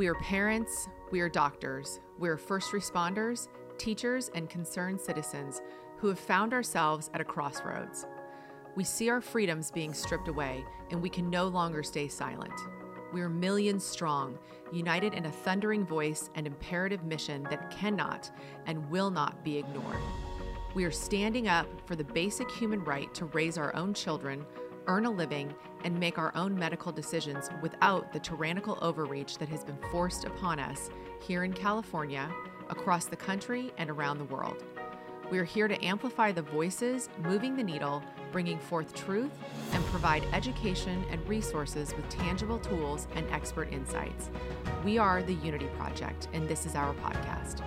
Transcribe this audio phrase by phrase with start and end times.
[0.00, 5.60] We are parents, we are doctors, we are first responders, teachers, and concerned citizens
[5.98, 8.06] who have found ourselves at a crossroads.
[8.76, 12.58] We see our freedoms being stripped away, and we can no longer stay silent.
[13.12, 14.38] We are millions strong,
[14.72, 18.30] united in a thundering voice and imperative mission that cannot
[18.64, 20.00] and will not be ignored.
[20.72, 24.46] We are standing up for the basic human right to raise our own children,
[24.86, 29.64] earn a living, and make our own medical decisions without the tyrannical overreach that has
[29.64, 30.90] been forced upon us
[31.20, 32.30] here in California,
[32.68, 34.64] across the country, and around the world.
[35.30, 38.02] We are here to amplify the voices, moving the needle,
[38.32, 39.30] bringing forth truth,
[39.72, 44.30] and provide education and resources with tangible tools and expert insights.
[44.84, 47.62] We are the Unity Project, and this is our podcast.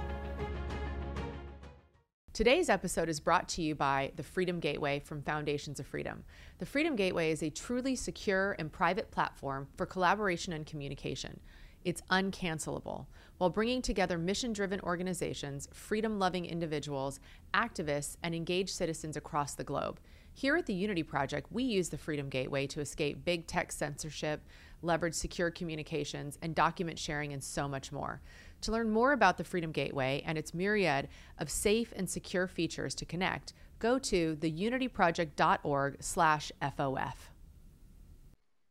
[2.33, 6.23] Today's episode is brought to you by the Freedom Gateway from Foundations of Freedom.
[6.57, 11.39] The Freedom Gateway is a truly secure and private platform for collaboration and communication.
[11.85, 13.05] It's uncancelable
[13.37, 17.19] while bringing together mission driven organizations, freedom loving individuals,
[17.53, 19.99] activists, and engaged citizens across the globe.
[20.33, 24.41] Here at the Unity Project, we use the Freedom Gateway to escape big tech censorship,
[24.81, 28.21] leverage secure communications, and document sharing, and so much more.
[28.63, 32.95] To learn more about the Freedom Gateway and its myriad of safe and secure features
[32.95, 37.15] to connect, go to theunityproject.org/fof.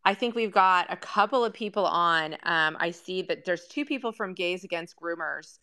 [0.04, 2.32] I think we've got a couple of people on.
[2.42, 5.58] Um, I see that there's two people from Gays Against Groomers,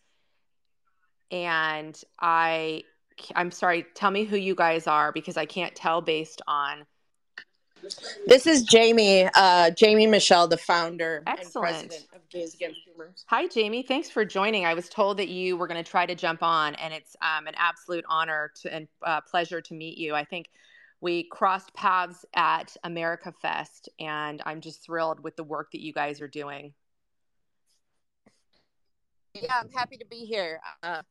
[1.32, 2.84] and I,
[3.34, 3.84] I'm sorry.
[3.94, 6.86] Tell me who you guys are because I can't tell based on.
[8.26, 11.68] This is Jamie, uh, Jamie Michelle, the founder Excellent.
[11.68, 13.24] and president of Gays Against Groomers.
[13.26, 13.82] Hi, Jamie.
[13.82, 14.64] Thanks for joining.
[14.64, 17.46] I was told that you were going to try to jump on, and it's um,
[17.46, 20.14] an absolute honor to, and uh, pleasure to meet you.
[20.14, 20.50] I think
[21.00, 25.92] we crossed paths at America Fest, and I'm just thrilled with the work that you
[25.92, 26.74] guys are doing.
[29.34, 30.60] Yeah, I'm happy to be here.
[30.82, 31.02] Uh,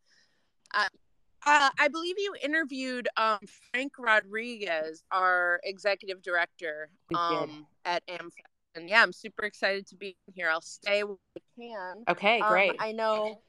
[1.45, 3.39] uh, I believe you interviewed um,
[3.71, 8.31] Frank Rodriguez, our executive director um, at AmFest.
[8.75, 10.49] And yeah, I'm super excited to be here.
[10.49, 12.03] I'll stay when I can.
[12.07, 12.71] Okay, great.
[12.71, 13.41] Um, I know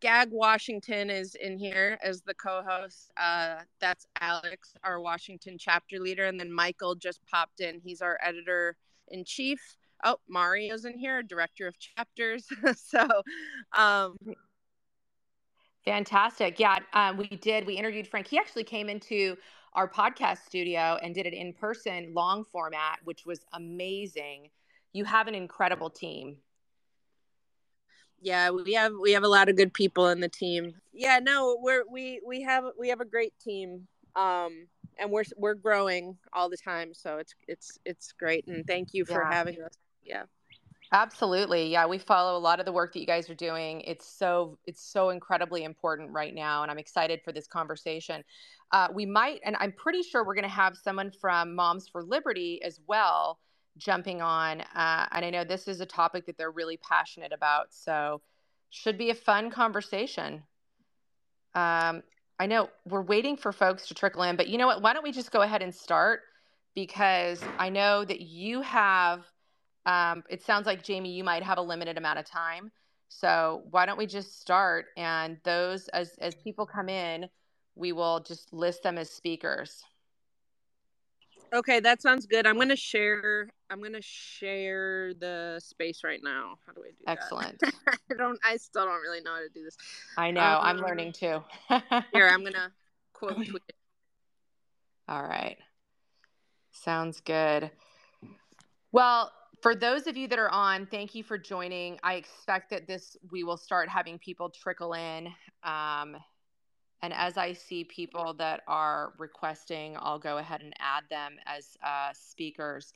[0.00, 3.10] Gag Washington is in here as the co-host.
[3.16, 7.80] Uh, that's Alex, our Washington chapter leader, and then Michael just popped in.
[7.84, 8.76] He's our editor
[9.08, 9.60] in chief.
[10.04, 12.46] Oh, Mario's in here, director of chapters.
[12.76, 13.06] so,
[13.76, 14.16] um,
[15.84, 16.58] fantastic.
[16.58, 17.66] Yeah, um, we did.
[17.66, 18.26] We interviewed Frank.
[18.26, 19.36] He actually came into
[19.74, 24.50] our podcast studio and did it in person, long format, which was amazing.
[24.92, 26.36] You have an incredible team
[28.22, 31.58] yeah we have we have a lot of good people in the team yeah no
[31.60, 34.66] we're we we have we have a great team um
[34.98, 39.04] and we're we're growing all the time so it's it's it's great and thank you
[39.04, 39.32] for yeah.
[39.32, 40.22] having us yeah
[40.92, 44.06] absolutely yeah we follow a lot of the work that you guys are doing it's
[44.06, 48.22] so it's so incredibly important right now and i'm excited for this conversation
[48.72, 52.02] uh, we might and i'm pretty sure we're going to have someone from moms for
[52.02, 53.38] liberty as well
[53.76, 54.60] jumping on.
[54.74, 57.72] Uh, and I know this is a topic that they're really passionate about.
[57.72, 58.20] So,
[58.70, 60.44] should be a fun conversation.
[61.54, 62.02] Um,
[62.38, 64.80] I know we're waiting for folks to trickle in, but you know what?
[64.80, 66.20] Why don't we just go ahead and start?
[66.74, 69.26] Because I know that you have,
[69.86, 72.70] um, it sounds like, Jamie, you might have a limited amount of time.
[73.08, 74.86] So, why don't we just start?
[74.96, 77.28] And those, as, as people come in,
[77.74, 79.84] we will just list them as speakers.
[81.54, 82.46] Okay, that sounds good.
[82.46, 83.50] I'm gonna share.
[83.68, 86.56] I'm gonna share the space right now.
[86.66, 87.58] How do I do Excellent.
[87.58, 87.68] that?
[87.68, 87.98] Excellent.
[88.10, 88.38] I don't.
[88.42, 89.76] I still don't really know how to do this.
[90.16, 90.40] I know.
[90.40, 91.42] Um, I'm learning too.
[92.12, 92.72] here, I'm gonna
[93.12, 93.74] quote tweet it.
[95.08, 95.58] All right.
[96.70, 97.70] Sounds good.
[98.92, 99.30] Well,
[99.62, 101.98] for those of you that are on, thank you for joining.
[102.02, 105.28] I expect that this we will start having people trickle in.
[105.62, 106.16] Um,
[107.00, 111.76] and as I see people that are requesting, I'll go ahead and add them as
[111.84, 112.92] uh, speakers.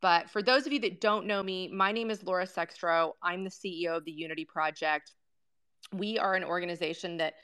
[0.00, 3.12] But for those of you that don't know me, my name is Laura Sextro.
[3.22, 5.12] I'm the CEO of the Unity Project.
[5.92, 7.34] We are an organization that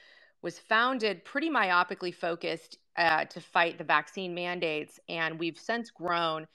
[0.42, 6.46] was founded pretty myopically focused uh, to fight the vaccine mandates, and we've since grown,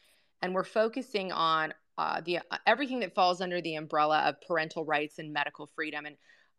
[0.42, 4.86] and we're focusing on uh, the uh, everything that falls under the umbrella of parental
[4.86, 6.06] rights and medical freedom.
[6.06, 6.16] And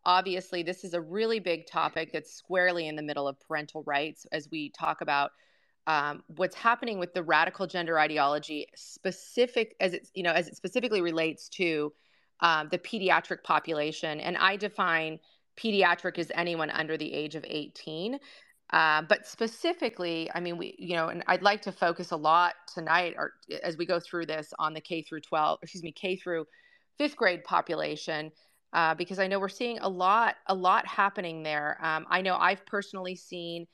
[0.07, 4.25] obviously this is a really big topic that's squarely in the middle of parental rights
[4.31, 5.31] as we talk about
[5.85, 10.55] um, what's happening with the radical gender ideology specific as it's you know as it
[10.55, 11.93] specifically relates to
[12.41, 15.19] um, the pediatric population and i define
[15.57, 18.19] pediatric as anyone under the age of 18
[18.71, 22.53] uh, but specifically i mean we you know and i'd like to focus a lot
[22.73, 23.33] tonight or
[23.63, 26.45] as we go through this on the k through 12 excuse me k through
[26.97, 28.31] fifth grade population
[28.73, 31.77] uh, because I know we're seeing a lot, a lot happening there.
[31.81, 33.65] Um, I know I've personally seen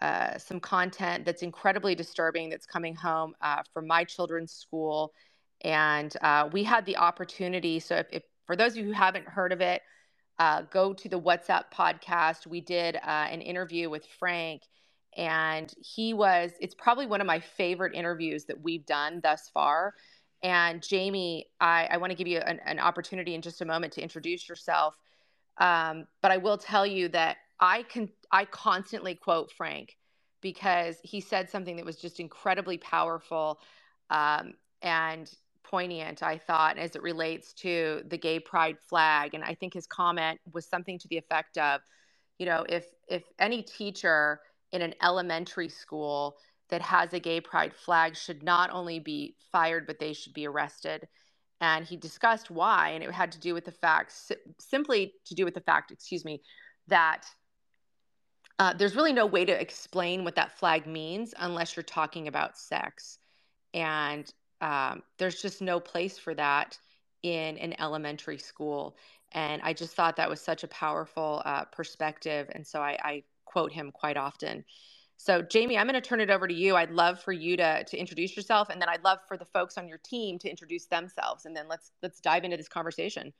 [0.00, 5.12] uh, some content that's incredibly disturbing that's coming home uh, from my children's school,
[5.60, 7.78] and uh, we had the opportunity.
[7.78, 9.82] So, if, if, for those of you who haven't heard of it,
[10.38, 12.46] uh, go to the What's Up podcast.
[12.46, 14.62] We did uh, an interview with Frank,
[15.16, 16.52] and he was.
[16.60, 19.94] It's probably one of my favorite interviews that we've done thus far
[20.42, 23.92] and Jamie, I, I want to give you an, an, opportunity in just a moment
[23.94, 24.96] to introduce yourself.
[25.58, 29.96] Um, but I will tell you that I can I constantly quote Frank
[30.40, 33.60] because he said something that was just incredibly powerful
[34.10, 35.32] um, and
[35.72, 36.22] poignant.
[36.22, 40.38] I thought as it relates to the gay pride flag, and I think his comment
[40.52, 41.80] was something to the effect of,
[42.38, 44.40] you know, if if any teacher
[44.70, 46.36] in an elementary school
[46.68, 50.46] that has a gay pride flag should not only be fired, but they should be
[50.46, 51.08] arrested.
[51.60, 54.12] And he discussed why, and it had to do with the fact,
[54.58, 56.42] simply to do with the fact, excuse me,
[56.88, 57.22] that
[58.58, 62.58] uh, there's really no way to explain what that flag means unless you're talking about
[62.58, 63.18] sex.
[63.74, 64.30] And
[64.62, 66.78] um, there's just no place for that
[67.22, 68.96] in an elementary school.
[69.32, 72.48] And I just thought that was such a powerful uh, perspective.
[72.54, 74.64] And so I, I quote him quite often.
[75.16, 76.74] So, Jamie, I'm going to turn it over to you.
[76.74, 79.78] I'd love for you to to introduce yourself, and then I'd love for the folks
[79.78, 83.32] on your team to introduce themselves, and then let's let's dive into this conversation.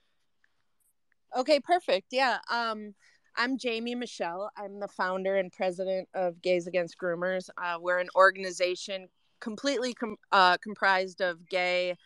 [1.36, 2.08] Okay, perfect.
[2.12, 2.38] Yeah.
[2.48, 2.94] Um,
[3.36, 4.50] I'm Jamie Michelle.
[4.56, 7.48] I'm the founder and president of Gays Against Groomers.
[7.60, 9.08] Uh, we're an organization
[9.42, 11.96] completely com- uh, comprised of gay,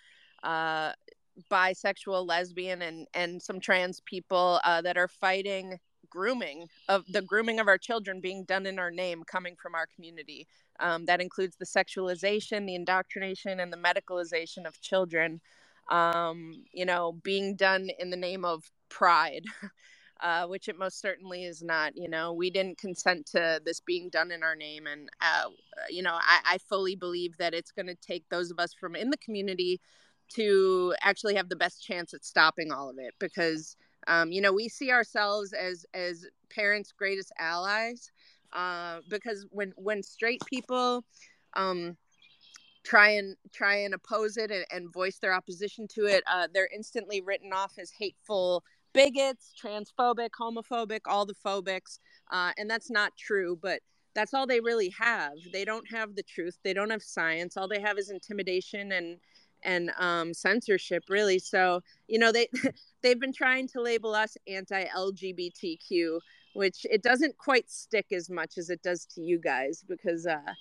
[0.43, 0.93] uh,
[1.51, 5.79] bisexual, lesbian, and and some trans people uh, that are fighting
[6.09, 9.87] grooming of the grooming of our children being done in our name coming from our
[9.95, 10.49] community.
[10.81, 15.41] Um, that includes the sexualization, the indoctrination, and the medicalization of children.
[15.91, 19.45] Um, you know, being done in the name of pride,
[20.21, 21.97] uh, which it most certainly is not.
[21.97, 25.51] You know, we didn't consent to this being done in our name, and uh,
[25.91, 28.97] you know, I, I fully believe that it's going to take those of us from
[28.97, 29.81] in the community
[30.35, 33.77] to actually have the best chance at stopping all of it because
[34.07, 38.11] um, you know, we see ourselves as as parents' greatest allies
[38.53, 41.05] uh, because when when straight people
[41.55, 41.97] um,
[42.85, 46.71] try and try and oppose it and, and voice their opposition to it, uh, they're
[46.75, 48.63] instantly written off as hateful
[48.97, 51.99] bigots, transphobic, homophobic, all the phobics,
[52.33, 53.59] uh, and that's not true.
[53.61, 53.81] But
[54.15, 55.35] that's all they really have.
[55.53, 56.59] They don't have the truth.
[56.65, 57.57] They don't have science.
[57.57, 59.19] All they have is intimidation and
[59.63, 62.49] and um, censorship really so you know they
[63.03, 66.19] they've been trying to label us anti-lgbtq
[66.55, 70.53] which it doesn't quite stick as much as it does to you guys because uh,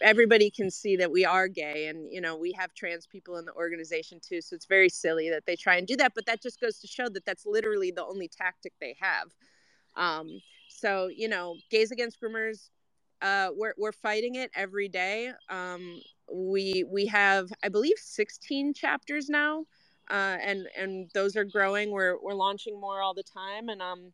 [0.00, 3.44] everybody can see that we are gay and you know we have trans people in
[3.44, 6.42] the organization too so it's very silly that they try and do that but that
[6.42, 9.28] just goes to show that that's literally the only tactic they have
[9.96, 12.70] um, so you know gays against groomers
[13.20, 16.00] uh, we're, we're fighting it every day um,
[16.32, 19.66] we we have I believe 16 chapters now,
[20.10, 21.90] uh, and and those are growing.
[21.90, 24.12] We're we're launching more all the time, and um,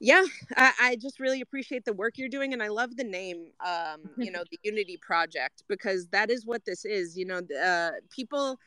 [0.00, 0.24] yeah,
[0.56, 4.02] I, I just really appreciate the work you're doing, and I love the name, um,
[4.16, 7.16] you know, the Unity Project because that is what this is.
[7.16, 8.58] You know, uh, people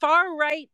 [0.00, 0.68] far right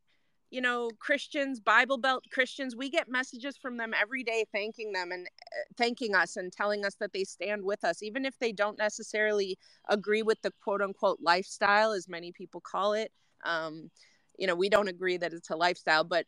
[0.53, 5.11] you know christians bible belt christians we get messages from them every day thanking them
[5.11, 8.53] and uh, thanking us and telling us that they stand with us even if they
[8.53, 13.11] don't necessarily agree with the quote unquote lifestyle as many people call it
[13.45, 13.91] um,
[14.39, 16.27] you know we don't agree that it's a lifestyle but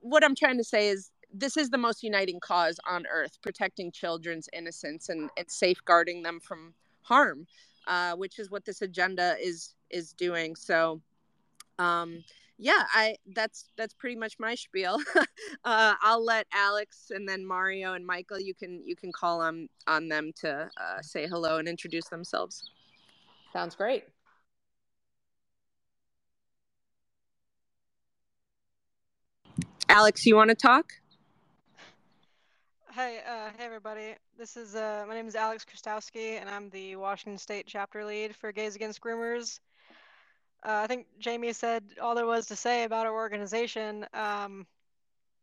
[0.00, 3.90] what i'm trying to say is this is the most uniting cause on earth protecting
[3.90, 6.72] children's innocence and, and safeguarding them from
[7.02, 7.46] harm
[7.86, 11.00] uh, which is what this agenda is is doing so
[11.78, 12.22] um,
[12.58, 15.00] yeah, I that's that's pretty much my spiel.
[15.64, 18.40] uh, I'll let Alex and then Mario and Michael.
[18.40, 22.62] You can you can call on on them to uh, say hello and introduce themselves.
[23.52, 24.04] Sounds great.
[29.88, 30.92] Alex, you want to talk?
[32.96, 34.14] Hi, uh, hey everybody.
[34.38, 38.36] This is uh, my name is Alex Krastowski, and I'm the Washington State chapter lead
[38.36, 39.58] for Gays Against Groomers.
[40.64, 44.06] Uh, I think Jamie said all there was to say about our organization.
[44.14, 44.64] Um,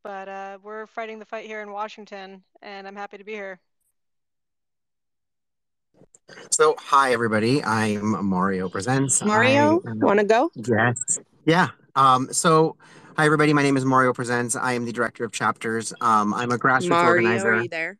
[0.02, 3.60] but uh, we're fighting the fight here in Washington, and I'm happy to be here.
[6.52, 7.62] So, hi everybody.
[7.66, 9.22] I'm Mario Presents.
[9.26, 10.52] Mario, want to go?
[10.56, 11.20] Yes.
[11.44, 11.68] Yeah.
[11.98, 12.78] Um, so,
[13.18, 13.54] hi everybody.
[13.54, 14.56] My name is Mario Presents.
[14.56, 15.94] I am the director of chapters.
[16.02, 17.54] Um, I'm a grassroots Mario, organizer.
[17.54, 17.98] Are you there?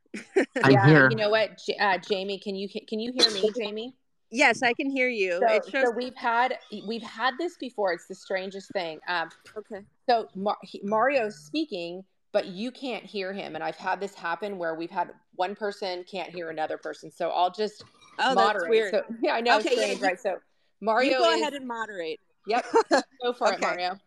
[0.64, 1.10] I'm yeah, here.
[1.10, 2.40] You know what, J- uh, Jamie?
[2.40, 3.96] Can you can you hear me, Jamie?
[4.30, 5.40] Yes, I can hear you.
[5.40, 5.84] So, it shows.
[5.84, 7.94] so we've had we've had this before.
[7.94, 9.00] It's the strangest thing.
[9.08, 9.84] Um, okay.
[10.10, 14.58] so Mar- he, Mario's speaking, but you can't hear him, and I've had this happen
[14.58, 17.12] where we've had one person can't hear another person.
[17.12, 17.84] So I'll just
[18.20, 18.62] Oh, moderate.
[18.64, 18.92] that's weird.
[18.94, 20.20] So yeah, I know Okay, it's yeah, strange, you- right?
[20.20, 20.36] So
[20.80, 22.20] Mario you go is, ahead and moderate.
[22.48, 22.66] Yep,
[23.22, 23.62] go for it, Okay.
[23.62, 24.00] Mario.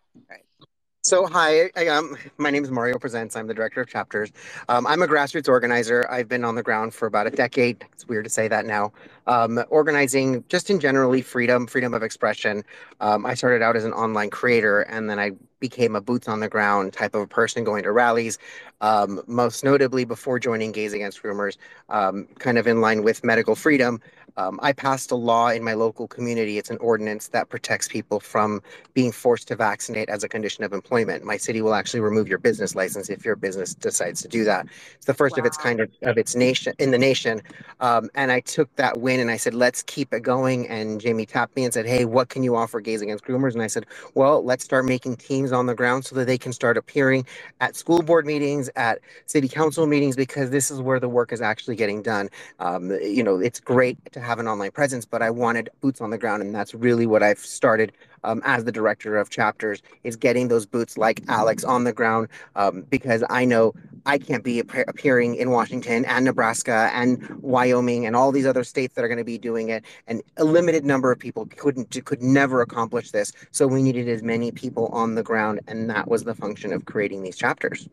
[1.04, 3.36] So hi, I, um, my name is Mario Presents.
[3.36, 4.32] I'm the director of chapters.
[4.70, 6.10] Um, I'm a grassroots organizer.
[6.10, 7.84] I've been on the ground for about a decade.
[7.92, 8.94] It's weird to say that now.
[9.26, 12.62] Um, organizing just in generally freedom, freedom of expression.
[13.00, 16.40] Um, I started out as an online creator, and then I became a boots on
[16.40, 18.36] the ground type of a person going to rallies.
[18.82, 21.56] Um, most notably, before joining Gays Against Groomers,
[21.88, 24.00] um, kind of in line with medical freedom.
[24.36, 26.58] Um, I passed a law in my local community.
[26.58, 28.62] It's an ordinance that protects people from
[28.92, 31.24] being forced to vaccinate as a condition of employment.
[31.24, 34.66] My city will actually remove your business license if your business decides to do that.
[34.96, 37.42] It's the first of its kind of, of its nation in the nation.
[37.80, 40.68] Um, and I took that win and I said, let's keep it going.
[40.68, 43.54] And Jamie tapped me and said, hey, what can you offer gays against groomers?
[43.54, 46.52] And I said, well, let's start making teams on the ground so that they can
[46.52, 47.26] start appearing
[47.60, 51.40] at school board meetings, at city council meetings, because this is where the work is
[51.40, 52.28] actually getting done.
[52.58, 56.10] Um, you know, it's great to have an online presence, but I wanted boots on
[56.10, 57.92] the ground, and that's really what I've started
[58.24, 62.28] um, as the director of chapters is getting those boots like Alex on the ground
[62.56, 63.74] um, because I know
[64.06, 68.64] I can't be appear- appearing in Washington and Nebraska and Wyoming and all these other
[68.64, 72.04] states that are going to be doing it, and a limited number of people couldn't
[72.04, 73.32] could never accomplish this.
[73.50, 76.84] So we needed as many people on the ground, and that was the function of
[76.84, 77.88] creating these chapters.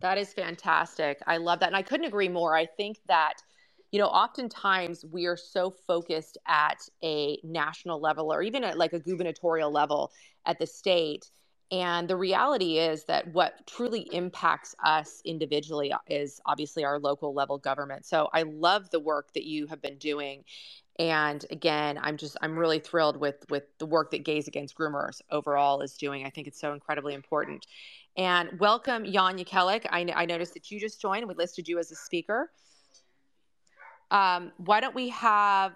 [0.00, 1.22] That is fantastic.
[1.26, 1.68] I love that.
[1.68, 2.56] And I couldn't agree more.
[2.56, 3.34] I think that,
[3.92, 8.94] you know, oftentimes we are so focused at a national level or even at like
[8.94, 10.10] a gubernatorial level
[10.46, 11.30] at the state.
[11.70, 17.34] And the reality is that what truly impacts us individually uh, is obviously our local
[17.34, 18.06] level government.
[18.06, 20.44] So I love the work that you have been doing.
[20.98, 25.20] And again, I'm just I'm really thrilled with with the work that Gays Against Groomers
[25.30, 26.26] overall is doing.
[26.26, 27.66] I think it's so incredibly important.
[28.16, 29.86] And welcome, Jan Jekielek.
[29.90, 31.26] I, I noticed that you just joined.
[31.26, 32.50] We listed you as a speaker.
[34.12, 35.72] Um, why don't we have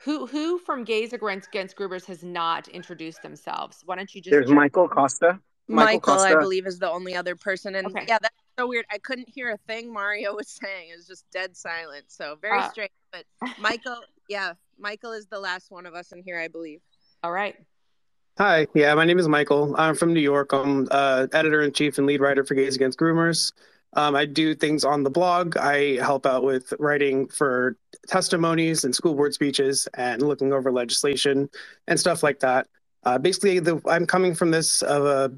[0.00, 3.82] who who from Gays Against, Against Groomers has not introduced themselves?
[3.84, 5.38] Why don't you just There's Michael Costa.
[5.68, 6.38] Michael, I Costa.
[6.38, 7.74] believe, is the only other person.
[7.74, 8.04] And Okay.
[8.08, 8.86] yeah, that's so weird.
[8.90, 10.90] I couldn't hear a thing Mario was saying.
[10.90, 12.04] It was just dead silent.
[12.08, 12.92] So very Uh, strange.
[13.12, 13.24] But
[13.58, 16.80] Michael, yeah, Michael is the last one of us in here, I believe.
[17.22, 17.56] All right.
[18.38, 19.74] Hi, yeah, my name is Michael.
[19.78, 20.52] I'm from New York.
[20.52, 23.52] I'm uh, editor in chief and lead writer for Gays Against Groomers.
[23.94, 25.56] Um, I do things on the blog.
[25.56, 27.76] I help out with writing for
[28.08, 31.48] testimonies and school board speeches and looking over legislation
[31.86, 32.66] and stuff like that.
[33.04, 35.32] Uh, basically, the, I'm coming from this of a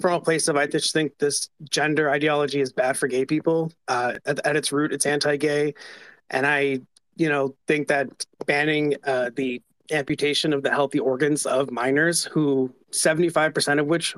[0.00, 3.72] from a place of I just think this gender ideology is bad for gay people.
[3.88, 5.74] Uh, at, at its root, it's anti-gay,
[6.30, 6.80] and I,
[7.16, 12.72] you know, think that banning uh, the amputation of the healthy organs of minors who
[12.92, 14.14] 75% of which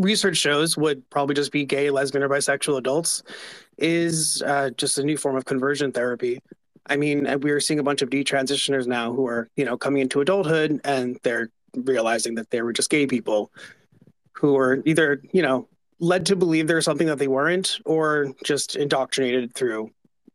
[0.00, 3.22] research shows would probably just be gay, lesbian, or bisexual adults
[3.78, 6.40] is uh, just a new form of conversion therapy.
[6.86, 10.02] I mean, uh, we're seeing a bunch of detransitioners now who are, you know, coming
[10.02, 13.52] into adulthood and they're realizing that they were just gay people
[14.32, 15.68] who were either, you know,
[16.00, 19.90] led to believe there's something that they weren't or just indoctrinated through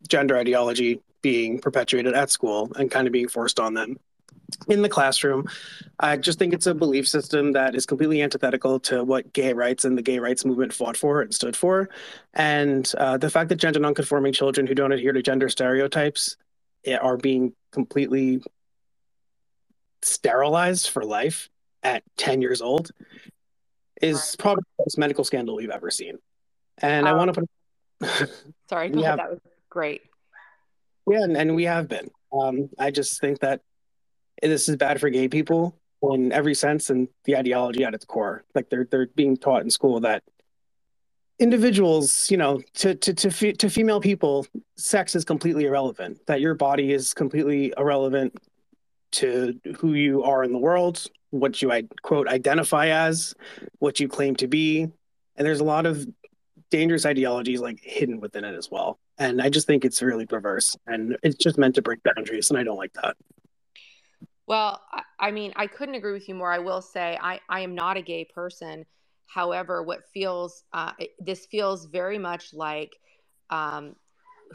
[0.07, 3.97] gender ideology being perpetuated at school and kind of being forced on them
[4.67, 5.47] in the classroom.
[5.99, 9.85] I just think it's a belief system that is completely antithetical to what gay rights
[9.85, 11.89] and the gay rights movement fought for and stood for.
[12.33, 16.37] And uh, the fact that gender nonconforming children who don't adhere to gender stereotypes
[16.85, 18.41] eh, are being completely
[20.01, 21.49] sterilized for life
[21.83, 22.91] at 10 years old
[24.01, 26.17] is probably the most medical scandal we've ever seen.
[26.79, 28.29] And I Um, want to put
[28.69, 29.19] Sorry, go We ahead.
[29.19, 30.01] have- That was great.
[31.07, 32.09] Yeah, and, and we have been.
[32.33, 33.61] Um, I just think that
[34.41, 38.43] this is bad for gay people in every sense, and the ideology at its core.
[38.53, 40.23] Like they're they're being taught in school that
[41.39, 44.45] individuals, you know, to to to fe- to female people,
[44.77, 46.19] sex is completely irrelevant.
[46.27, 48.37] That your body is completely irrelevant
[49.13, 53.33] to who you are in the world, what you I quote identify as,
[53.79, 56.05] what you claim to be, and there's a lot of
[56.69, 58.99] dangerous ideologies like hidden within it as well.
[59.17, 62.49] And I just think it's really perverse and it's just meant to break boundaries.
[62.49, 63.15] And I don't like that.
[64.47, 64.81] Well,
[65.19, 66.51] I, mean, I couldn't agree with you more.
[66.51, 68.85] I will say I, I am not a gay person.
[69.27, 72.95] However, what feels uh, it- this feels very much like
[73.49, 73.95] um,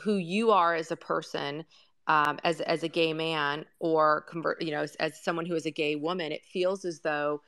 [0.02, 1.64] who you are as a person,
[2.06, 5.66] um, as as a gay man, or convert, you know, as, as someone who is
[5.66, 6.32] a gay woman.
[6.32, 7.42] It feels as though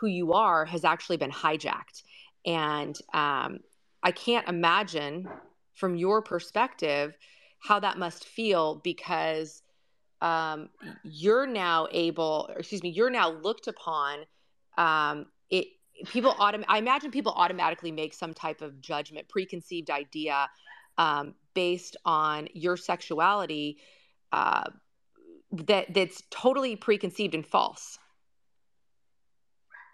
[0.00, 2.02] who you are has actually been hijacked,
[2.46, 3.58] and um,
[4.02, 5.28] I can't imagine
[5.74, 7.16] from your perspective
[7.60, 9.62] how that must feel because
[10.20, 10.68] um,
[11.04, 14.20] you're now able, excuse me, you're now looked upon.
[14.76, 15.66] Um, it
[16.06, 20.48] people autom- I imagine people automatically make some type of judgment, preconceived idea
[20.96, 23.78] um, based on your sexuality
[24.32, 24.64] uh,
[25.52, 27.98] that that's totally preconceived and false.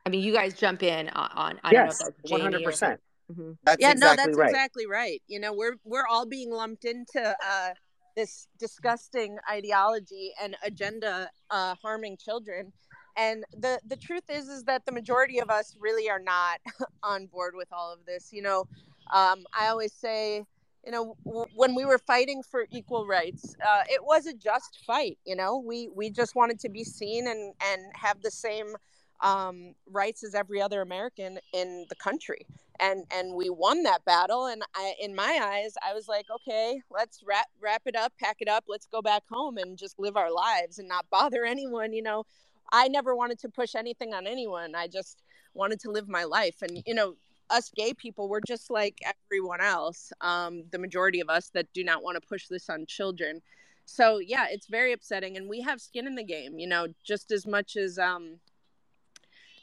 [0.07, 1.31] I mean, you guys jump in on.
[1.35, 3.00] on I yes, don't know one hundred percent.
[3.33, 3.52] Mm-hmm.
[3.78, 4.50] Yeah, exactly no, that's right.
[4.50, 5.23] exactly right.
[5.28, 7.71] You know, we're we're all being lumped into uh,
[8.16, 12.73] this disgusting ideology and agenda uh, harming children.
[13.16, 16.61] And the the truth is, is that the majority of us really are not
[17.02, 18.30] on board with all of this.
[18.33, 18.64] You know,
[19.12, 20.44] um, I always say,
[20.85, 24.80] you know, w- when we were fighting for equal rights, uh, it was a just
[24.87, 25.18] fight.
[25.25, 28.76] You know, we we just wanted to be seen and and have the same
[29.21, 32.47] um, rights as every other American in the country.
[32.80, 34.47] And and we won that battle.
[34.47, 38.37] And I, in my eyes, I was like, okay, let's wrap wrap it up, pack
[38.40, 41.92] it up, let's go back home and just live our lives and not bother anyone.
[41.92, 42.25] You know,
[42.73, 44.75] I never wanted to push anything on anyone.
[44.75, 45.23] I just
[45.54, 46.62] wanted to live my life.
[46.62, 47.14] And you know,
[47.50, 50.12] us gay people, we're just like everyone else.
[50.21, 53.40] Um, the majority of us that do not want to push this on children.
[53.87, 56.59] So yeah, it's very upsetting, and we have skin in the game.
[56.59, 58.38] You know, just as much as um,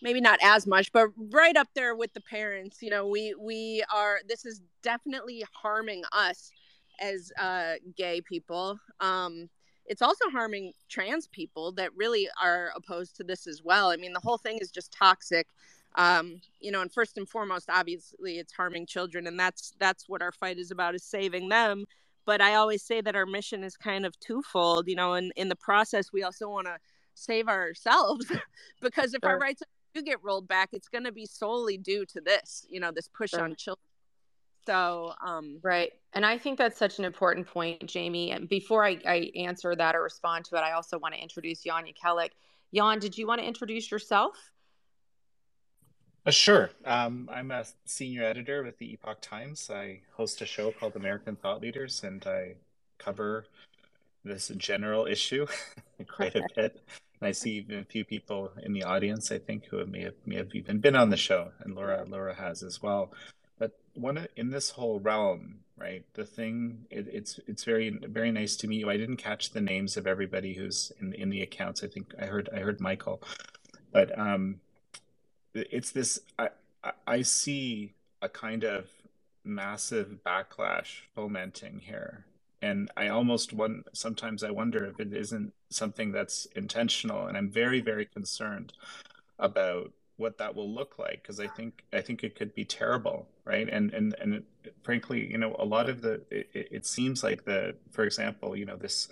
[0.02, 3.84] maybe not as much but right up there with the parents you know we we
[3.94, 6.52] are this is definitely harming us
[7.02, 8.80] as uh gay people.
[9.00, 9.50] Um
[9.88, 13.90] it's also harming trans people that really are opposed to this as well.
[13.90, 15.48] I mean the whole thing is just toxic.
[15.96, 20.22] Um you know and first and foremost obviously it's harming children and that's that's what
[20.22, 21.86] our fight is about is saving them.
[22.26, 25.50] But i always say that our mission is kind of twofold you know and in
[25.50, 26.78] the process we also want to
[27.14, 28.32] save ourselves
[28.82, 29.32] because if sure.
[29.32, 32.80] our rights do get rolled back, it's going to be solely due to this, you
[32.80, 33.84] know, this push on children.
[34.66, 35.92] So, um, right.
[36.14, 38.32] And I think that's such an important point, Jamie.
[38.32, 41.64] And before I, I answer that or respond to it, I also want to introduce
[41.64, 42.30] Jan Jekielek.
[42.74, 44.36] Jan, did you want to introduce yourself?
[46.26, 46.70] Uh, sure.
[46.86, 49.72] Um, I'm a senior editor with the Epoch Times.
[49.74, 52.56] I host a show called American Thought Leaders, and I
[53.00, 53.46] cover
[54.24, 55.48] this general issue
[56.08, 56.80] quite a bit.
[57.22, 60.16] And I see even a few people in the audience, I think, who may have
[60.26, 63.14] may have even been on the show, and Laura Laura has as well.
[63.60, 66.04] But one in this whole realm, right?
[66.16, 68.90] The thing it, it's it's very very nice to meet you.
[68.90, 71.84] I didn't catch the names of everybody who's in in the accounts.
[71.84, 73.22] I think I heard I heard Michael,
[73.94, 74.60] but um,
[75.54, 76.20] it's this.
[76.40, 76.50] I
[77.06, 78.90] I see a kind of
[79.44, 82.26] massive backlash fomenting here
[82.62, 87.50] and i almost one sometimes i wonder if it isn't something that's intentional and i'm
[87.50, 88.74] very very concerned
[89.40, 93.28] about what that will look like because i think i think it could be terrible
[93.46, 93.68] right?
[93.70, 94.44] And and and it,
[94.84, 98.66] frankly you know a lot of the it, it seems like the for example you
[98.66, 99.10] know this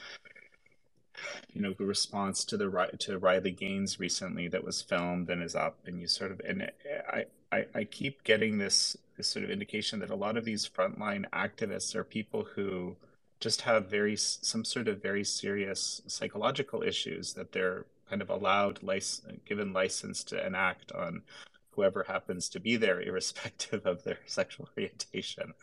[1.53, 5.55] you know the response to the to Riley Gaines recently that was filmed and is
[5.55, 6.71] up and you sort of and
[7.11, 10.69] I I, I keep getting this this sort of indication that a lot of these
[10.69, 12.95] frontline activists are people who
[13.39, 18.81] just have very some sort of very serious psychological issues that they're kind of allowed
[18.83, 21.21] license given license to enact on
[21.71, 25.53] whoever happens to be there irrespective of their sexual orientation.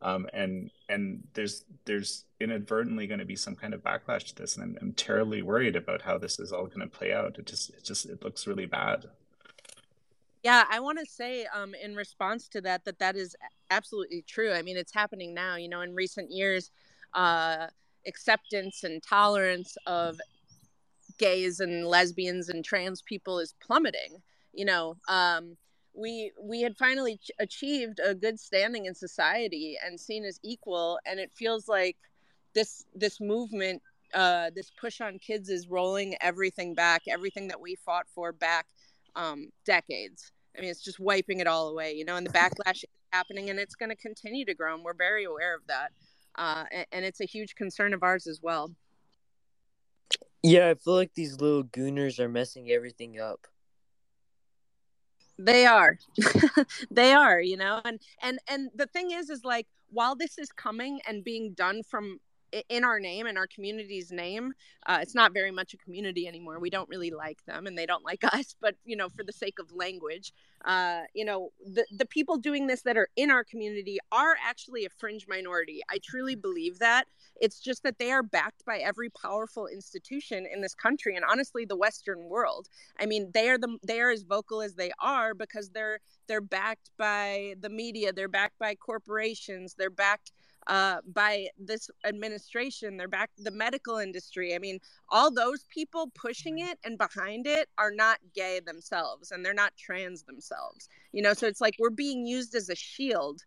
[0.00, 4.56] Um, and and there's there's inadvertently going to be some kind of backlash to this
[4.56, 7.36] and I'm, I'm terribly worried about how this is all going to play out.
[7.38, 9.06] It just it just it looks really bad.
[10.44, 13.36] Yeah i want to say um, in response to that that that is
[13.70, 14.52] absolutely true.
[14.52, 16.70] I mean it's happening now you know in recent years
[17.14, 17.66] uh,
[18.06, 20.18] acceptance and tolerance of
[21.18, 24.22] gays and lesbians and trans people is plummeting.
[24.52, 25.56] You know, um,
[25.94, 30.98] we we had finally ch- achieved a good standing in society and seen as equal,
[31.06, 31.96] and it feels like
[32.54, 33.82] this this movement,
[34.14, 38.66] uh, this push on kids, is rolling everything back, everything that we fought for back
[39.16, 40.32] um, decades.
[40.56, 43.50] I mean, it's just wiping it all away, you know, and the backlash is happening
[43.50, 44.74] and it's going to continue to grow.
[44.74, 45.92] And we're very aware of that
[46.38, 48.72] uh, and, and it's a huge concern of ours as well.
[50.42, 53.46] Yeah, I feel like these little gooners are messing everything up.
[55.38, 55.98] They are.
[56.90, 57.80] they are, you know.
[57.84, 61.82] And and and the thing is is like while this is coming and being done
[61.82, 62.20] from
[62.68, 64.52] in our name in our community's name
[64.86, 66.58] uh, it's not very much a community anymore.
[66.58, 69.32] We don't really like them and they don't like us but you know for the
[69.32, 70.32] sake of language
[70.64, 74.84] uh, you know the, the people doing this that are in our community are actually
[74.84, 75.80] a fringe minority.
[75.90, 77.06] I truly believe that.
[77.40, 81.64] It's just that they are backed by every powerful institution in this country and honestly
[81.64, 82.68] the western world.
[82.98, 86.40] I mean they are the they are as vocal as they are because they're they're
[86.40, 90.32] backed by the media they're backed by corporations they're backed
[90.68, 92.96] uh, by this administration.
[92.96, 94.54] They're back the medical industry.
[94.54, 94.78] I mean,
[95.08, 99.76] all those people pushing it and behind it are not gay themselves, and they're not
[99.76, 100.88] trans themselves.
[101.12, 103.42] You know, so it's like we're being used as a shield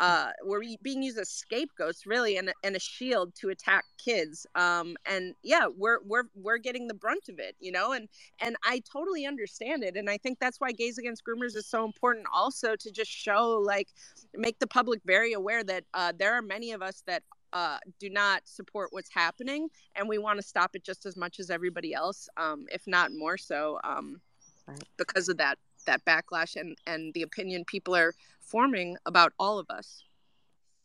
[0.00, 4.96] uh, we're being used as scapegoats really and, and a shield to attack kids um,
[5.06, 8.08] and yeah we're we're we're getting the brunt of it you know and
[8.40, 11.84] and i totally understand it and i think that's why gays against groomers is so
[11.84, 13.88] important also to just show like
[14.34, 18.10] make the public very aware that uh, there are many of us that uh, do
[18.10, 21.94] not support what's happening and we want to stop it just as much as everybody
[21.94, 24.20] else um, if not more so um,
[24.66, 24.82] right.
[24.96, 29.68] because of that that backlash and and the opinion people are forming about all of
[29.70, 30.04] us.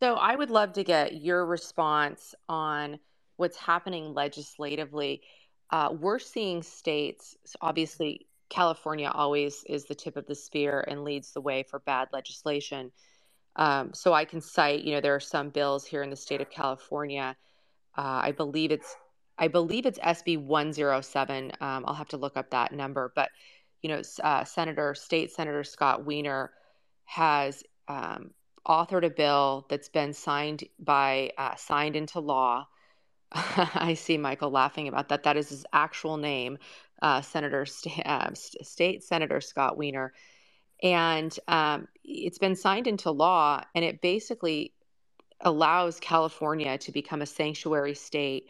[0.02, 3.00] So I would love to get your response on
[3.36, 5.22] what's happening legislatively.
[5.72, 11.32] Uh, we're seeing states, obviously, California always is the tip of the spear and leads
[11.32, 12.92] the way for bad legislation.
[13.56, 16.42] Um, so I can cite, you know, there are some bills here in the state
[16.42, 17.36] of California.
[17.98, 18.96] Uh, I believe it's,
[19.38, 21.52] I believe it's SB 107.
[21.60, 23.30] Um, I'll have to look up that number, but
[23.82, 26.52] you know, uh, Senator, State Senator Scott Wiener
[27.06, 28.32] has um,
[28.68, 32.68] authored a bill that's been signed by uh, signed into law.
[33.32, 35.24] I see Michael laughing about that.
[35.24, 36.58] That is his actual name,
[37.02, 40.14] uh, Senator St- uh, State Senator Scott Wiener,
[40.84, 44.74] and um, it's been signed into law, and it basically
[45.42, 48.48] allows California to become a sanctuary state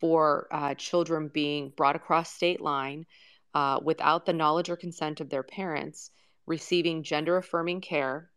[0.00, 3.06] for uh, children being brought across state line
[3.54, 6.10] uh, without the knowledge or consent of their parents
[6.46, 8.30] receiving gender affirming care.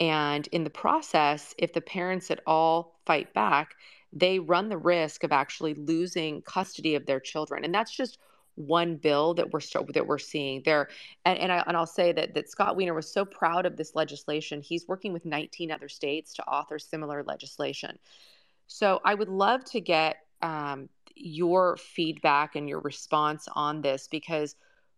[0.00, 3.74] And in the process, if the parents at all fight back,
[4.12, 7.64] they run the risk of actually losing custody of their children.
[7.64, 8.18] And that's just
[8.54, 9.60] one bill that we're
[9.92, 10.88] that we're seeing there.
[11.24, 13.94] And and, I, and I'll say that that Scott Wiener was so proud of this
[13.94, 14.60] legislation.
[14.60, 17.98] He's working with 19 other states to author similar legislation.
[18.66, 24.56] So I would love to get um, your feedback and your response on this because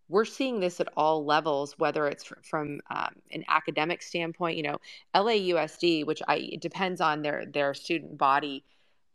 [0.08, 4.56] we're seeing this at all levels, whether it's from um, an academic standpoint.
[4.56, 4.78] You know,
[5.14, 8.64] LAUSD, which I depends on their their student body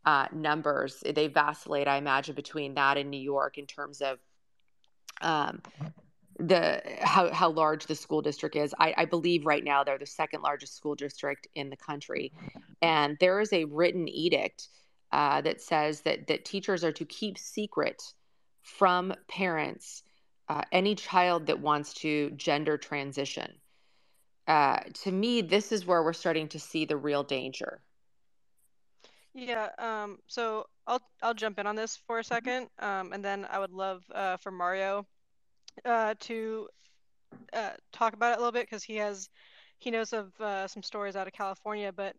[0.06, 1.88] uh, numbers, they vacillate.
[1.88, 4.18] I imagine between that and New York in terms of
[5.20, 5.60] um,
[6.38, 8.74] the how how large the school district is.
[8.78, 12.32] I, I believe right now they're the second largest school district in the country,
[12.80, 14.68] and there is a written edict
[15.12, 18.02] uh, that says that that teachers are to keep secret
[18.62, 20.02] from parents
[20.48, 23.52] uh, any child that wants to gender transition.
[24.46, 27.80] Uh, to me, this is where we're starting to see the real danger.
[29.34, 29.68] Yeah.
[29.78, 32.34] Um, so I'll I'll jump in on this for a mm-hmm.
[32.34, 35.06] second, um, and then I would love uh, for Mario
[35.84, 36.68] uh, to
[37.52, 39.28] uh, talk about it a little bit because he has
[39.78, 42.16] he knows of uh, some stories out of California, but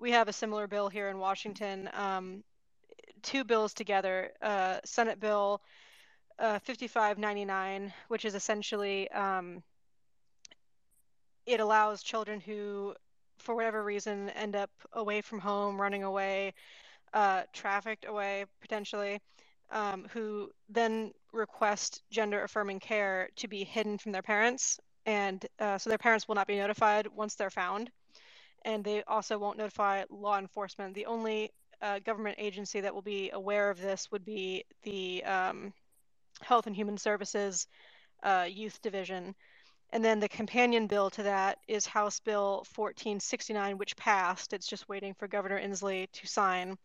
[0.00, 1.88] we have a similar bill here in Washington.
[1.92, 2.42] Um,
[3.22, 5.60] two bills together, uh, Senate Bill
[6.38, 9.62] uh, 5599, which is essentially um,
[11.44, 12.94] it allows children who,
[13.38, 16.54] for whatever reason, end up away from home, running away,
[17.12, 19.20] uh, trafficked away potentially,
[19.70, 24.80] um, who then request gender affirming care to be hidden from their parents.
[25.04, 27.90] And uh, so their parents will not be notified once they're found.
[28.62, 30.94] And they also won't notify law enforcement.
[30.94, 35.72] The only uh, government agency that will be aware of this would be the um,
[36.42, 37.66] Health and Human Services
[38.22, 39.34] uh, Youth Division.
[39.92, 44.52] And then the companion bill to that is House Bill 1469, which passed.
[44.52, 46.78] It's just waiting for Governor Inslee to sign.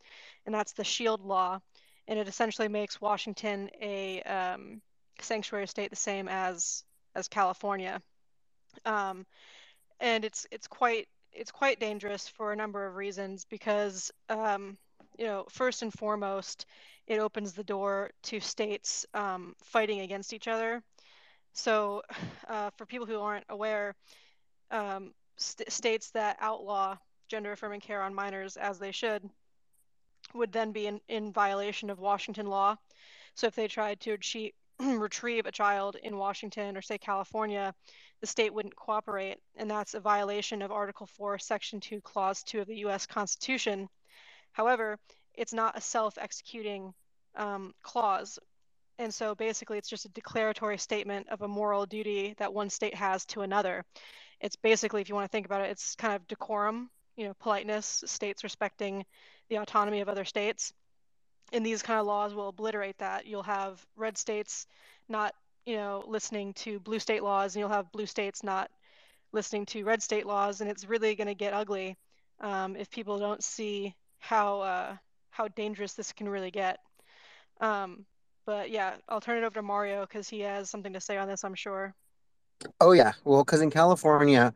[0.45, 1.59] And that's the SHIELD law.
[2.07, 4.81] And it essentially makes Washington a um,
[5.19, 6.83] sanctuary state the same as
[7.15, 8.01] as California.
[8.85, 9.25] Um,
[9.99, 14.77] and it's it's quite it's quite dangerous for a number of reasons because um,
[15.17, 16.65] you know first and foremost
[17.07, 20.81] it opens the door to states um, fighting against each other.
[21.53, 22.03] So,
[22.47, 23.95] uh, for people who aren't aware,
[24.71, 29.27] um, st- states that outlaw gender affirming care on minors as they should
[30.33, 32.75] would then be in, in violation of Washington law.
[33.35, 34.53] So, if they tried to achieve,
[34.99, 37.73] retrieve a child in Washington or, say, California,
[38.21, 39.37] the state wouldn't cooperate.
[39.55, 43.87] And that's a violation of Article 4, Section 2, Clause 2 of the US Constitution.
[44.51, 44.97] However,
[45.33, 46.93] it's not a self-executing
[47.35, 48.39] um, clause.
[48.97, 52.95] And so basically, it's just a declaratory statement of a moral duty that one state
[52.95, 53.83] has to another.
[54.39, 57.33] It's basically, if you want to think about it, it's kind of decorum, you know,
[57.39, 59.05] politeness, states respecting
[59.49, 60.73] the autonomy of other states.
[61.53, 63.25] And these kind of laws will obliterate that.
[63.25, 64.67] You'll have red states
[65.07, 65.33] not,
[65.65, 68.69] you know, listening to blue state laws, and you'll have blue states not
[69.31, 71.97] listening to red state laws, and it's really going to get ugly
[72.39, 74.95] um, if people don't see how uh,
[75.29, 76.79] how dangerous this can really get.
[77.61, 78.05] Um,
[78.45, 81.27] but yeah, I'll turn it over to Mario because he has something to say on
[81.27, 81.93] this, I'm sure.
[82.79, 84.53] Oh yeah, well, because in California,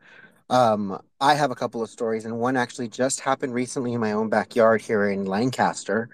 [0.48, 4.12] um, I have a couple of stories, and one actually just happened recently in my
[4.12, 6.08] own backyard here in Lancaster.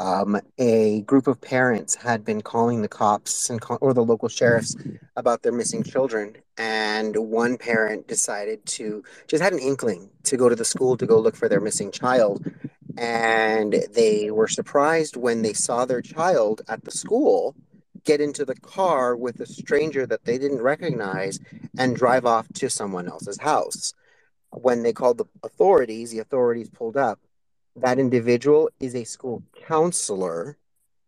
[0.00, 4.74] Um, a group of parents had been calling the cops and or the local sheriffs
[5.14, 10.48] about their missing children, and one parent decided to just had an inkling to go
[10.48, 12.50] to the school to go look for their missing child,
[12.96, 17.54] and they were surprised when they saw their child at the school
[18.04, 21.38] get into the car with a stranger that they didn't recognize
[21.76, 23.92] and drive off to someone else's house.
[24.50, 27.20] When they called the authorities, the authorities pulled up.
[27.76, 30.56] That individual is a school counselor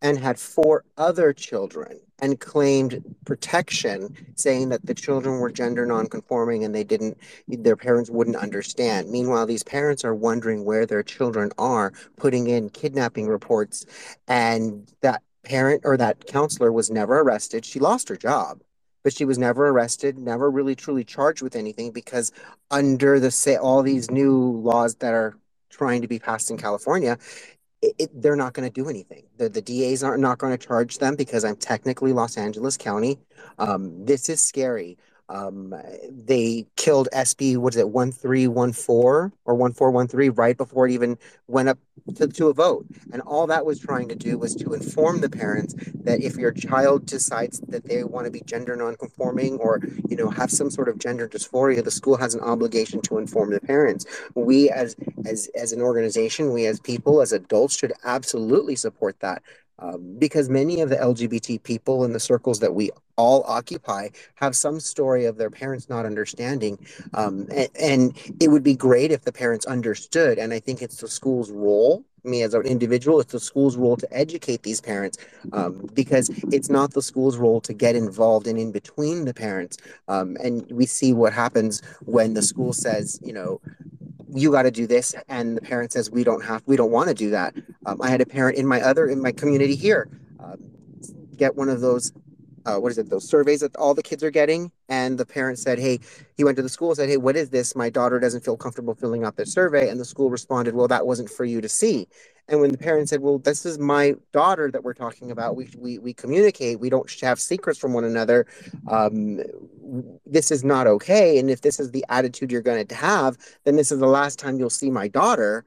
[0.00, 6.64] and had four other children and claimed protection, saying that the children were gender nonconforming
[6.64, 9.10] and they didn't, their parents wouldn't understand.
[9.10, 13.86] Meanwhile, these parents are wondering where their children are, putting in kidnapping reports,
[14.28, 17.64] and that parent or that counselor was never arrested.
[17.64, 18.60] She lost her job,
[19.02, 22.30] but she was never arrested, never really truly charged with anything because
[22.70, 25.36] under the say all these new laws that are
[25.72, 27.18] trying to be passed in California,
[27.80, 29.24] it, it, they're not going to do anything.
[29.38, 33.18] The, the DAs are not going to charge them because I'm technically Los Angeles County.
[33.58, 34.98] Um, this is scary.
[35.32, 35.74] Um,
[36.10, 41.16] they killed SB, what is it, 1314 or 1413 right before it even
[41.46, 41.78] went up
[42.16, 42.84] to, to a vote.
[43.12, 46.52] And all that was trying to do was to inform the parents that if your
[46.52, 50.90] child decides that they want to be gender nonconforming or, you know, have some sort
[50.90, 54.04] of gender dysphoria, the school has an obligation to inform the parents.
[54.34, 59.42] We as as as an organization, we as people, as adults should absolutely support that.
[59.78, 64.54] Um, because many of the LGBT people in the circles that we all occupy have
[64.54, 66.78] some story of their parents not understanding.
[67.14, 70.38] Um, and, and, it would be great if the parents understood.
[70.38, 73.96] And I think it's the school's role, me as an individual, it's the school's role
[73.96, 75.18] to educate these parents
[75.52, 79.78] um, because it's not the school's role to get involved and in between the parents.
[80.08, 83.60] Um, and we see what happens when the school says, you know,
[84.34, 85.14] you got to do this.
[85.28, 87.54] And the parent says we don't have we don't want to do that.
[87.86, 90.08] Um, i had a parent in my other in my community here
[90.40, 90.58] um,
[91.36, 92.12] get one of those
[92.66, 95.58] uh, what is it those surveys that all the kids are getting and the parent
[95.58, 95.98] said hey
[96.36, 97.74] he went to the school and said hey what is this?
[97.76, 101.06] My daughter doesn't feel comfortable filling out this survey and the school responded well that
[101.06, 102.08] wasn't for you to see.
[102.48, 105.68] And when the parent said well this is my daughter that we're talking about we
[105.78, 108.46] we, we communicate we don't have secrets from one another
[108.88, 109.40] um,
[110.26, 113.76] this is not okay and if this is the attitude you're going to have then
[113.76, 115.64] this is the last time you'll see my daughter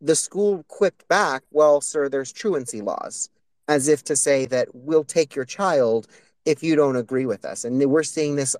[0.00, 3.30] the school quipped back well sir there's truancy laws
[3.68, 6.06] as if to say that we'll take your child
[6.46, 8.56] if you don't agree with us and we're seeing this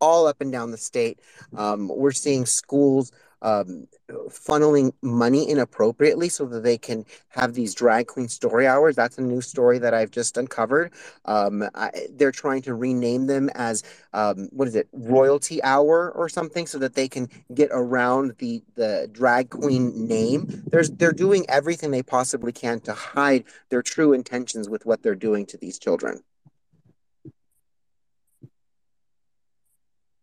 [0.00, 1.18] all up and down the state
[1.56, 3.86] um, we're seeing schools um,
[4.28, 8.96] funneling money inappropriately so that they can have these drag queen story hours.
[8.96, 10.92] That's a new story that I've just uncovered.
[11.24, 16.28] Um, I, they're trying to rename them as um, what is it, royalty hour or
[16.28, 20.64] something, so that they can get around the the drag queen name.
[20.66, 25.14] There's they're doing everything they possibly can to hide their true intentions with what they're
[25.14, 26.22] doing to these children.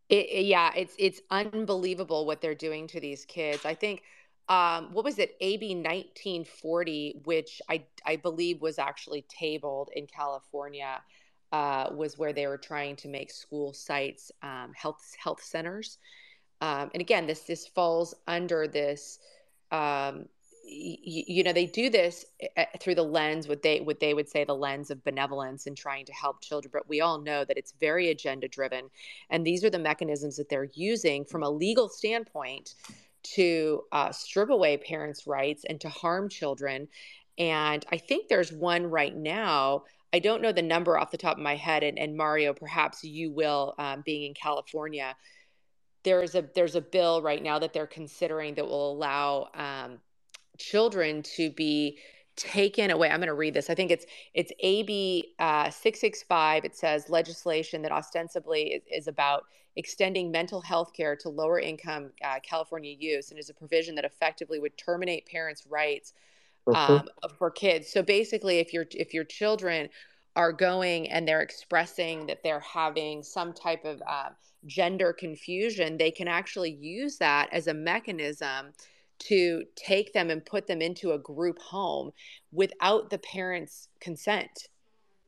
[0.09, 3.65] It, it, yeah, it's it's unbelievable what they're doing to these kids.
[3.65, 4.03] I think
[4.49, 11.01] um, what was it, AB 1940, which I I believe was actually tabled in California,
[11.51, 15.97] uh, was where they were trying to make school sites um, health health centers.
[16.61, 19.19] Um, and again, this this falls under this
[19.71, 20.27] um,
[20.69, 24.27] you know they do this eh, eh, through the lens what they what they would
[24.27, 27.57] say the lens of benevolence and trying to help children but we all know that
[27.57, 28.89] it's very agenda driven
[29.29, 32.75] and these are the mechanisms that they're using from a legal standpoint
[33.23, 36.87] to uh, strip away parents rights and to harm children
[37.37, 41.37] and i think there's one right now i don't know the number off the top
[41.37, 45.15] of my head and, and mario perhaps you will um, being in california
[46.03, 49.99] there's a there's a bill right now that they're considering that will allow um,
[50.57, 51.97] children to be
[52.37, 53.09] taken away.
[53.09, 53.69] I'm going to read this.
[53.69, 56.65] I think it's it's AB uh, 665.
[56.65, 62.11] It says legislation that ostensibly is, is, about extending mental health care to lower income
[62.23, 66.13] uh, California youth and is a provision that effectively would terminate parents' rights
[66.67, 66.93] mm-hmm.
[66.93, 67.89] um, for kids.
[67.89, 69.89] So basically, if your if your children
[70.35, 74.29] are going and they're expressing that they're having some type of uh,
[74.67, 78.73] gender confusion, they can actually use that as a mechanism
[79.19, 82.11] to take them and put them into a group home
[82.51, 84.69] without the parents' consent.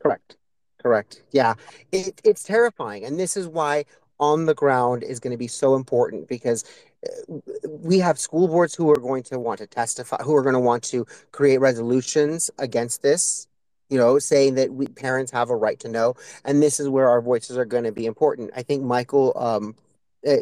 [0.02, 0.38] Correct.
[0.82, 1.24] Correct.
[1.32, 1.56] Yeah.
[1.92, 3.06] It, it's terrifying.
[3.06, 3.86] And this is why
[4.20, 6.64] on the ground is going to be so important because
[7.64, 10.60] we have school boards who are going to want to testify, who are going to
[10.60, 13.48] want to create resolutions against this
[13.90, 16.14] you know, saying that we parents have a right to know,
[16.46, 18.52] and this is where our voices are going to be important.
[18.56, 19.76] I think Michael um,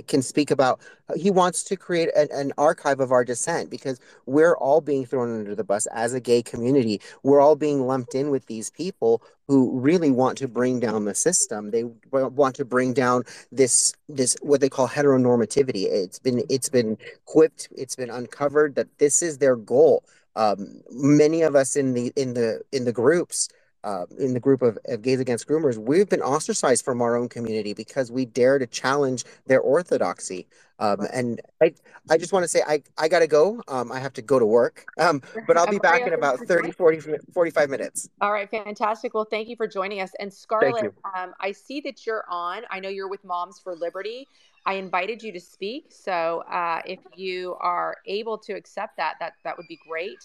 [0.07, 0.79] can speak about
[1.15, 5.39] he wants to create an, an, archive of our dissent because we're all being thrown
[5.39, 6.99] under the bus as a gay community.
[7.23, 11.15] We're all being lumped in with these people who really want to bring down the
[11.15, 11.71] system.
[11.71, 15.85] They want to bring down this this what they call heteronormativity.
[15.85, 20.03] It's been it's been quipped, it's been uncovered that this is their goal
[20.37, 23.49] um, many of us in the in the in the groups
[23.87, 27.29] uh, in the group of, of gays against groomers we've been ostracized from our own
[27.29, 30.45] community because we dare to challenge their orthodoxy.
[30.79, 31.73] Um, and I,
[32.09, 33.63] I just want to say I, I gotta go.
[33.67, 34.85] Um, I have to go to work.
[34.99, 38.09] Um, but I'll be back in about 30 40 45 minutes.
[38.19, 39.13] All right fantastic.
[39.13, 40.11] Well thank you for joining us.
[40.19, 42.63] And Scarlett um, I see that you're on.
[42.69, 44.27] I know you're with Moms for Liberty.
[44.65, 45.85] I invited you to speak.
[45.91, 50.17] So uh, if you are able to accept that, that that would be great.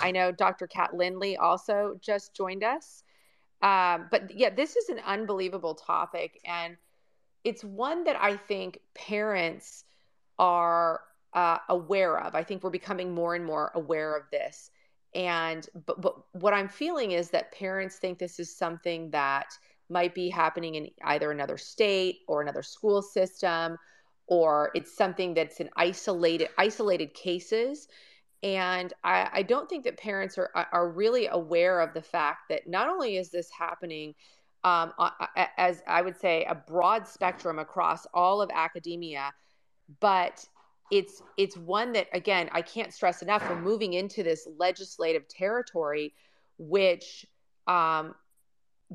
[0.00, 0.66] I know Dr.
[0.66, 3.04] Kat Lindley also just joined us.
[3.66, 6.76] Um, but yeah, this is an unbelievable topic, and
[7.42, 9.82] it's one that I think parents
[10.38, 11.00] are
[11.34, 12.36] uh, aware of.
[12.36, 14.70] I think we're becoming more and more aware of this.
[15.16, 19.46] And but, but what I'm feeling is that parents think this is something that
[19.88, 23.78] might be happening in either another state or another school system
[24.28, 27.88] or it's something that's in isolated isolated cases
[28.46, 32.68] and I, I don't think that parents are are really aware of the fact that
[32.68, 34.14] not only is this happening
[34.62, 34.92] um,
[35.58, 39.32] as I would say a broad spectrum across all of academia,
[40.00, 40.46] but
[40.92, 43.42] it's it's one that again I can't stress enough.
[43.48, 46.14] We're moving into this legislative territory,
[46.56, 47.26] which
[47.66, 48.14] um,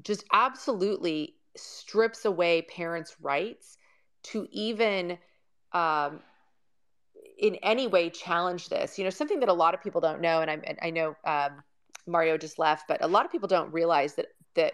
[0.01, 3.77] just absolutely strips away parents' rights
[4.23, 5.17] to even
[5.73, 6.21] um,
[7.41, 8.97] in any way challenge this.
[8.97, 11.63] You know, something that a lot of people don't know, and I, I know um,
[12.07, 14.73] Mario just left, but a lot of people don't realize that that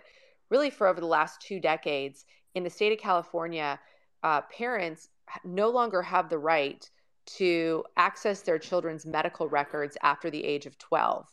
[0.50, 2.26] really for over the last two decades
[2.56, 3.80] in the state of California,
[4.24, 5.10] uh, parents
[5.44, 6.90] no longer have the right
[7.26, 11.28] to access their children's medical records after the age of 12.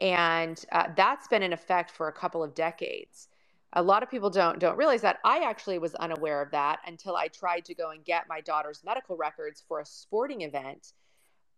[0.00, 3.28] And uh, that's been in effect for a couple of decades
[3.74, 5.18] a lot of people don't don't realize that.
[5.24, 8.82] I actually was unaware of that until i tried to go and get my daughter's
[8.84, 10.92] medical records for a sporting event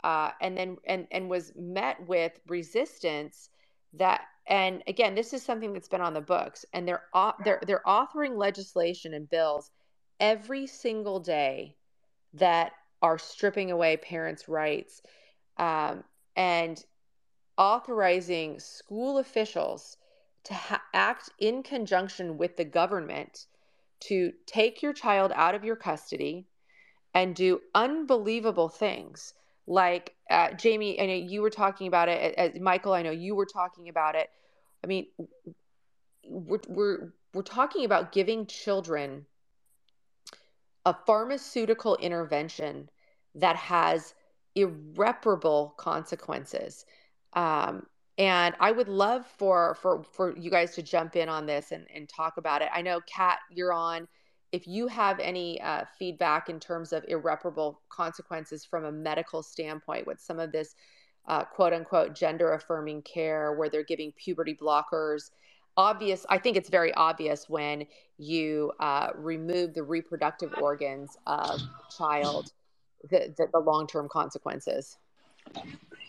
[0.05, 3.51] uh, and then and and was met with resistance
[3.94, 7.03] that and again this is something that's been on the books and they're
[7.44, 9.70] they're they're authoring legislation and bills
[10.18, 11.77] every single day
[12.35, 15.03] that are stripping away parents rights
[15.59, 16.05] um,
[16.37, 16.85] and
[17.59, 19.96] authorizing school officials
[20.44, 23.46] to ha- act in conjunction with the government
[24.00, 26.46] to take your child out of your custody
[27.14, 29.35] and do unbelievable things.
[29.66, 33.35] Like uh, jamie i know you were talking about it as michael i know you
[33.35, 34.29] were talking about it.
[34.83, 35.07] I mean
[36.24, 39.26] we're, we're we're talking about giving children
[40.87, 42.88] a pharmaceutical intervention
[43.35, 44.14] that has
[44.55, 46.85] irreparable consequences.
[47.35, 47.87] Um,
[48.20, 51.87] and I would love for for for you guys to jump in on this and,
[51.92, 52.68] and talk about it.
[52.72, 54.06] I know Kat, you're on.
[54.52, 60.06] If you have any uh, feedback in terms of irreparable consequences from a medical standpoint
[60.06, 60.74] with some of this
[61.28, 65.30] uh, quote unquote gender affirming care where they're giving puberty blockers,
[65.78, 66.26] obvious.
[66.28, 67.87] I think it's very obvious when
[68.18, 71.59] you uh, remove the reproductive organs of
[71.96, 72.52] child,
[73.09, 74.98] the, the, the long term consequences.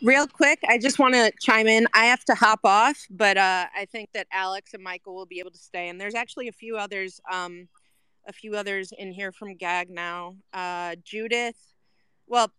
[0.03, 1.87] Real quick, I just want to chime in.
[1.93, 5.39] I have to hop off, but uh, I think that Alex and Michael will be
[5.39, 5.89] able to stay.
[5.89, 7.67] And there's actually a few others, um,
[8.27, 10.35] a few others in here from Gag now.
[10.53, 11.57] Uh, Judith.
[12.25, 12.51] Well,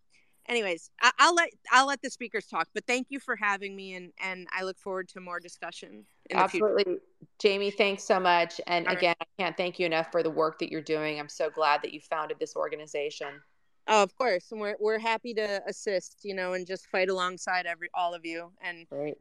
[0.48, 2.68] anyways, I- will let I'll let the speakers talk.
[2.74, 6.04] But thank you for having me, and and I look forward to more discussion.
[6.32, 6.98] Absolutely,
[7.40, 7.70] Jamie.
[7.70, 8.60] Thanks so much.
[8.66, 9.28] And All again, right.
[9.38, 11.18] I can't thank you enough for the work that you're doing.
[11.18, 13.40] I'm so glad that you founded this organization.
[13.88, 17.66] Oh, of course, and we're we're happy to assist, you know, and just fight alongside
[17.66, 18.52] every all of you.
[18.62, 19.16] And right.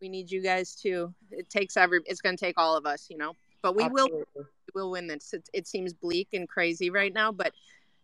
[0.00, 1.14] we need you guys too.
[1.30, 2.00] It takes every.
[2.06, 3.34] It's going to take all of us, you know.
[3.60, 4.24] But we Absolutely.
[4.34, 5.34] will we will win this.
[5.34, 7.52] It, it, seems bleak and crazy right now, but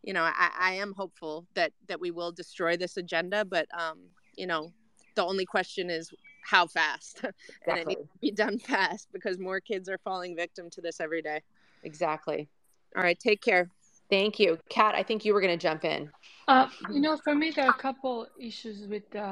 [0.03, 3.45] you know, I, I am hopeful that that we will destroy this agenda.
[3.45, 4.01] But um,
[4.37, 4.73] you know,
[5.15, 6.13] the only question is
[6.43, 7.25] how fast,
[7.67, 11.01] and it needs to be done fast because more kids are falling victim to this
[11.01, 11.41] every day.
[11.83, 12.49] Exactly.
[12.95, 13.19] All right.
[13.19, 13.71] Take care.
[14.15, 14.59] Thank you.
[14.69, 16.09] Kat, I think you were going to jump in.
[16.47, 19.31] Uh, you know, for me, there are a couple issues with the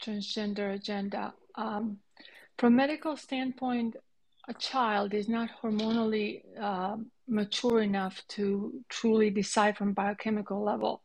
[0.00, 1.34] transgender agenda.
[1.56, 1.98] Um,
[2.58, 3.96] from a medical standpoint,
[4.48, 11.02] a child is not hormonally uh, mature enough to truly decide from biochemical level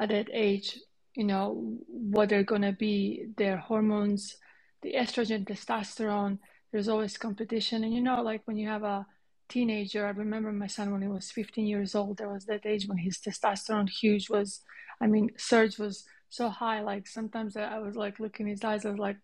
[0.00, 0.76] at that age,
[1.14, 1.44] you know,
[1.86, 4.38] what they're going to be, their hormones,
[4.82, 6.38] the estrogen, testosterone.
[6.72, 7.84] There's always competition.
[7.84, 9.06] And, you know, like when you have a
[9.48, 12.86] teenager, I remember my son when he was 15 years old, there was that age
[12.86, 14.60] when his testosterone huge was,
[15.00, 16.80] I mean, surge was so high.
[16.80, 19.16] Like sometimes I was like looking in his eyes, I was like,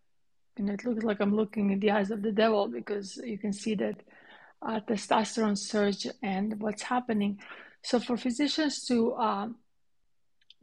[0.57, 3.53] and it looks like I'm looking in the eyes of the devil because you can
[3.53, 3.97] see that
[4.63, 7.41] uh, testosterone surge and what's happening.
[7.83, 9.49] So for physicians to uh,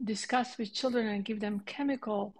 [0.02, 2.34] discuss with children and give them chemical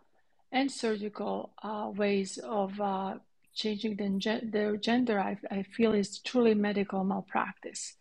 [0.50, 3.14] and surgical uh, ways of uh,
[3.55, 7.96] changing the, their gender, I, I feel is truly medical malpractice.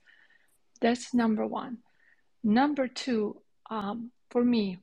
[0.79, 1.79] That's number one.
[2.43, 4.79] Number two, um, for me,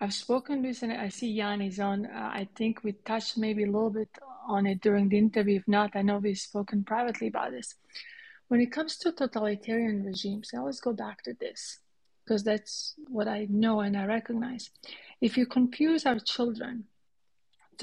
[0.00, 0.96] I've spoken recently.
[0.96, 2.06] I see Yanni's on.
[2.06, 4.10] Uh, I think we touched maybe a little bit
[4.48, 5.58] on it during the interview.
[5.58, 7.74] If not, I know we've spoken privately about this.
[8.48, 11.78] When it comes to totalitarian regimes, I always go back to this
[12.24, 14.70] because that's what I know and I recognize.
[15.20, 16.84] If you confuse our children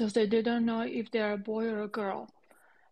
[0.08, 2.32] so they don't know if they're a boy or a girl,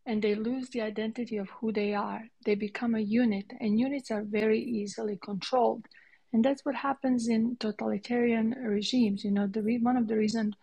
[0.07, 4.11] and they lose the identity of who they are, they become a unit, and units
[4.11, 5.87] are very easily controlled.
[6.33, 9.25] And that's what happens in totalitarian regimes.
[9.25, 10.55] You know, the re- one of the reasons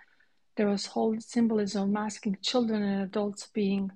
[0.56, 3.92] there was whole symbolism masking children and adults being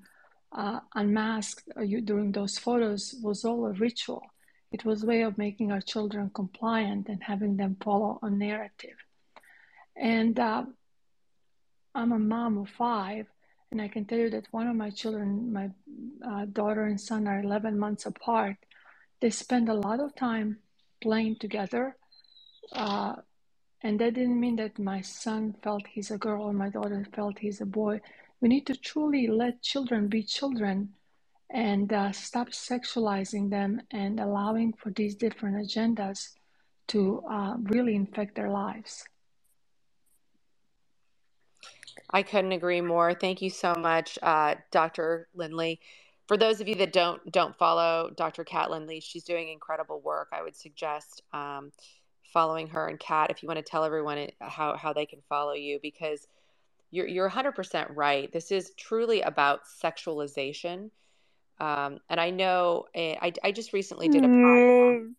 [0.51, 4.23] uh, unmasked uh, during those photos was all a ritual.
[4.71, 8.97] It was a way of making our children compliant and having them follow a narrative.
[9.95, 10.65] And uh,
[11.99, 13.27] I'm a mom of five,
[13.71, 15.69] and I can tell you that one of my children, my
[16.25, 18.55] uh, daughter and son, are 11 months apart.
[19.19, 20.59] They spend a lot of time
[21.01, 21.97] playing together.
[22.71, 23.15] Uh,
[23.81, 27.39] and that didn't mean that my son felt he's a girl or my daughter felt
[27.39, 27.99] he's a boy.
[28.39, 30.93] We need to truly let children be children
[31.49, 36.29] and uh, stop sexualizing them and allowing for these different agendas
[36.87, 39.03] to uh, really infect their lives.
[42.09, 43.13] I couldn't agree more.
[43.13, 45.27] Thank you so much, uh, Dr.
[45.35, 45.79] Lindley.
[46.27, 48.43] For those of you that don't don't follow Dr.
[48.43, 50.29] Kat Lindley, she's doing incredible work.
[50.31, 51.71] I would suggest um,
[52.33, 55.53] following her and Kat if you want to tell everyone how how they can follow
[55.53, 56.27] you because
[56.91, 58.31] you're you're 100% right.
[58.31, 60.89] This is truly about sexualization.
[61.59, 65.13] Um, and I know eh, I, I just recently did a podcast.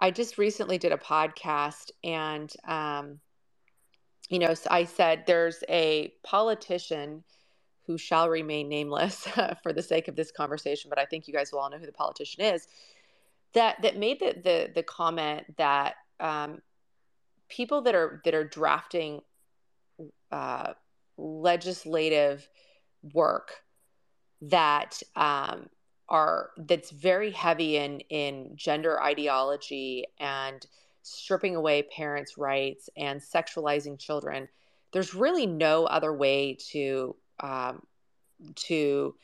[0.00, 3.18] I just recently did a podcast and um,
[4.28, 7.24] you know, I said there's a politician
[7.86, 9.26] who shall remain nameless
[9.62, 11.86] for the sake of this conversation, but I think you guys will all know who
[11.86, 12.68] the politician is.
[13.54, 16.60] That that made the the, the comment that um,
[17.48, 19.22] people that are that are drafting
[20.30, 20.74] uh,
[21.16, 22.46] legislative
[23.14, 23.52] work
[24.42, 25.70] that um,
[26.10, 30.66] are that's very heavy in in gender ideology and
[31.08, 34.48] stripping away parents' rights and sexualizing children,
[34.92, 37.82] there's really no other way to um,
[38.54, 39.14] to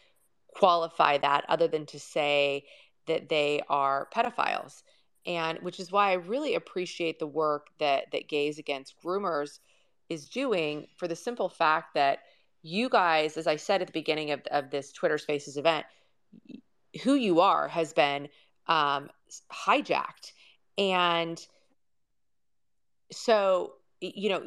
[0.49, 2.64] qualify that other than to say
[3.07, 4.82] that they are pedophiles.
[5.26, 9.59] And which is why I really appreciate the work that that Gays Against Groomers
[10.09, 12.20] is doing for the simple fact that
[12.62, 15.87] you guys, as I said at the beginning of, of this Twitter Spaces event,
[17.03, 18.28] who you are has been
[18.66, 19.11] um,
[19.53, 20.32] hijacked,
[20.78, 21.47] and
[23.15, 24.43] so you know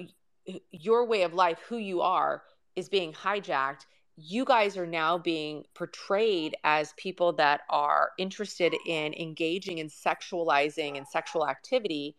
[0.72, 2.44] your way of life who you are
[2.76, 3.86] is being hijacked.
[4.16, 10.98] You guys are now being portrayed as people that are interested in engaging in sexualizing
[10.98, 12.16] and sexual activity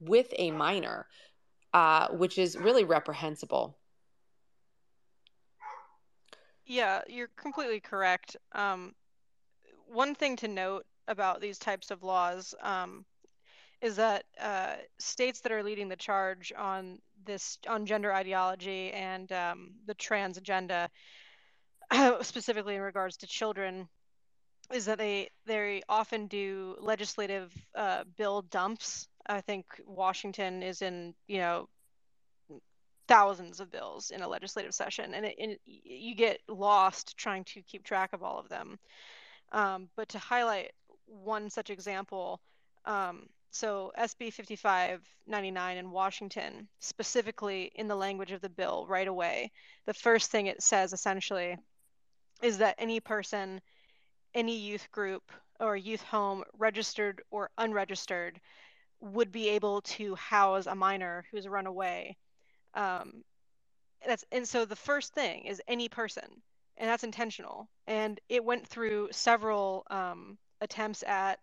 [0.00, 1.06] with a minor
[1.72, 3.78] uh, which is really reprehensible.
[6.66, 8.36] Yeah you're completely correct.
[8.52, 8.94] Um,
[9.86, 13.04] one thing to note about these types of laws um,
[13.82, 19.30] is that uh, states that are leading the charge on this on gender ideology and
[19.32, 20.88] um, the trans agenda,
[22.22, 23.88] specifically in regards to children,
[24.72, 29.08] is that they they often do legislative uh, bill dumps.
[29.26, 31.68] I think Washington is in you know
[33.08, 37.62] thousands of bills in a legislative session, and, it, and you get lost trying to
[37.62, 38.78] keep track of all of them.
[39.50, 40.70] Um, but to highlight
[41.06, 42.40] one such example,
[42.84, 49.52] um, so SB 5599 in Washington, specifically in the language of the bill right away,
[49.84, 51.58] the first thing it says essentially
[52.42, 53.60] is that any person,
[54.34, 55.30] any youth group
[55.60, 58.40] or youth home, registered or unregistered,
[59.00, 62.16] would be able to house a minor who's run away.
[62.72, 63.22] Um,
[64.06, 66.24] that's and so the first thing is any person,
[66.78, 67.68] and that's intentional.
[67.86, 71.38] And it went through several um, attempts at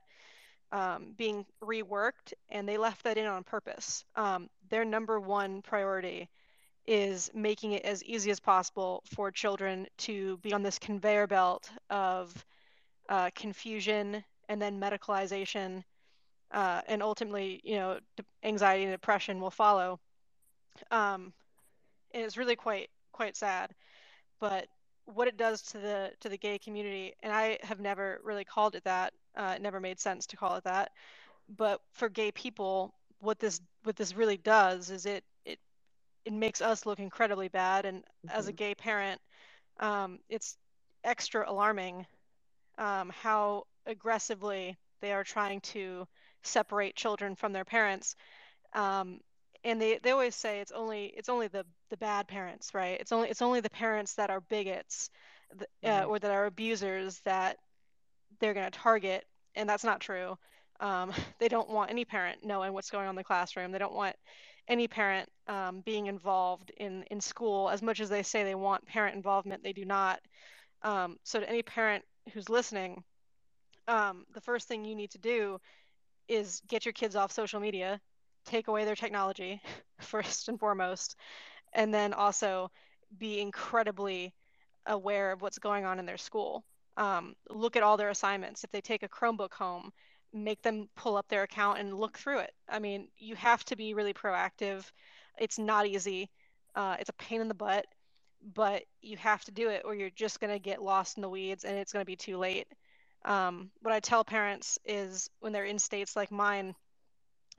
[0.71, 4.03] um, being reworked, and they left that in on purpose.
[4.15, 6.29] Um, their number one priority
[6.85, 11.69] is making it as easy as possible for children to be on this conveyor belt
[11.89, 12.45] of
[13.09, 15.83] uh, confusion and then medicalization,
[16.51, 17.99] uh, and ultimately, you know,
[18.43, 19.99] anxiety and depression will follow.
[20.89, 21.33] Um,
[22.11, 23.71] and it's really quite quite sad,
[24.39, 24.67] but
[25.05, 28.75] what it does to the to the gay community, and I have never really called
[28.75, 29.13] it that.
[29.35, 30.91] Uh, it never made sense to call it that,
[31.57, 35.59] but for gay people, what this what this really does is it it
[36.25, 38.37] it makes us look incredibly bad, and mm-hmm.
[38.37, 38.57] as a mm-hmm.
[38.57, 39.21] gay parent,
[39.79, 40.57] um, it's
[41.03, 42.05] extra alarming
[42.77, 46.07] um, how aggressively they are trying to
[46.43, 48.15] separate children from their parents.
[48.73, 49.19] Um,
[49.63, 52.99] and they, they always say it's only it's only the, the bad parents, right?
[52.99, 55.09] It's only it's only the parents that are bigots
[55.59, 56.09] uh, mm-hmm.
[56.09, 57.57] or that are abusers that
[58.39, 59.25] they're going to target,
[59.55, 60.37] and that's not true.
[60.79, 63.71] Um, they don't want any parent knowing what's going on in the classroom.
[63.71, 64.15] They don't want
[64.67, 68.85] any parent um, being involved in in school as much as they say they want
[68.85, 69.63] parent involvement.
[69.63, 70.19] They do not.
[70.83, 73.03] Um, so to any parent who's listening,
[73.87, 75.59] um, the first thing you need to do
[76.27, 77.99] is get your kids off social media,
[78.45, 79.61] take away their technology
[79.99, 81.15] first and foremost,
[81.73, 82.71] and then also
[83.17, 84.33] be incredibly
[84.85, 86.63] aware of what's going on in their school.
[86.99, 88.63] Um, look at all their assignments.
[88.63, 89.91] If they take a Chromebook home,
[90.31, 92.51] make them pull up their account and look through it.
[92.67, 94.85] I mean, you have to be really proactive.
[95.39, 96.29] It's not easy.
[96.75, 97.87] Uh, it's a pain in the butt
[98.53, 101.29] but you have to do it or you're just going to get lost in the
[101.29, 102.67] weeds and it's going to be too late.
[103.25, 106.75] Um, what I tell parents is when they're in states like mine,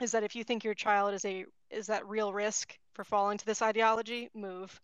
[0.01, 3.37] is that if you think your child is a is that real risk for falling
[3.37, 4.81] to this ideology, move.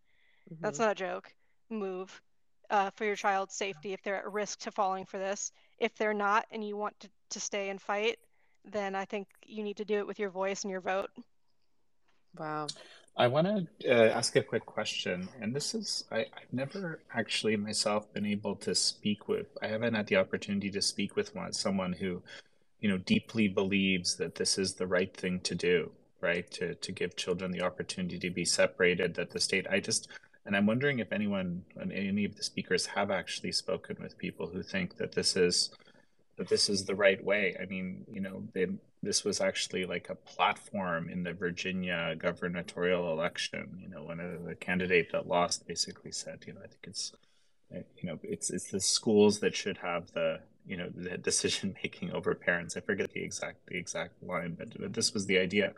[0.51, 0.63] Mm-hmm.
[0.63, 1.33] That's not a joke.
[1.69, 2.21] Move
[2.69, 5.51] uh, for your child's safety if they're at risk to falling for this.
[5.79, 8.17] If they're not and you want to, to stay and fight,
[8.65, 11.09] then I think you need to do it with your voice and your vote.
[12.37, 12.67] Wow.
[13.15, 17.55] I want to uh, ask a quick question, and this is I, I've never actually
[17.55, 19.47] myself been able to speak with.
[19.61, 22.21] I haven't had the opportunity to speak with one someone who,
[22.79, 25.89] you know, deeply believes that this is the right thing to do,
[26.21, 26.49] right?
[26.51, 29.15] To to give children the opportunity to be separated.
[29.15, 29.65] That the state.
[29.67, 30.09] I just
[30.47, 34.63] and I'm wondering if anyone, any of the speakers, have actually spoken with people who
[34.63, 35.71] think that this is
[36.37, 37.57] that this is the right way.
[37.61, 38.67] I mean, you know, they,
[39.03, 43.77] this was actually like a platform in the Virginia gubernatorial election.
[43.81, 47.11] You know, one of the candidate that lost basically said, you know, I think it's,
[47.71, 52.13] you know, it's it's the schools that should have the you know the decision making
[52.13, 52.77] over parents.
[52.77, 55.73] I forget the exact the exact line, but, but this was the idea.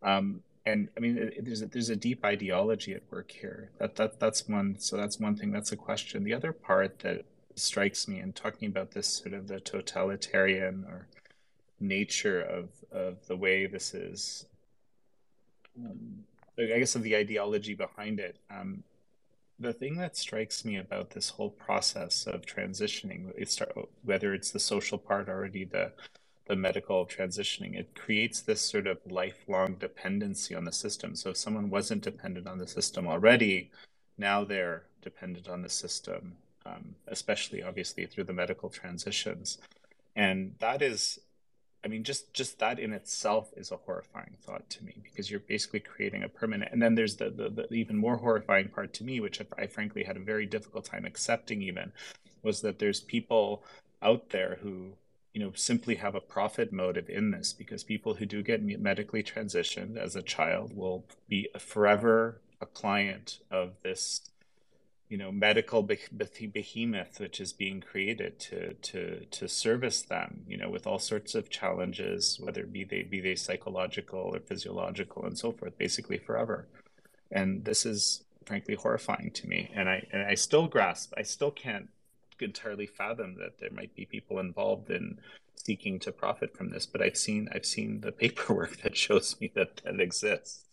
[0.00, 3.70] Um, and I mean, there's a, there's a deep ideology at work here.
[3.78, 4.76] That that that's one.
[4.78, 5.52] So that's one thing.
[5.52, 6.24] That's a question.
[6.24, 11.06] The other part that strikes me in talking about this sort of the totalitarian or
[11.80, 14.46] nature of of the way this is
[15.78, 16.24] um,
[16.58, 18.82] i guess of the ideology behind it um,
[19.58, 23.58] the thing that strikes me about this whole process of transitioning it's
[24.02, 25.92] whether it's the social part already the
[26.46, 31.36] the medical transitioning it creates this sort of lifelong dependency on the system so if
[31.36, 33.70] someone wasn't dependent on the system already
[34.16, 36.36] now they're dependent on the system
[36.66, 39.58] um, especially obviously through the medical transitions.
[40.14, 41.20] And that is,
[41.84, 45.40] I mean, just just that in itself is a horrifying thought to me because you're
[45.40, 46.72] basically creating a permanent.
[46.72, 49.66] And then there's the the, the even more horrifying part to me, which I, I
[49.66, 51.62] frankly had a very difficult time accepting.
[51.62, 51.92] Even
[52.42, 53.62] was that there's people
[54.02, 54.92] out there who
[55.36, 59.22] you know simply have a profit motive in this because people who do get medically
[59.22, 64.30] transitioned as a child will be forever a client of this
[65.10, 70.70] you know medical behemoth which is being created to to to service them you know
[70.70, 75.52] with all sorts of challenges whether be they be they psychological or physiological and so
[75.52, 76.66] forth basically forever.
[77.30, 81.50] And this is frankly horrifying to me and i and i still grasp i still
[81.50, 81.88] can't
[82.42, 85.18] entirely fathom that there might be people involved in
[85.54, 89.50] seeking to profit from this but i've seen i've seen the paperwork that shows me
[89.54, 90.66] that that exists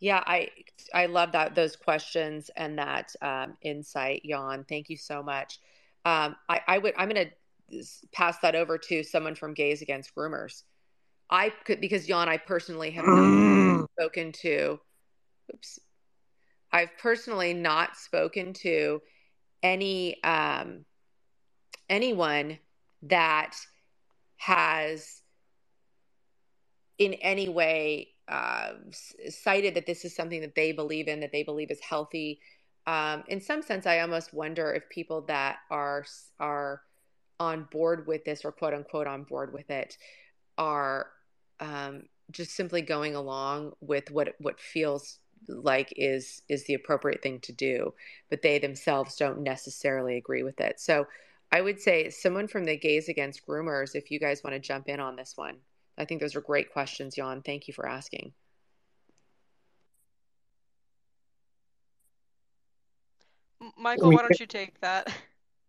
[0.00, 0.48] Yeah, I
[0.94, 4.64] I love that those questions and that um, insight, Jan.
[4.68, 5.58] Thank you so much.
[6.04, 10.14] Um, I, I would I'm going to pass that over to someone from Gays Against
[10.14, 10.62] Groomers.
[11.30, 14.78] I could because Jan, I personally have not spoken to.
[15.52, 15.80] Oops,
[16.72, 19.00] I've personally not spoken to
[19.62, 20.84] any um,
[21.88, 22.58] anyone
[23.02, 23.56] that
[24.36, 25.22] has
[26.98, 28.72] in any way uh,
[29.28, 32.40] cited that this is something that they believe in, that they believe is healthy.
[32.86, 36.04] um, in some sense, I almost wonder if people that are
[36.38, 36.82] are
[37.40, 39.96] on board with this or quote unquote on board with it
[40.56, 41.06] are
[41.60, 47.40] um, just simply going along with what what feels like is is the appropriate thing
[47.40, 47.94] to do,
[48.30, 50.80] but they themselves don't necessarily agree with it.
[50.80, 51.06] So
[51.50, 54.88] I would say someone from the Gays Against Groomers, if you guys want to jump
[54.88, 55.56] in on this one.
[55.96, 57.42] I think those are great questions, Jan.
[57.42, 58.32] Thank you for asking.
[63.76, 65.12] Michael, why don't you take that?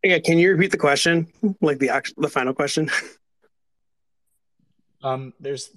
[0.03, 1.27] Yeah, can you repeat the question,
[1.61, 2.89] like the actual, the final question?
[5.01, 5.71] Um, there's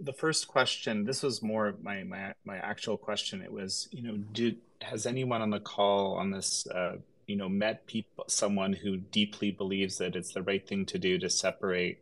[0.00, 1.04] the first question.
[1.04, 3.42] This was more my my my actual question.
[3.42, 7.48] It was, you know, did has anyone on the call on this, uh, you know,
[7.48, 11.98] met people, someone who deeply believes that it's the right thing to do to separate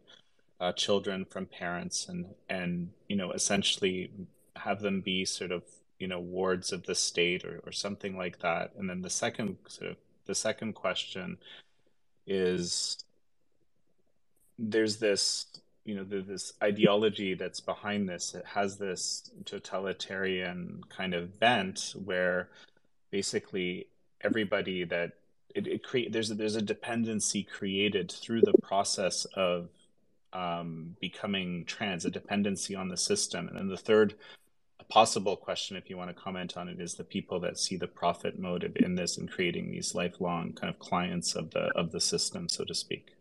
[0.61, 4.11] uh, children from parents and and you know essentially
[4.57, 5.63] have them be sort of
[5.99, 9.57] you know wards of the state or, or something like that and then the second
[9.69, 9.97] sort of
[10.27, 11.37] the second question
[12.27, 13.05] is
[14.59, 15.47] there's this
[15.87, 22.49] you know this ideology that's behind this it has this totalitarian kind of bent where
[23.11, 23.87] basically
[24.21, 25.13] everybody that
[25.55, 29.69] it, it create there's a, there's a dependency created through the process of
[30.37, 33.49] um, becoming trans a dependency on the system.
[33.49, 34.15] And then the third
[34.89, 37.89] possible question if you want to comment on it is the people that see the
[37.89, 42.01] profit motive in this and creating these lifelong kind of clients of the of the
[42.01, 43.16] system so to speak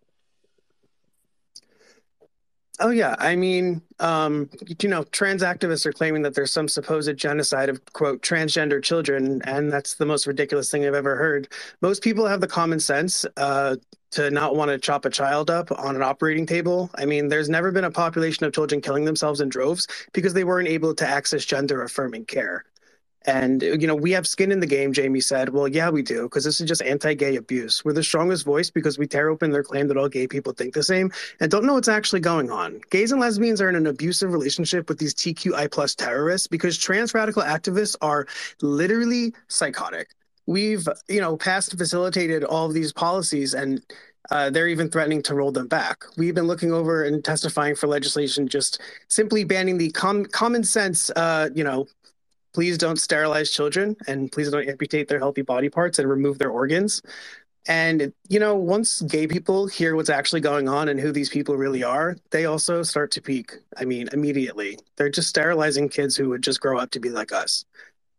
[2.82, 4.50] Oh yeah, I mean, um,
[4.82, 9.42] you know, trans activists are claiming that there's some supposed genocide of quote transgender children,
[9.46, 11.48] and that's the most ridiculous thing I've ever heard.
[11.80, 13.78] Most people have the common sense uh,
[14.12, 16.90] to not want to chop a child up on an operating table.
[16.96, 20.44] I mean, there's never been a population of children killing themselves in droves because they
[20.44, 22.66] weren't able to access gender affirming care.
[23.28, 25.50] And, you know, we have skin in the game, Jamie said.
[25.50, 27.84] Well, yeah, we do, because this is just anti gay abuse.
[27.84, 30.74] We're the strongest voice because we tear open their claim that all gay people think
[30.74, 32.82] the same and don't know what's actually going on.
[32.92, 37.14] Gays and lesbians are in an abusive relationship with these TQI plus terrorists because trans
[37.14, 38.28] radical activists are
[38.62, 40.10] literally psychotic.
[40.46, 43.82] We've, you know, passed facilitated all of these policies and
[44.32, 46.04] uh, they're even threatening to roll them back.
[46.18, 51.10] We've been looking over and testifying for legislation just simply banning the com- common sense,
[51.16, 51.88] uh, you know,
[52.56, 56.49] please don't sterilize children and please don't amputate their healthy body parts and remove their
[56.49, 57.01] organs.
[57.68, 61.58] And, you know, once gay people hear what's actually going on and who these people
[61.58, 63.58] really are, they also start to peak.
[63.76, 64.80] I mean, immediately.
[64.95, 67.66] They're just sterilizing kids who would just grow up to be like us.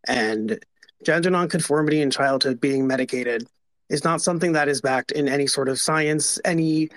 [0.06, 0.62] And
[1.02, 3.48] gender nonconformity in childhood being medicated
[3.88, 6.90] is not something that is backed in any sort of science, any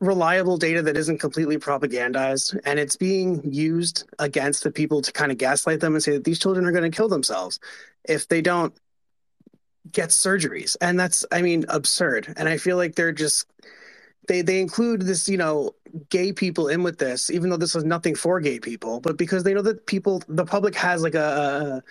[0.00, 5.32] reliable data that isn't completely propagandized and it's being used against the people to kind
[5.32, 7.58] of gaslight them and say that these children are going to kill themselves
[8.04, 8.74] if they don't
[9.90, 10.76] get surgeries.
[10.80, 12.32] And that's i mean absurd.
[12.36, 13.46] And i feel like they're just
[14.28, 15.72] they they include this you know
[16.10, 19.42] gay people in with this even though this is nothing for gay people but because
[19.42, 21.82] they know that people the public has like a,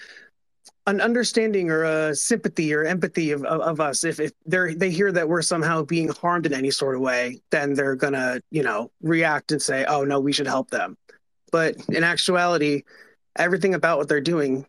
[0.88, 4.03] an understanding or a sympathy or empathy of, of, of us.
[4.03, 7.41] If, if they they hear that we're somehow being harmed in any sort of way
[7.51, 10.97] then they're gonna you know react and say oh no we should help them.
[11.51, 12.83] But in actuality
[13.35, 14.65] everything about what they're doing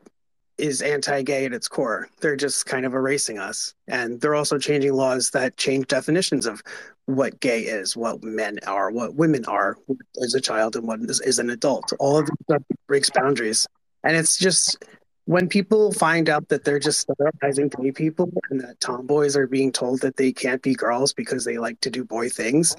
[0.59, 2.09] is anti-gay at its core.
[2.21, 3.75] They're just kind of erasing us.
[3.87, 6.63] And they're also changing laws that change definitions of
[7.07, 9.79] what gay is what men are what women are
[10.23, 11.93] as a child and what is, is an adult.
[11.99, 13.67] All of this breaks boundaries.
[14.05, 14.85] And it's just
[15.29, 19.71] when people find out that they're just sterilizing gay people and that tomboys are being
[19.71, 22.75] told that they can't be girls because they like to do boy things,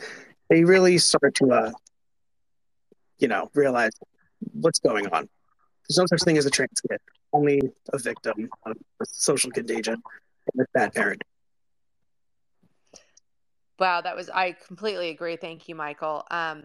[0.49, 1.71] they really start to, uh,
[3.19, 3.91] you know, realize
[4.53, 5.29] what's going on.
[5.87, 6.97] There's no such thing as a trans kid,
[7.33, 7.61] only
[7.93, 10.01] a victim of social contagion
[10.55, 11.21] with bad parenting.
[13.77, 15.35] Wow, that was I completely agree.
[15.35, 16.25] Thank you, Michael.
[16.31, 16.63] Um,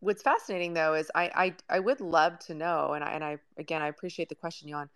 [0.00, 3.38] what's fascinating though is I, I I would love to know, and I and I
[3.58, 4.88] again I appreciate the question, Jan.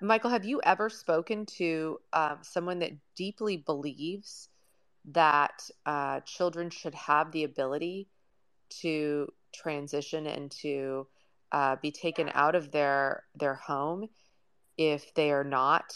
[0.00, 4.48] Michael, have you ever spoken to uh, someone that deeply believes
[5.12, 8.08] that uh, children should have the ability
[8.80, 11.06] to transition and to
[11.52, 14.08] uh, be taken out of their their home
[14.76, 15.94] if they are not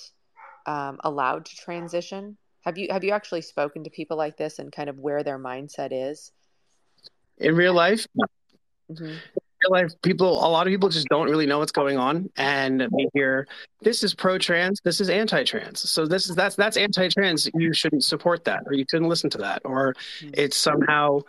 [0.66, 2.36] um, allowed to transition?
[2.62, 5.38] Have you have you actually spoken to people like this and kind of where their
[5.38, 6.32] mindset is?
[7.40, 8.06] In real life.
[8.90, 9.04] Mm-hmm.
[9.04, 12.30] In real life, people, a lot of people just don't really know what's going on,
[12.36, 13.46] and they hear
[13.82, 15.88] this is pro-trans, this is anti-trans.
[15.88, 17.48] So this is that's that's anti-trans.
[17.54, 20.30] You shouldn't support that, or you shouldn't listen to that, or mm-hmm.
[20.34, 21.20] it's somehow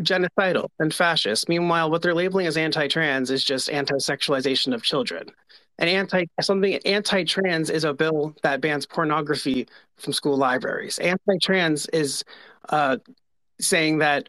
[0.00, 1.48] genocidal and fascist.
[1.48, 5.30] Meanwhile, what they're labeling as anti-trans is just anti-sexualization of children.
[5.78, 10.98] And anti something anti-trans is a bill that bans pornography from school libraries.
[10.98, 12.24] Anti-trans is
[12.70, 12.96] uh,
[13.60, 14.28] saying that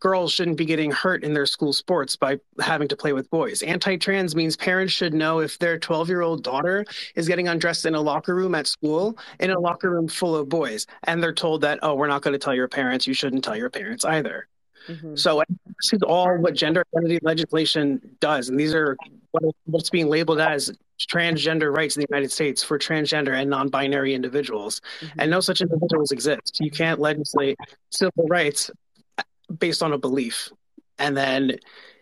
[0.00, 3.62] girls shouldn't be getting hurt in their school sports by having to play with boys.
[3.62, 8.34] Anti-trans means parents should know if their 12-year-old daughter is getting undressed in a locker
[8.34, 11.94] room at school in a locker room full of boys and they're told that oh
[11.94, 14.48] we're not going to tell your parents you shouldn't tell your parents either.
[14.88, 15.16] Mm-hmm.
[15.16, 18.96] So this is all what gender identity legislation does, and these are
[19.32, 20.72] what, what's being labeled as
[21.12, 25.20] transgender rights in the United States for transgender and non-binary individuals, mm-hmm.
[25.20, 26.58] and no such individuals exist.
[26.60, 27.58] You can't legislate
[27.90, 28.70] civil rights
[29.58, 30.50] based on a belief,
[30.98, 31.58] and then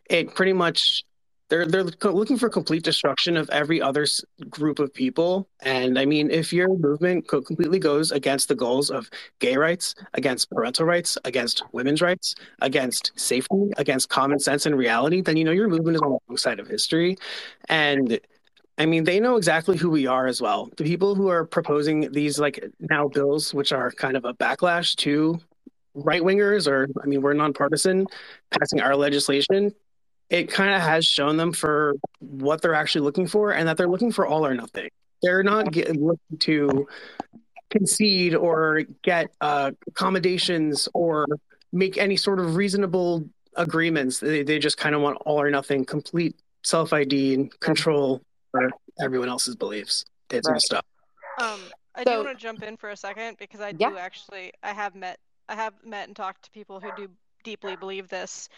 [0.09, 1.05] it pretty much
[1.49, 4.07] they're they're looking for complete destruction of every other
[4.49, 9.11] group of people and i mean if your movement completely goes against the goals of
[9.38, 15.20] gay rights against parental rights against women's rights against safety against common sense and reality
[15.20, 17.16] then you know your movement is on the wrong side of history
[17.68, 18.18] and
[18.76, 20.68] I mean, they know exactly who we are as well.
[20.76, 24.97] The people who are proposing these like now bills, which are kind of a backlash
[24.97, 25.38] to
[25.95, 28.09] right wingers, or I mean, we're nonpartisan,
[28.51, 29.72] passing our legislation
[30.31, 33.89] it kind of has shown them for what they're actually looking for and that they're
[33.89, 34.89] looking for all or nothing.
[35.22, 36.87] They're not get, looking to
[37.70, 41.27] concede or get uh, accommodations or
[41.72, 43.25] make any sort of reasonable
[43.57, 44.20] agreements.
[44.20, 48.70] They, they just kind of want all or nothing, complete self ID and control for
[49.01, 50.05] everyone else's beliefs.
[50.31, 50.61] It's right.
[50.61, 50.85] stuff.
[51.41, 51.61] Um,
[51.95, 53.91] I so, do want to jump in for a second because I yeah.
[53.91, 55.18] do actually I have met
[55.49, 57.09] I have met and talked to people who do
[57.45, 58.49] deeply believe this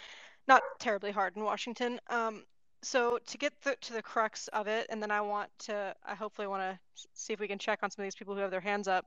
[0.48, 2.00] not terribly hard in Washington.
[2.08, 2.44] Um,
[2.82, 6.14] so to get the, to the crux of it, and then I want to, I
[6.14, 6.78] hopefully want to
[7.14, 9.06] see if we can check on some of these people who have their hands up.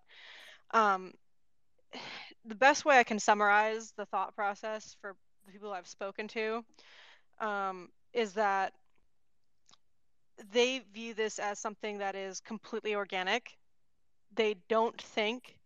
[0.72, 1.14] Um,
[2.46, 5.16] the best way I can summarize the thought process for
[5.46, 6.64] the people I've spoken to
[7.40, 8.74] um, is that
[10.52, 13.58] they view this as something that is completely organic.
[14.36, 15.58] They don't think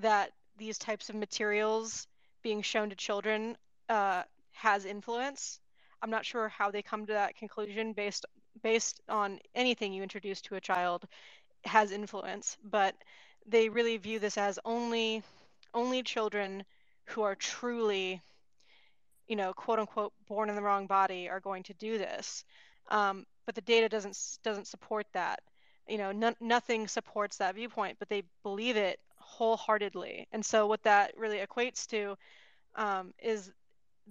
[0.00, 2.06] that these types of materials
[2.42, 3.56] being shown to children
[3.88, 4.22] uh,
[4.58, 5.60] has influence.
[6.02, 8.26] I'm not sure how they come to that conclusion based
[8.62, 11.06] based on anything you introduce to a child
[11.64, 12.94] has influence, but
[13.46, 15.22] they really view this as only
[15.74, 16.64] only children
[17.04, 18.20] who are truly,
[19.28, 22.44] you know, quote unquote, born in the wrong body are going to do this.
[22.90, 25.40] Um, but the data doesn't doesn't support that.
[25.88, 30.26] You know, no, nothing supports that viewpoint, but they believe it wholeheartedly.
[30.32, 32.16] And so what that really equates to
[32.74, 33.50] um, is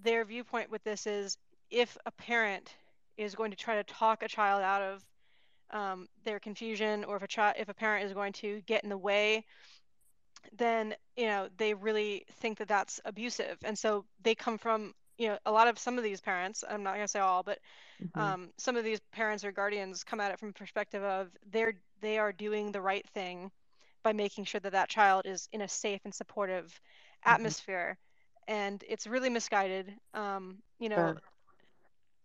[0.03, 1.37] their viewpoint with this is
[1.69, 2.75] if a parent
[3.17, 5.03] is going to try to talk a child out of
[5.71, 8.89] um, their confusion or if a child if a parent is going to get in
[8.89, 9.43] the way
[10.57, 15.27] then you know they really think that that's abusive and so they come from you
[15.27, 17.59] know a lot of some of these parents i'm not going to say all but
[18.01, 18.19] mm-hmm.
[18.19, 21.73] um, some of these parents or guardians come at it from a perspective of they're
[22.01, 23.51] they are doing the right thing
[24.03, 27.33] by making sure that that child is in a safe and supportive mm-hmm.
[27.33, 27.97] atmosphere
[28.47, 29.93] and it's really misguided.
[30.13, 31.21] Um, you know, sure.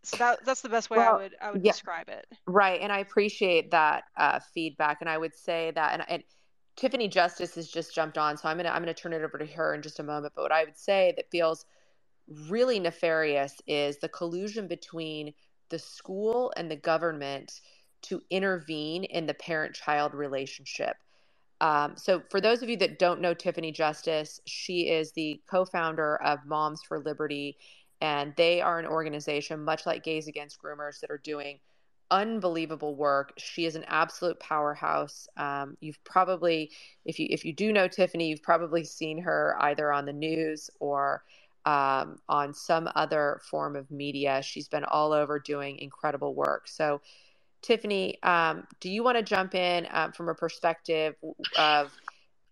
[0.02, 2.26] so that that's the best way well, I would I would yeah, describe it.
[2.46, 6.22] Right, and I appreciate that uh, feedback, and I would say that, and, and
[6.76, 9.46] Tiffany Justice has just jumped on, so I'm gonna I'm gonna turn it over to
[9.46, 10.32] her in just a moment.
[10.34, 11.64] But what I would say that feels
[12.48, 15.34] really nefarious is the collusion between
[15.68, 17.60] the school and the government
[18.02, 20.96] to intervene in the parent child relationship.
[21.62, 25.64] Um, so, for those of you that don't know Tiffany Justice, she is the co
[25.64, 27.56] founder of Moms for Liberty,
[28.00, 31.60] and they are an organization, much like Gays Against Groomers, that are doing
[32.10, 33.32] unbelievable work.
[33.38, 35.28] She is an absolute powerhouse.
[35.36, 36.72] Um, you've probably,
[37.04, 40.68] if you if you do know Tiffany, you've probably seen her either on the news
[40.80, 41.22] or
[41.64, 44.42] um, on some other form of media.
[44.42, 46.66] She's been all over doing incredible work.
[46.66, 47.00] So
[47.62, 51.14] Tiffany, um, do you want to jump in um, from a perspective
[51.56, 51.92] of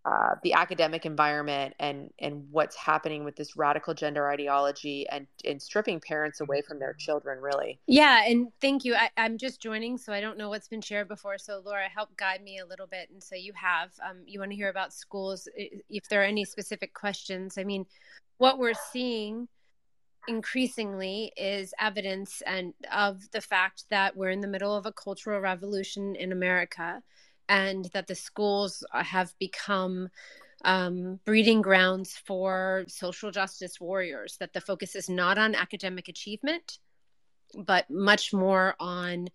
[0.02, 5.60] uh, the academic environment and and what's happening with this radical gender ideology and and
[5.60, 7.78] stripping parents away from their children really?
[7.86, 8.94] Yeah and thank you.
[8.94, 11.36] I, am just joining so i don't know what's been shared before.
[11.36, 14.52] So laura help guide me a little bit and so you have um, you want
[14.52, 17.58] to hear about schools if there are any specific questions.
[17.58, 17.84] I mean
[18.38, 19.48] what we're seeing
[20.28, 25.40] increasingly is evidence and of the fact that we're in the middle of a cultural
[25.40, 27.02] revolution in America
[27.48, 30.08] and that the schools have become
[30.64, 36.78] um, breeding grounds for social justice warriors, that the focus is not on academic achievement,
[37.66, 39.28] but much more on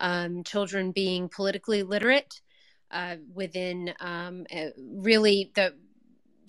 [0.00, 2.40] um, children being politically literate
[2.90, 5.74] uh, within um, really the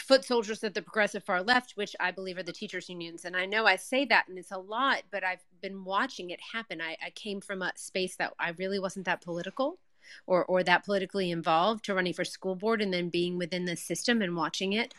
[0.02, 3.26] foot soldiers of the progressive far left, which I believe are the teachers' unions.
[3.26, 6.39] And I know I say that and it's a lot, but I've been watching it
[6.54, 6.82] happen.
[6.82, 9.80] I, I came from a space that I really wasn't that political
[10.26, 13.76] or, or that politically involved to running for school board and then being within the
[13.76, 14.93] system and watching it.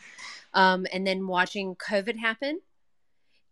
[0.53, 2.61] Um, and then watching COVID happen.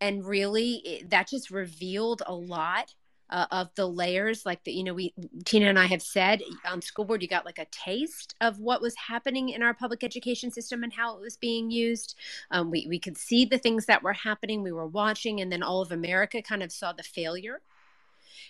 [0.02, 2.96] And really, it, that just revealed a lot
[3.30, 5.14] uh, of the layers like that you know we
[5.46, 8.82] tina and i have said on school board you got like a taste of what
[8.82, 12.16] was happening in our public education system and how it was being used
[12.52, 15.64] um, we, we could see the things that were happening we were watching and then
[15.64, 17.62] all of america kind of saw the failure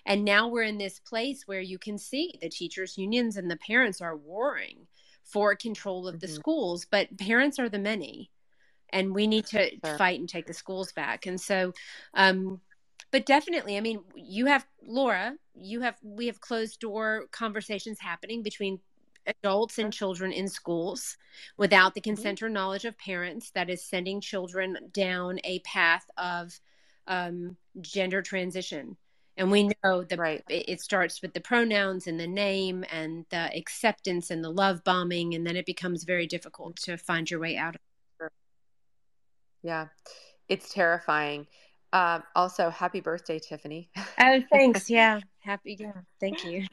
[0.06, 3.58] and now we're in this place where you can see the teachers unions and the
[3.58, 4.88] parents are warring
[5.24, 6.36] for control of the mm-hmm.
[6.36, 8.32] schools but parents are the many
[8.92, 9.98] and we need to sure.
[9.98, 11.74] fight and take the schools back and so
[12.14, 12.60] um,
[13.12, 18.42] but definitely i mean you have laura you have we have closed door conversations happening
[18.44, 18.80] between
[19.26, 21.18] adults and children in schools
[21.58, 26.60] without the consent or knowledge of parents that is sending children down a path of
[27.08, 28.98] um, gender transition.
[29.38, 30.44] And we know that right.
[30.50, 35.34] it starts with the pronouns and the name and the acceptance and the love bombing
[35.34, 38.32] and then it becomes very difficult to find your way out of it
[39.62, 39.88] yeah.
[40.48, 41.48] It's terrifying
[41.94, 43.90] um, also, happy birthday, Tiffany.
[44.20, 44.90] Oh, thanks.
[44.90, 45.78] yeah, happy.
[45.80, 46.66] Yeah, thank you.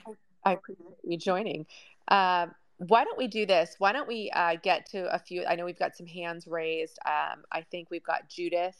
[0.44, 1.66] I appreciate you joining.
[2.08, 2.48] Uh,
[2.78, 3.76] why don't we do this?
[3.78, 5.44] Why don't we uh, get to a few?
[5.46, 6.98] I know we've got some hands raised.
[7.06, 8.76] Um, I think we've got Judith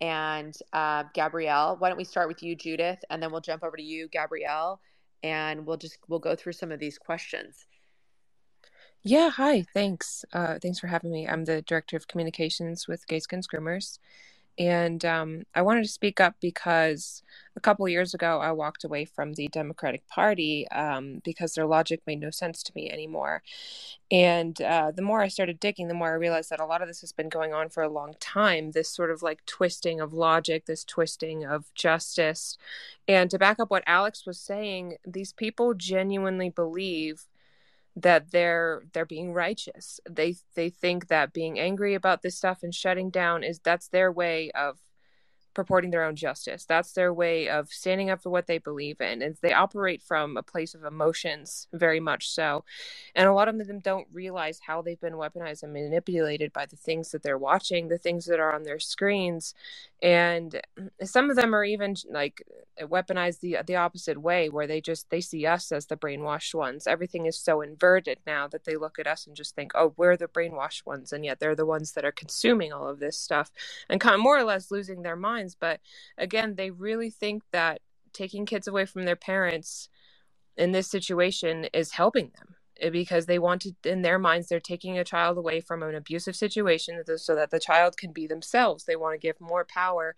[0.00, 1.76] and uh, Gabrielle.
[1.78, 4.80] Why don't we start with you, Judith, and then we'll jump over to you, Gabrielle,
[5.22, 7.66] and we'll just we'll go through some of these questions.
[9.02, 9.66] Yeah, hi.
[9.74, 10.24] Thanks.
[10.32, 11.28] Uh, thanks for having me.
[11.28, 13.98] I'm the director of communications with Gay Against Groomers.
[14.58, 17.22] And um, I wanted to speak up because
[17.56, 22.02] a couple years ago I walked away from the Democratic Party um, because their logic
[22.06, 23.42] made no sense to me anymore.
[24.10, 26.88] And uh, the more I started digging, the more I realized that a lot of
[26.88, 30.12] this has been going on for a long time this sort of like twisting of
[30.12, 32.56] logic, this twisting of justice.
[33.08, 37.26] And to back up what Alex was saying, these people genuinely believe
[37.96, 40.00] that they're they're being righteous.
[40.08, 44.10] They they think that being angry about this stuff and shutting down is that's their
[44.10, 44.78] way of
[45.54, 46.64] purporting their own justice.
[46.64, 49.22] That's their way of standing up for what they believe in.
[49.22, 52.64] And they operate from a place of emotions, very much so.
[53.14, 56.76] And a lot of them don't realize how they've been weaponized and manipulated by the
[56.76, 59.54] things that they're watching, the things that are on their screens.
[60.02, 60.60] And
[61.02, 62.42] some of them are even like
[62.82, 66.86] weaponized the the opposite way, where they just they see us as the brainwashed ones.
[66.86, 70.16] Everything is so inverted now that they look at us and just think, oh, we're
[70.16, 73.50] the brainwashed ones, and yet they're the ones that are consuming all of this stuff
[73.88, 75.80] and kind of more or less losing their minds but
[76.16, 77.80] again they really think that
[78.12, 79.88] taking kids away from their parents
[80.56, 84.60] in this situation is helping them eh, because they want to in their minds they're
[84.60, 88.84] taking a child away from an abusive situation so that the child can be themselves.
[88.84, 90.14] They want to give more power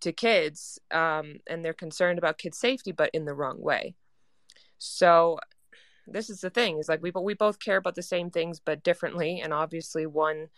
[0.00, 3.94] to kids um, and they're concerned about kids safety but in the wrong way.
[4.78, 5.38] So
[6.06, 8.82] this is the thing is like we, we both care about the same things but
[8.82, 10.48] differently and obviously one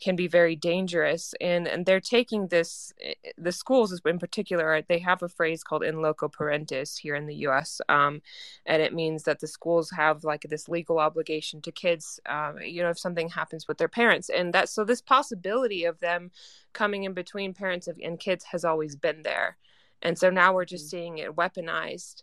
[0.00, 1.34] can be very dangerous.
[1.40, 2.92] And and they're taking this
[3.36, 7.34] the schools in particular they have a phrase called in loco parentis here in the
[7.46, 8.22] US um,
[8.66, 12.82] and it means that the schools have like this legal obligation to kids um, you
[12.82, 14.28] know if something happens with their parents.
[14.30, 16.30] And that so this possibility of them
[16.72, 19.56] coming in between parents and kids has always been there.
[20.02, 20.90] And so now we're just mm.
[20.90, 22.22] seeing it weaponized.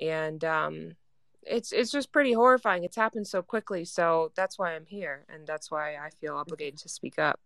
[0.00, 0.96] And um,
[1.46, 2.84] it's it's just pretty horrifying.
[2.84, 6.78] It's happened so quickly, so that's why I'm here, and that's why I feel obligated
[6.80, 7.40] to speak up.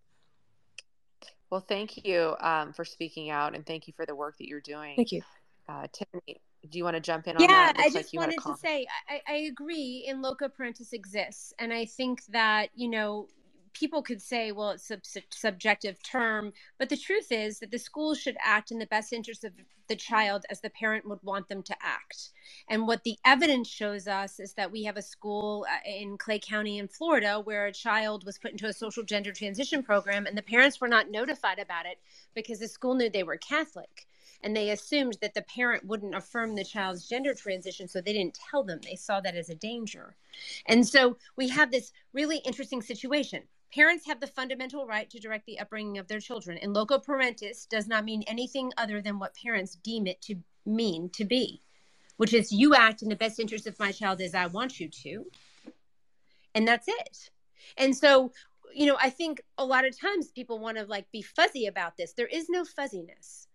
[1.50, 4.60] Well, thank you um, for speaking out, and thank you for the work that you're
[4.60, 4.94] doing.
[4.96, 5.22] Thank you,
[5.68, 6.40] uh, Tiffany.
[6.68, 7.76] Do you want to jump in yeah, on that?
[7.78, 10.04] I just like wanted to say I, I agree.
[10.06, 13.28] In loco parentis exists, and I think that you know
[13.72, 17.78] people could say, well, it's a sub- subjective term, but the truth is that the
[17.78, 19.52] schools should act in the best interest of
[19.90, 22.30] the child as the parent would want them to act.
[22.68, 26.38] And what the evidence shows us is that we have a school uh, in Clay
[26.38, 30.38] County in Florida where a child was put into a social gender transition program and
[30.38, 31.98] the parents were not notified about it
[32.34, 34.06] because the school knew they were Catholic.
[34.42, 38.38] And they assumed that the parent wouldn't affirm the child's gender transition so they didn't
[38.50, 38.80] tell them.
[38.82, 40.14] They saw that as a danger.
[40.66, 43.42] And so we have this really interesting situation
[43.72, 47.68] Parents have the fundamental right to direct the upbringing of their children, and loco parentis
[47.68, 51.62] does not mean anything other than what parents deem it to mean to be,
[52.16, 54.88] which is you act in the best interest of my child as I want you
[54.88, 55.24] to.
[56.52, 57.30] And that's it.
[57.76, 58.32] And so,
[58.74, 61.96] you know, I think a lot of times people want to like be fuzzy about
[61.96, 62.12] this.
[62.12, 63.46] There is no fuzziness.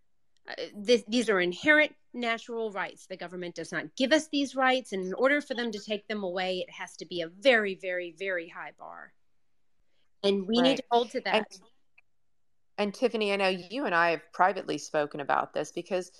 [0.47, 3.07] Uh, this, these are inherent natural rights.
[3.07, 4.93] The government does not give us these rights.
[4.93, 7.75] And in order for them to take them away, it has to be a very,
[7.75, 9.11] very, very high bar
[10.25, 10.63] and we right.
[10.69, 11.35] need to hold to that.
[11.35, 11.45] And,
[12.77, 16.11] and Tiffany, I know you and I have privately spoken about this because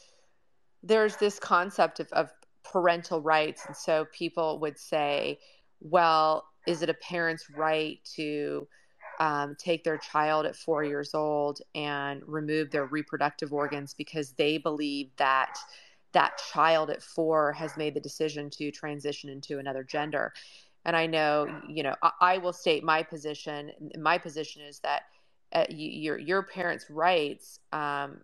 [0.83, 2.31] there's this concept of, of
[2.63, 3.65] parental rights.
[3.65, 5.39] And so people would say,
[5.81, 8.67] well, is it a parent's right to
[9.19, 14.57] um, take their child at four years old and remove their reproductive organs because they
[14.57, 15.57] believe that
[16.11, 20.33] that child at four has made the decision to transition into another gender.
[20.85, 23.71] And I know, you know, I, I will state my position.
[23.97, 25.03] My position is that
[25.51, 28.21] uh, your your parents' rights um,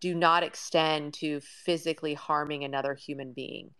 [0.00, 3.70] do not extend to physically harming another human being,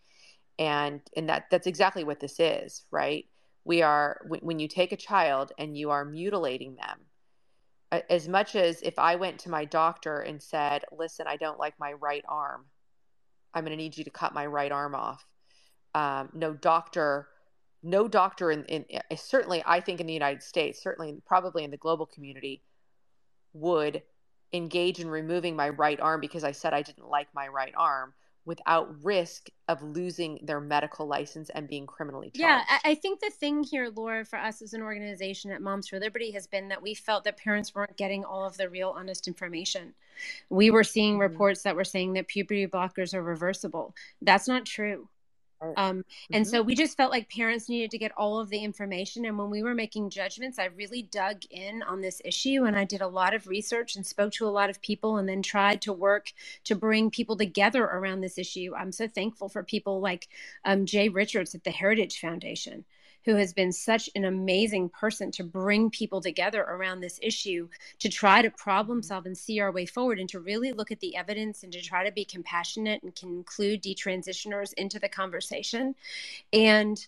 [0.59, 3.25] and and that that's exactly what this is, right?
[3.63, 6.99] We are when you take a child and you are mutilating them.
[8.09, 11.75] As much as if I went to my doctor and said, "Listen, I don't like
[11.79, 12.65] my right arm.
[13.53, 15.25] I'm going to need you to cut my right arm off."
[15.93, 17.27] Um, no doctor
[17.83, 21.71] no doctor in, in, eh, certainly i think in the united states certainly probably in
[21.71, 22.61] the global community
[23.53, 24.01] would
[24.53, 28.13] engage in removing my right arm because i said i didn't like my right arm
[28.45, 32.39] without risk of losing their medical license and being criminally charged.
[32.39, 35.99] Yeah, I think the thing here, Laura, for us as an organization at Moms for
[35.99, 39.27] Liberty has been that we felt that parents weren't getting all of the real honest
[39.27, 39.93] information.
[40.49, 41.21] We were seeing mm-hmm.
[41.21, 43.95] reports that were saying that puberty blockers are reversible.
[44.21, 45.07] That's not true.
[45.61, 46.43] Um, and mm-hmm.
[46.43, 49.25] so we just felt like parents needed to get all of the information.
[49.25, 52.83] And when we were making judgments, I really dug in on this issue and I
[52.83, 55.81] did a lot of research and spoke to a lot of people and then tried
[55.83, 56.33] to work
[56.63, 58.73] to bring people together around this issue.
[58.75, 60.29] I'm so thankful for people like
[60.65, 62.85] um, Jay Richards at the Heritage Foundation
[63.25, 67.67] who has been such an amazing person to bring people together around this issue
[67.99, 69.07] to try to problem mm-hmm.
[69.07, 71.81] solve and see our way forward and to really look at the evidence and to
[71.81, 75.95] try to be compassionate and can include detransitioners into the conversation.
[76.51, 77.05] And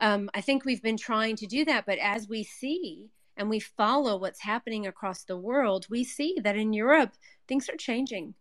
[0.00, 3.60] um, I think we've been trying to do that, but as we see, and we
[3.60, 7.12] follow what's happening across the world, we see that in Europe,
[7.48, 8.34] things are changing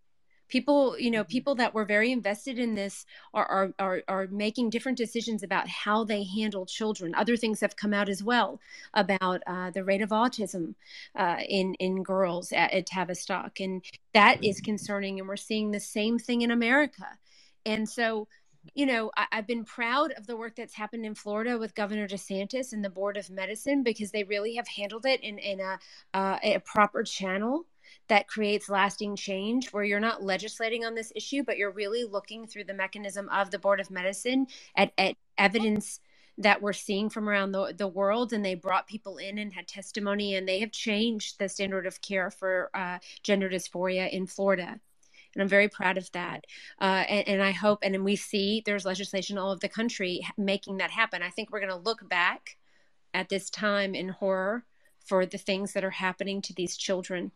[0.51, 1.31] people you know mm-hmm.
[1.31, 5.67] people that were very invested in this are, are are are, making different decisions about
[5.67, 8.59] how they handle children other things have come out as well
[8.93, 10.75] about uh, the rate of autism
[11.15, 13.83] uh, in in girls at, at tavistock and
[14.13, 14.65] that is mm-hmm.
[14.65, 17.07] concerning and we're seeing the same thing in america
[17.65, 18.27] and so
[18.75, 22.07] you know, I, have been proud of the work that's happened in Florida with Governor
[22.07, 25.79] DeSantis and the Board of Medicine because they really have handled it in, in a,
[26.13, 27.65] uh, a proper channel
[28.07, 32.45] that creates lasting change where you're not legislating on this issue, but you're really looking
[32.47, 35.99] through the mechanism of the Board of Medicine at, at evidence
[36.37, 38.33] that we're seeing from around the, the world.
[38.33, 42.01] And they brought people in and had testimony and they have changed the standard of
[42.01, 44.79] care for uh, gender dysphoria in florida.
[45.33, 46.45] And i'm very proud of that.
[46.79, 50.77] Uh, and, and, i hope and we see there's legislation all over the country making
[50.77, 51.21] that happen.
[51.21, 52.57] I think we're going to look back
[53.13, 54.65] at this time in horror
[55.05, 57.31] for the things that are happening to these children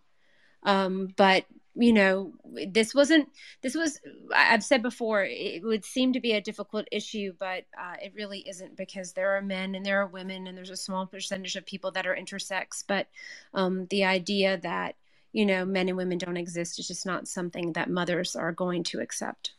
[0.66, 1.45] um, but
[1.78, 2.34] you know,
[2.68, 3.30] this wasn't.
[3.61, 3.99] This was.
[4.34, 5.26] I've said before.
[5.26, 9.36] It would seem to be a difficult issue, but uh, it really isn't because there
[9.36, 12.16] are men and there are women, and there's a small percentage of people that are
[12.16, 12.84] intersex.
[12.88, 13.07] But
[13.53, 14.95] um, the idea that
[15.34, 18.84] you know men and women don't exist is just not something that mothers are going
[18.86, 19.51] to accept.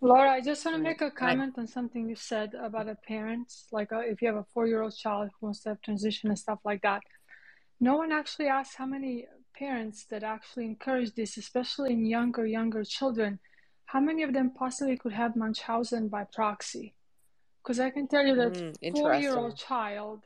[0.00, 3.52] Laura, I just want to make a comment on something you said about a parent.
[3.72, 6.60] Like, uh, if you have a four-year-old child who wants to have transition and stuff
[6.64, 7.02] like that,
[7.80, 9.26] no one actually asks how many
[9.58, 13.38] parents that actually encourage this, especially in younger, younger children,
[13.86, 16.94] how many of them possibly could have Munchausen by proxy?
[17.62, 20.24] Because I can tell you that mm, four-year-old child,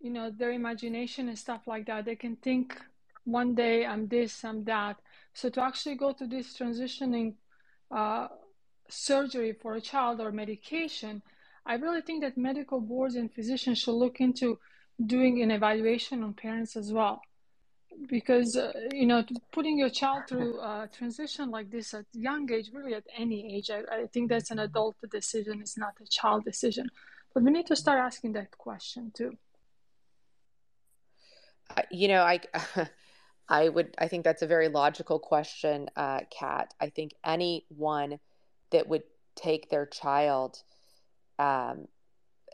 [0.00, 2.78] you know, their imagination and stuff like that, they can think
[3.24, 4.96] one day I'm this, I'm that.
[5.32, 7.34] So to actually go to this transitioning
[7.90, 8.28] uh,
[8.88, 11.22] surgery for a child or medication,
[11.64, 14.58] I really think that medical boards and physicians should look into
[15.04, 17.22] doing an evaluation on parents as well
[18.08, 22.70] because uh, you know putting your child through a transition like this at young age
[22.72, 26.44] really at any age I, I think that's an adult decision it's not a child
[26.44, 26.88] decision.
[27.32, 29.36] But we need to start asking that question too.
[31.90, 32.40] You know i
[33.48, 36.74] i would i think that's a very logical question uh kat.
[36.80, 38.18] I think anyone
[38.70, 39.02] that would
[39.36, 40.62] take their child
[41.38, 41.86] um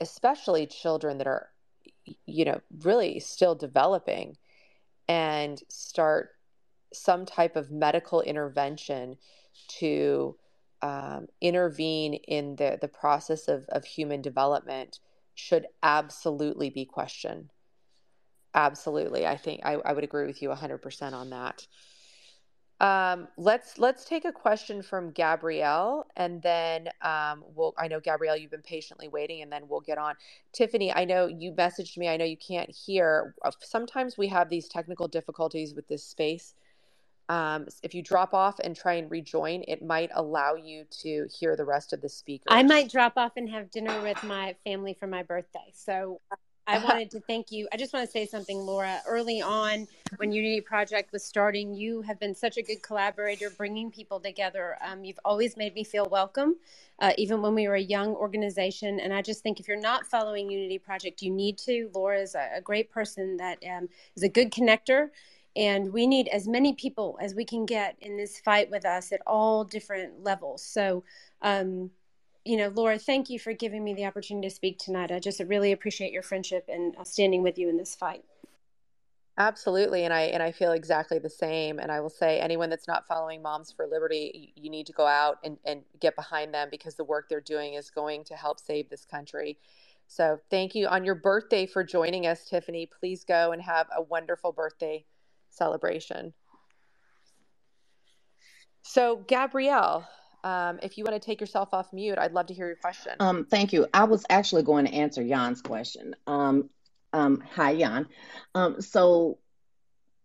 [0.01, 1.49] especially children that are
[2.27, 4.37] you know really still developing
[5.09, 6.31] and start
[6.93, 9.17] some type of medical intervention
[9.69, 10.37] to
[10.83, 15.01] um, intervene in the, the process of, of human development
[15.35, 17.53] should absolutely be questioned.
[18.55, 19.27] Absolutely.
[19.27, 21.67] I think I, I would agree with you 100% on that.
[22.79, 27.75] Um, let's let's take a question from Gabrielle, and then um, we'll.
[27.79, 30.15] I know Gabrielle, you've been patiently waiting, and then we'll get on.
[30.53, 32.09] Tiffany, I know you messaged me.
[32.09, 33.35] I know you can't hear.
[33.43, 36.55] Uh, sometimes we have these technical difficulties with this space.
[37.29, 41.57] Um, if you drop off and try and rejoin, it might allow you to hear
[41.57, 42.47] the rest of the speakers.
[42.49, 45.73] I might drop off and have dinner with my family for my birthday.
[45.73, 46.21] So
[46.67, 47.69] I wanted to thank you.
[47.73, 49.01] I just want to say something, Laura.
[49.07, 49.87] Early on,
[50.17, 54.79] when Unity Project was starting, you have been such a good collaborator, bringing people together.
[54.85, 56.57] Um, you've always made me feel welcome,
[57.01, 59.01] uh, even when we were a young organization.
[59.01, 61.91] And I just think if you're not following Unity Project, you need to.
[61.95, 65.11] Laura is a, a great person that um, is a good connector.
[65.57, 69.13] And we need as many people as we can get in this fight with us
[69.13, 70.63] at all different levels.
[70.63, 71.05] So,
[71.43, 71.91] um,
[72.47, 75.11] you know, Laura, thank you for giving me the opportunity to speak tonight.
[75.11, 78.25] I just really appreciate your friendship and uh, standing with you in this fight.
[79.39, 81.79] Absolutely, and I and I feel exactly the same.
[81.79, 84.93] And I will say, anyone that's not following Moms for Liberty, you, you need to
[84.93, 88.35] go out and, and get behind them because the work they're doing is going to
[88.35, 89.59] help save this country.
[90.07, 92.87] So, thank you on your birthday for joining us, Tiffany.
[92.87, 95.05] Please go and have a wonderful birthday
[95.51, 96.33] celebration.
[98.83, 100.09] So, Gabrielle,
[100.47, 103.15] um, if you want to take yourself off mute, I'd love to hear your question.
[103.19, 103.89] Um, thank you.
[103.93, 106.15] I was actually going to answer Jan's question.
[106.29, 106.71] Um,
[107.13, 108.07] um, hi, Jan.
[108.55, 109.39] Um, so,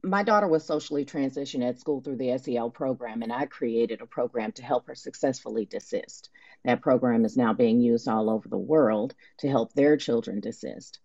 [0.03, 4.05] my daughter was socially transitioned at school through the SEL program, and I created a
[4.05, 6.29] program to help her successfully desist.
[6.65, 10.99] That program is now being used all over the world to help their children desist.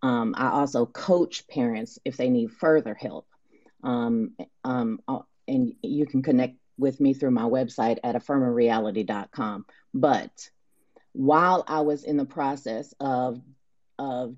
[0.00, 3.26] Um, I also coach parents if they need further help.
[3.82, 4.10] Uh,
[5.50, 9.66] and you can connect with me through my website at affirmareality.com.
[9.94, 10.50] But
[11.12, 13.40] while I was in the process of,
[13.98, 14.36] of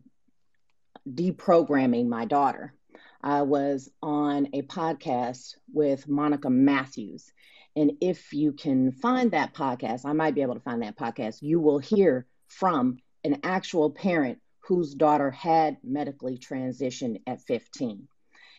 [1.08, 2.74] deprogramming my daughter,
[3.22, 7.32] I was on a podcast with Monica Matthews.
[7.76, 11.40] And if you can find that podcast, I might be able to find that podcast,
[11.40, 18.08] you will hear from an actual parent whose daughter had medically transitioned at 15.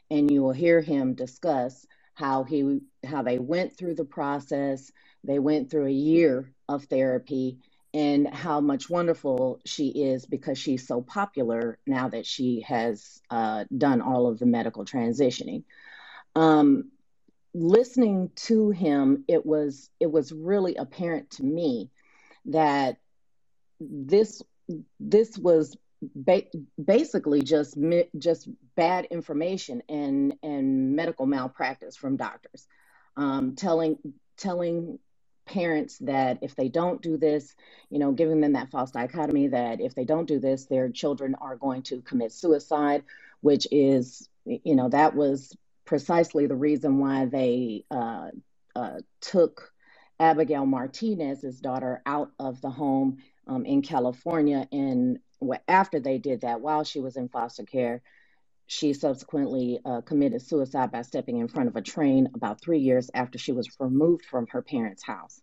[0.09, 4.91] And you will hear him discuss how he how they went through the process.
[5.24, 7.59] They went through a year of therapy
[7.93, 13.66] and how much wonderful she is because she's so popular now that she has uh,
[13.76, 15.64] done all of the medical transitioning.
[16.36, 16.91] Um,
[17.53, 21.91] listening to him it was it was really apparent to me
[22.45, 22.97] that
[23.80, 24.41] this
[24.99, 25.78] this was
[26.15, 26.43] ba-
[26.83, 27.77] basically just
[28.17, 32.67] just bad information and and medical malpractice from doctors,
[33.17, 33.97] um, telling
[34.37, 34.99] telling
[35.45, 37.55] parents that if they don't do this,
[37.89, 41.35] you know, giving them that false dichotomy that if they don't do this, their children
[41.41, 43.03] are going to commit suicide,
[43.41, 48.29] which is, you know, that was precisely the reason why they uh,
[48.75, 49.71] uh, took
[50.19, 55.19] Abigail Martinez's daughter out of the home um, in California and
[55.67, 58.01] after they did that, while she was in foster care,
[58.67, 63.09] she subsequently uh, committed suicide by stepping in front of a train about three years
[63.13, 65.41] after she was removed from her parents' house.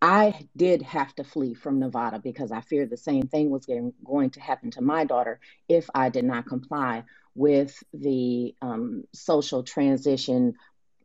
[0.00, 3.92] I did have to flee from Nevada because I feared the same thing was getting,
[4.04, 7.04] going to happen to my daughter if I did not comply
[7.34, 10.54] with the um, social transition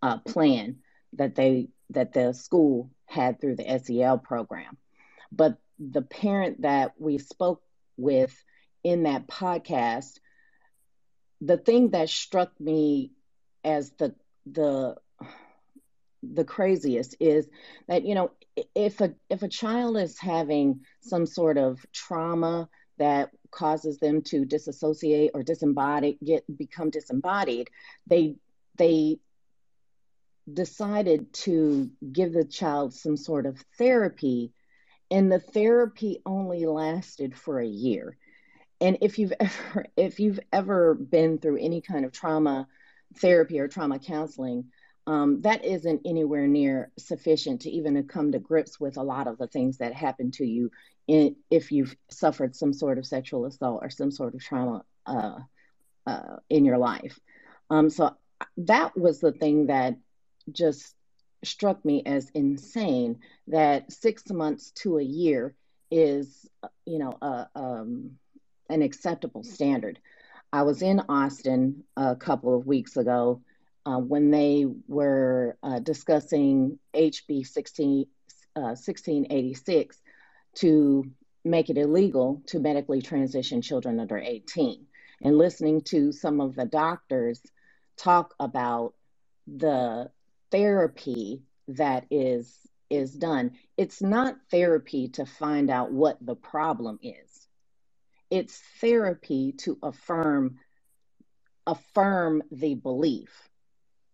[0.02, 0.78] uh, plan
[1.14, 4.78] that they that the school had through the SEL program.
[5.32, 7.62] But the parent that we spoke
[7.98, 8.36] with
[8.84, 10.20] in that podcast,
[11.42, 13.12] the thing that struck me
[13.64, 14.96] as the the
[16.24, 17.48] the craziest is
[17.88, 18.32] that you know
[18.74, 22.68] if a if a child is having some sort of trauma
[22.98, 27.70] that causes them to disassociate or disembody get become disembodied
[28.08, 28.36] they
[28.78, 29.20] they
[30.52, 34.52] decided to give the child some sort of therapy
[35.10, 38.18] and the therapy only lasted for a year
[38.80, 42.68] and if you've ever if you've ever been through any kind of trauma
[43.16, 44.66] therapy or trauma counseling
[45.08, 49.38] um, that isn't anywhere near sufficient to even come to grips with a lot of
[49.38, 50.70] the things that happen to you
[51.08, 55.40] in, if you've suffered some sort of sexual assault or some sort of trauma uh,
[56.06, 57.18] uh, in your life.
[57.70, 58.18] Um, so
[58.58, 59.96] that was the thing that
[60.52, 60.94] just
[61.44, 65.54] struck me as insane that six months to a year
[65.92, 66.50] is,
[66.86, 68.12] you know, a, um,
[68.70, 70.00] an acceptable standard.
[70.52, 73.42] I was in Austin a couple of weeks ago
[73.86, 78.06] uh, when they were uh, discussing HB 16,
[78.56, 80.02] uh, 1686
[80.56, 81.04] to
[81.46, 84.86] make it illegal to medically transition children under 18.
[85.22, 87.42] And listening to some of the doctors
[87.98, 88.94] talk about
[89.48, 90.10] the
[90.52, 92.56] therapy that is
[92.90, 93.52] is done.
[93.76, 97.48] It's not therapy to find out what the problem is.
[98.30, 100.60] It's therapy to affirm
[101.66, 103.50] affirm the belief.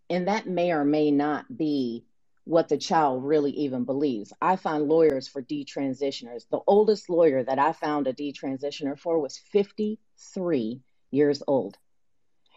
[0.10, 2.06] And that may or may not be
[2.46, 4.34] what the child really even believes.
[4.42, 6.44] I find lawyers for detransitioners.
[6.52, 10.82] The oldest lawyer that I found a detransitioner for was 53
[11.12, 11.78] years old.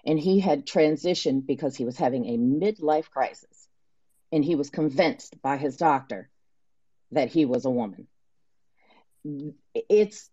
[0.04, 3.65] And he had transitioned because he was having a midlife crisis.
[4.36, 6.28] And he was convinced by his doctor
[7.10, 8.06] that he was a woman.
[9.74, 10.28] It's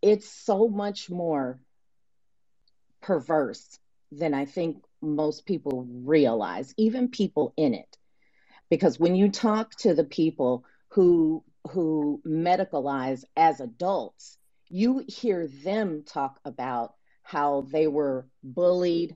[0.00, 1.60] it's so much more
[3.02, 3.78] perverse
[4.10, 7.98] than I think most people realize, even people in it
[8.70, 14.38] because when you talk to the people who who medicalize as adults
[14.70, 19.14] you hear them talk about how they were bullied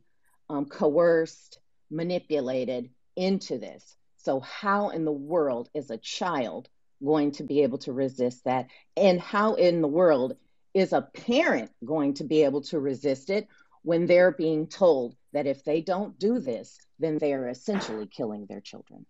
[0.50, 1.58] um, coerced
[1.90, 3.96] manipulated into this
[4.26, 6.68] so how in the world is a child
[7.04, 8.66] going to be able to resist that
[8.96, 10.36] and how in the world
[10.74, 13.46] is a parent going to be able to resist it
[13.82, 18.46] when they're being told that if they don't do this then they are essentially killing
[18.46, 19.06] their children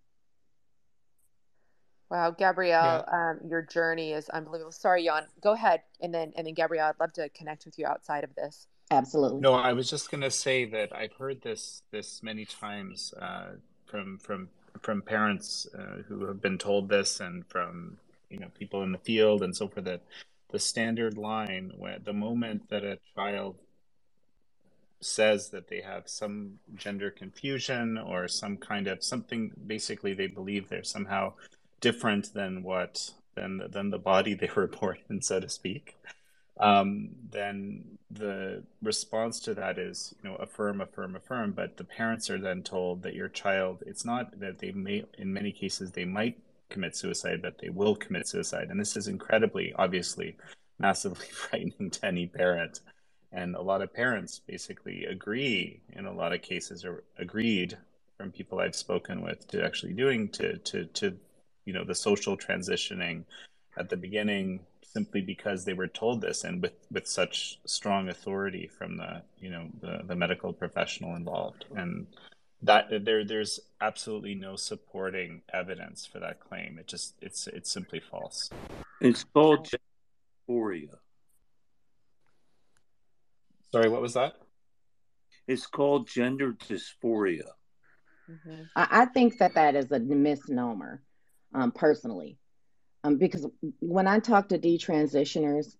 [2.09, 3.31] Wow, Gabrielle, yeah.
[3.31, 4.71] um, your journey is unbelievable.
[4.71, 5.27] Sorry, Jan.
[5.41, 8.33] Go ahead, and then and then Gabrielle, I'd love to connect with you outside of
[8.37, 8.69] this.
[8.93, 9.41] Absolutely.
[9.41, 13.55] No, I was just going to say that I've heard this this many times uh,
[13.87, 14.51] from from
[14.83, 17.99] from parents uh, who have been told this, and from
[18.31, 19.85] you know people in the field and so forth.
[19.87, 20.03] That
[20.51, 23.57] the standard line, when the moment that a child
[25.01, 30.69] says that they have some gender confusion or some kind of something, basically they believe
[30.69, 31.33] they're somehow
[31.81, 35.97] different than what than than the body they were born in, so to speak,
[36.59, 41.53] um, then the response to that is you know affirm, affirm, affirm.
[41.53, 45.33] But the parents are then told that your child it's not that they may in
[45.33, 46.39] many cases they might
[46.69, 50.37] commit suicide, but they will commit suicide, and this is incredibly obviously
[50.79, 52.81] massively frightening to any parent.
[53.33, 57.77] And a lot of parents basically agree in a lot of cases or agreed
[58.17, 61.17] from people I've spoken with to actually doing to to to
[61.65, 63.25] you know the social transitioning
[63.77, 68.67] at the beginning simply because they were told this and with with such strong authority
[68.67, 71.67] from the you know the, the medical professional involved.
[71.75, 72.07] And
[72.63, 76.79] that there there's absolutely no supporting evidence for that claim.
[76.79, 78.51] It just it's it's simply false.
[79.01, 79.69] It's called
[80.49, 80.97] dysphoria.
[83.73, 84.37] Sorry what was that?
[85.47, 87.51] It's called gender dysphoria.
[88.31, 88.63] Mm-hmm.
[88.75, 91.03] I, I think that that is a misnomer
[91.55, 92.39] um, personally.
[93.07, 93.47] Um, because
[93.81, 95.77] when I talk to detransitioners,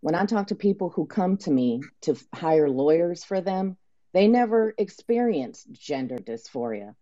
[0.00, 3.76] when I talk to people who come to me to hire lawyers for them,
[4.14, 6.94] they never experience gender dysphoria.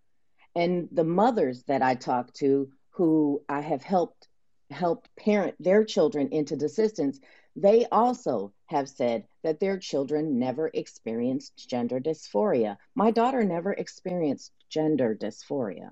[0.56, 4.26] And the mothers that I talk to who I have helped
[4.70, 7.18] helped parent their children into desistance,
[7.56, 12.76] they also have said that their children never experienced gender dysphoria.
[12.94, 15.90] My daughter never experienced gender dysphoria.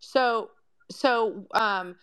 [0.00, 0.50] So
[0.90, 1.96] so um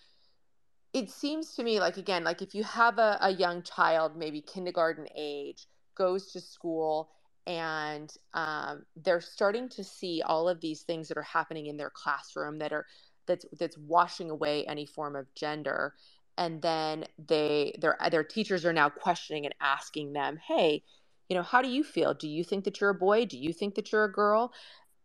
[0.95, 4.41] it seems to me like again like if you have a, a young child maybe
[4.41, 7.11] kindergarten age goes to school
[7.47, 11.91] and um, they're starting to see all of these things that are happening in their
[11.91, 12.87] classroom that are
[13.27, 15.95] that's that's washing away any form of gender
[16.39, 20.83] and then they their their teachers are now questioning and asking them hey
[21.29, 22.13] you know how do you feel?
[22.13, 23.25] Do you think that you're a boy?
[23.25, 24.53] Do you think that you're a girl?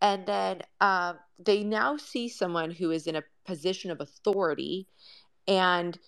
[0.02, 4.88] And then uh, they now see someone who is in a position of authority
[5.48, 5.98] and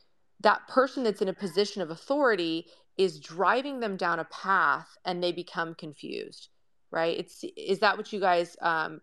[0.41, 2.67] that person that's in a position of authority
[2.99, 6.49] is driving them down a path and they become confused
[6.93, 7.19] right?
[7.19, 9.01] It's is that what you guys um,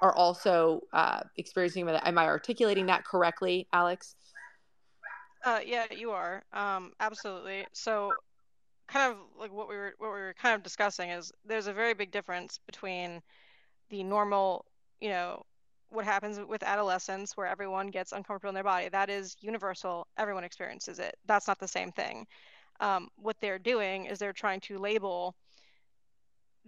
[0.00, 4.14] are also uh, experiencing am i articulating that correctly alex?
[5.44, 6.42] Uh, yeah you are.
[6.52, 7.66] Um, absolutely.
[7.72, 8.12] So
[8.88, 11.72] kind of like what we were what we were kind of discussing is there's a
[11.72, 13.20] very big difference between
[13.90, 14.64] the normal,
[15.00, 15.44] you know,
[15.96, 18.88] what happens with adolescence where everyone gets uncomfortable in their body.
[18.88, 20.06] That is universal.
[20.16, 21.16] Everyone experiences it.
[21.26, 22.26] That's not the same thing.
[22.78, 25.34] Um, what they're doing is they're trying to label,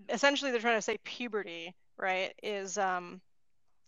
[0.09, 3.21] essentially, they're trying to say puberty, right, is um,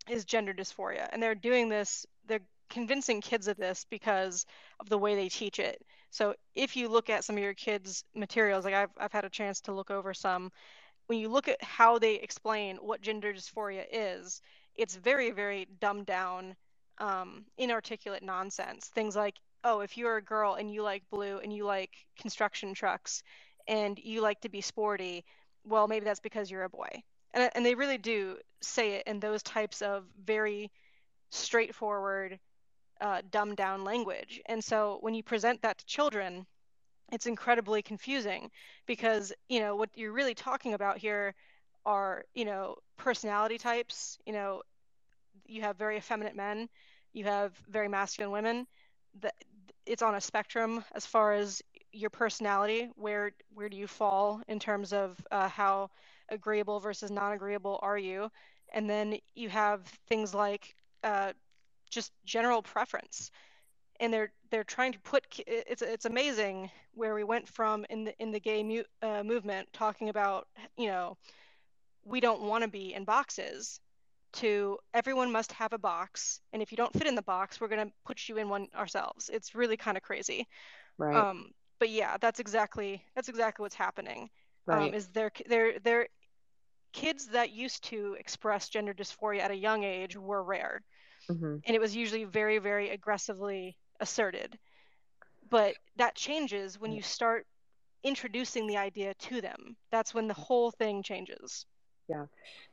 [0.09, 2.07] is gender dysphoria, and they're doing this.
[2.27, 4.47] They're convincing kids of this because
[4.79, 5.83] of the way they teach it.
[6.11, 9.31] So if you look at some of your kids' materials, like I've I've had a
[9.31, 10.53] chance to look over some,
[11.07, 14.43] when you look at how they explain what gender dysphoria is,
[14.81, 16.57] it's very, very dumbed down,
[16.99, 18.87] um, inarticulate nonsense.
[18.87, 22.73] Things like, oh, if you're a girl and you like blue and you like construction
[22.73, 23.23] trucks
[23.69, 25.25] and you like to be sporty,
[25.65, 27.03] well, maybe that's because you're a boy.
[27.35, 30.71] And, and they really do say it in those types of very
[31.29, 32.39] straightforward,
[33.03, 34.41] uh, dumbed down language.
[34.47, 36.47] And so when you present that to children,
[37.13, 38.51] it's incredibly confusing
[38.87, 41.35] because you know what you're really talking about here
[41.85, 44.63] are you know personality types you know
[45.51, 46.69] you have very effeminate men
[47.13, 48.67] you have very masculine women
[49.21, 49.35] that
[49.87, 51.63] it's on a spectrum as far as
[51.93, 55.91] your personality where where do you fall in terms of uh, how
[56.31, 58.31] agreeable versus non-agreeable are you?
[58.73, 61.33] And then you have things like uh,
[61.91, 63.31] just general preference.
[63.99, 68.15] And they're they're trying to put it's it's amazing where we went from in the
[68.19, 70.49] in the gay mu- uh, movement talking about
[70.79, 71.19] you know
[72.05, 73.79] we don't want to be in boxes
[74.33, 77.69] to everyone must have a box and if you don't fit in the box we're
[77.69, 80.47] going to put you in one ourselves it's really kind of crazy
[80.99, 84.29] right um but yeah that's exactly that's exactly what's happening
[84.69, 84.89] um, right.
[84.89, 86.07] um is there there there
[86.93, 90.83] kids that used to express gender dysphoria at a young age were rare
[91.31, 91.57] mm-hmm.
[91.65, 94.59] and it was usually very very aggressively asserted.
[95.49, 97.47] But that changes when you start
[98.03, 99.77] introducing the idea to them.
[99.91, 101.67] That's when the whole thing changes.
[102.09, 102.27] Yeah.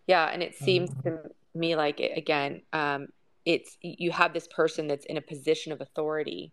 [0.08, 0.26] Yeah.
[0.26, 1.20] And it seems to
[1.58, 3.08] me like, again, um,
[3.46, 6.52] it's you have this person that's in a position of authority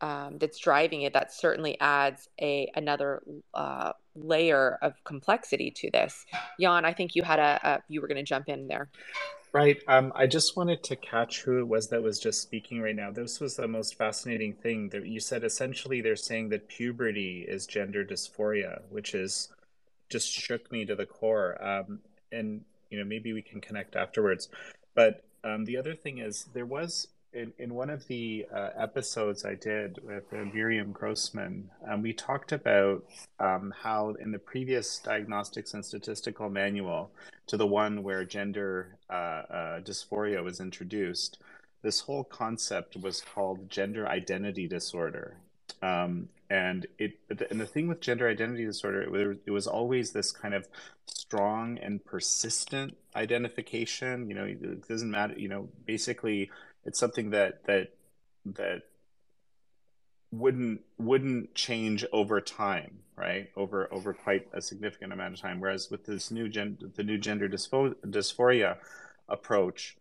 [0.00, 1.12] um, that's driving it.
[1.12, 3.22] That certainly adds a another
[3.54, 6.26] uh, layer of complexity to this.
[6.60, 8.90] Jan, I think you had a, a you were going to jump in there.
[9.52, 9.80] Right.
[9.88, 13.10] Um, I just wanted to catch who it was that was just speaking right now.
[13.10, 15.44] This was the most fascinating thing that you said.
[15.44, 19.48] Essentially, they're saying that puberty is gender dysphoria, which is
[20.10, 21.56] just shook me to the core.
[21.64, 22.00] Um,
[22.30, 24.48] and you know, maybe we can connect afterwards.
[24.94, 29.44] But um, the other thing is, there was in, in one of the uh, episodes
[29.44, 33.04] I did with uh, Miriam Grossman, um, we talked about
[33.38, 37.10] um, how in the previous diagnostics and statistical manual
[37.48, 41.38] to the one where gender uh, uh, dysphoria was introduced,
[41.82, 45.36] this whole concept was called gender identity disorder.
[45.82, 47.18] Um, and it
[47.50, 50.68] and the thing with gender identity disorder it, it was always this kind of
[51.06, 56.48] strong and persistent identification you know it doesn't matter you know basically
[56.84, 57.88] it's something that that
[58.44, 58.82] that
[60.30, 63.48] wouldn't wouldn't change over time right?
[63.56, 65.58] Over over quite a significant amount of time.
[65.58, 68.76] Whereas with this new gen the new gender dysphoria
[69.28, 69.96] approach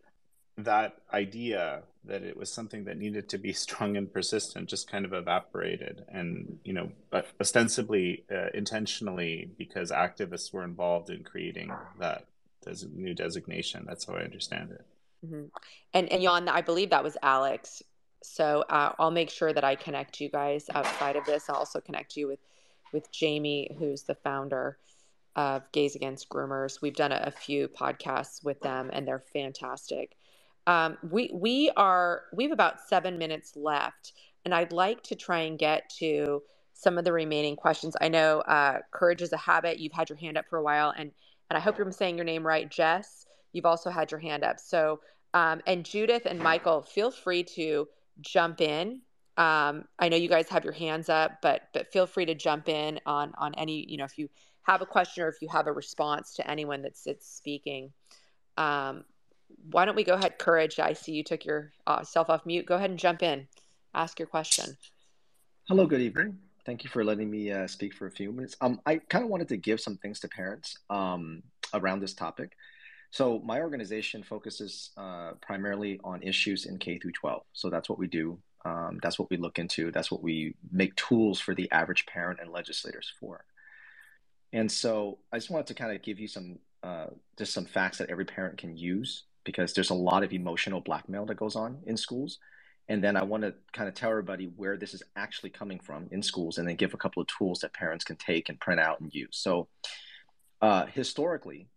[0.58, 5.06] that idea that it was something that needed to be strong and persistent just kind
[5.06, 6.92] of evaporated and you know
[7.40, 12.26] ostensibly uh, intentionally because activists were involved in creating that
[12.64, 14.86] des- new designation that's how i understand it
[15.26, 15.46] Mm-hmm.
[15.94, 17.82] And and Jan, I believe that was Alex.
[18.24, 21.50] So uh, I'll make sure that I connect you guys outside of this.
[21.50, 22.40] I'll also connect you with
[22.92, 24.78] with Jamie, who's the founder
[25.36, 26.82] of Gays Against Groomers.
[26.82, 30.16] We've done a, a few podcasts with them, and they're fantastic.
[30.68, 34.14] Um, we we are we have about seven minutes left,
[34.46, 36.44] and I'd like to try and get to
[36.74, 37.96] some of the remaining questions.
[38.02, 39.80] I know uh, courage is a habit.
[39.80, 41.12] You've had your hand up for a while, and
[41.50, 43.26] and I hope I'm saying your name right, Jess.
[43.54, 44.60] You've also had your hand up.
[44.60, 45.02] So
[45.34, 47.88] um, and Judith and Michael, feel free to
[48.22, 49.02] jump in.
[49.38, 52.70] Um, I know you guys have your hands up, but but feel free to jump
[52.70, 54.30] in on on any you know if you
[54.64, 57.94] have a question or if you have a response to anyone that's, that's speaking.
[58.58, 59.06] Um,
[59.72, 60.80] why don't we go ahead, Courage?
[60.80, 62.66] I see you took yourself uh, off mute.
[62.66, 63.48] Go ahead and jump in.
[63.94, 64.78] Ask your question.
[65.68, 66.38] Hello, good evening.
[66.66, 68.56] Thank you for letting me uh, speak for a few minutes.
[68.62, 72.56] Um, I kind of wanted to give some things to parents um, around this topic.
[73.12, 77.44] So my organization focuses uh, primarily on issues in K through 12.
[77.54, 78.40] So that's what we do.
[78.66, 79.92] Um, that's what we look into.
[79.92, 83.46] That's what we make tools for the average parent and legislators for.
[84.52, 87.08] And so I just wanted to kind of give you some uh,
[87.38, 91.26] just some facts that every parent can use because there's a lot of emotional blackmail
[91.28, 92.40] that goes on in schools.
[92.88, 96.08] And then I want to kind of tell everybody where this is actually coming from
[96.12, 98.80] in schools and then give a couple of tools that parents can take and print
[98.80, 99.38] out and use.
[99.38, 99.70] So
[100.62, 101.68] uh, historically,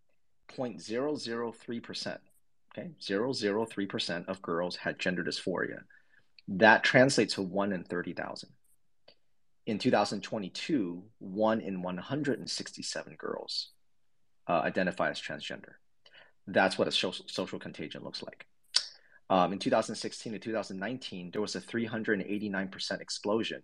[0.56, 2.18] 0.003%,
[2.76, 5.80] okay, 003% of girls had gender dysphoria.
[6.48, 8.50] That translates to 1 in 30,000.
[9.66, 13.68] In 2022, 1 in 167 girls
[14.48, 15.74] uh, identify as transgender.
[16.48, 18.46] That's what a social, contagion looks like.
[19.30, 23.62] Um, in 2016 to 2019, there was a 389% explosion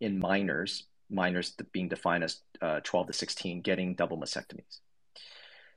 [0.00, 4.80] in minors, minors being defined as uh, 12 to 16, getting double mastectomies.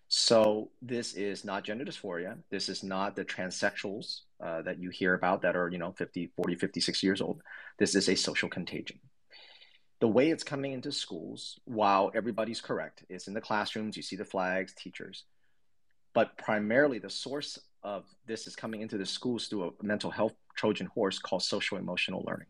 [0.07, 2.37] So this is not gender dysphoria.
[2.49, 6.31] This is not the transsexuals uh, that you hear about that are, you know, 50,
[6.37, 7.41] 40, 56 years old.
[7.77, 8.99] This is a social contagion.
[9.99, 14.15] The way it's coming into schools, while everybody's correct, is in the classrooms, you see
[14.15, 15.25] the flags, teachers,
[16.13, 20.34] but primarily the source of this is coming into the schools through a mental health
[20.55, 22.47] Trojan horse called social emotional learning.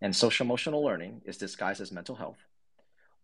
[0.00, 2.38] And social emotional learning is disguised as mental health,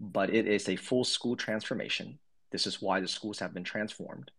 [0.00, 2.18] but it is a full school transformation.
[2.50, 4.30] This is why the schools have been transformed.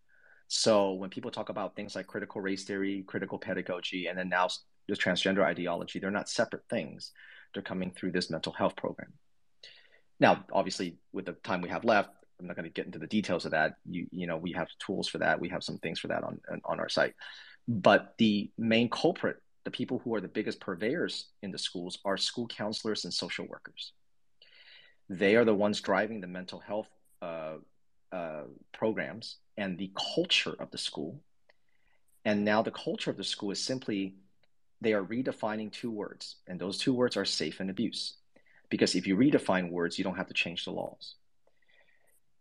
[0.48, 4.48] So when people talk about things like critical race theory, critical pedagogy, and then now
[4.88, 7.12] the transgender ideology, they're not separate things.
[7.54, 9.14] They're coming through this mental health program.
[10.20, 12.10] Now, obviously, with the time we have left,
[12.40, 13.76] I'm not going to get into the details of that.
[13.90, 15.40] You you know, we have tools for that.
[15.40, 17.14] We have some things for that on on our site.
[17.68, 22.18] But the main culprit, the people who are the biggest purveyors in the schools, are
[22.18, 23.94] school counselors and social workers.
[25.10, 26.90] They are the ones driving the mental health
[27.22, 27.58] uh,
[28.12, 28.44] uh,
[28.74, 31.22] programs and the culture of the school.
[32.24, 34.16] And now the culture of the school is simply
[34.82, 38.18] they are redefining two words, and those two words are safe and abuse.
[38.70, 41.16] Because if you redefine words, you don't have to change the laws.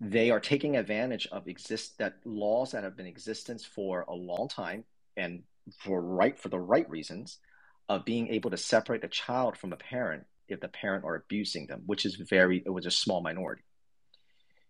[0.01, 4.15] They are taking advantage of exist that laws that have been in existence for a
[4.15, 4.85] long time
[5.17, 5.43] and
[5.79, 7.39] for right for the right reasons
[7.89, 11.67] of being able to separate a child from a parent if the parent are abusing
[11.67, 13.63] them, which is very it was a small minority.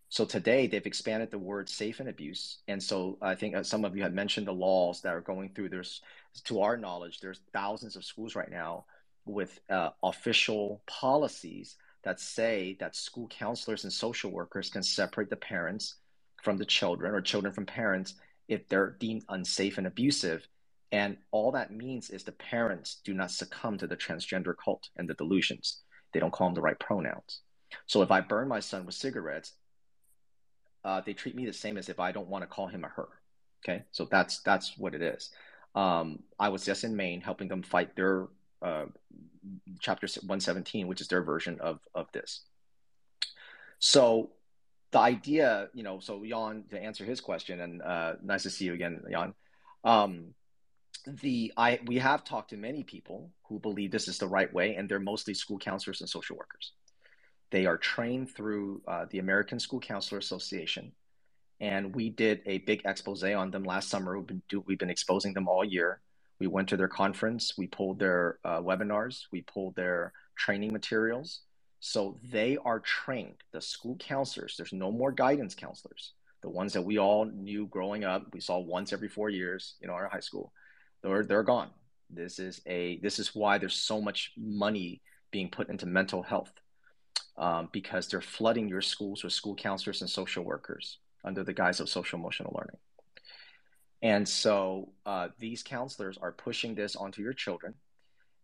[0.09, 2.59] So today they've expanded the word safe and abuse.
[2.69, 5.49] And so I think uh, some of you had mentioned the laws that are going
[5.49, 5.71] through.
[5.71, 6.03] There's,
[6.45, 8.85] to our knowledge, there's thousands of schools right now
[9.27, 15.37] with uh, official policies that say that school counselors and social workers can separate the
[15.37, 15.97] parents
[16.43, 18.15] from the children or children from parents
[18.49, 20.47] if they're deemed unsafe and abusive.
[20.93, 25.09] And all that means is the parents do not succumb to the transgender cult and
[25.09, 25.81] the delusions.
[26.13, 27.41] They don't call them the right pronouns.
[27.87, 29.55] So if I burn my son with cigarettes,
[30.85, 32.89] uh, they treat me the same as if I don't want to call him a
[32.89, 33.09] her.
[33.65, 35.31] Okay, so that's that's what it is.
[35.75, 38.29] Um, I was just in Maine helping them fight their
[38.63, 38.85] uh,
[39.81, 42.45] chapter 117, which is their version of of this.
[43.79, 44.31] So
[44.93, 48.67] the idea, you know, so Jan, to answer his question, and uh, nice to see
[48.67, 49.35] you again, Jan.
[49.83, 50.35] Um,
[51.07, 54.77] the I we have talked to many people who believe this is the right way,
[54.77, 56.73] and they're mostly school counselors and social workers.
[57.51, 60.93] They are trained through uh, the American School Counselor Association.
[61.61, 64.19] And we did a big expose on them last summer.
[64.19, 66.01] We've been, do, we've been exposing them all year.
[66.45, 71.41] We went to their conference, we pulled their uh, webinars, we pulled their training materials.
[71.81, 74.55] So they are trained, the school counselors.
[74.59, 76.13] There's no more guidance counselors.
[76.43, 79.89] The ones that we all knew growing up, we saw once every four years, in
[79.89, 80.53] our high school.
[81.03, 81.71] They're, they're gone.
[82.11, 85.01] This is a this is why there's so much money
[85.31, 86.53] being put into mental health
[87.39, 91.81] um, because they're flooding your schools with school counselors and social workers under the guise
[91.81, 92.81] of social emotional learning.
[94.05, 97.73] And so uh, these counselors are pushing this onto your children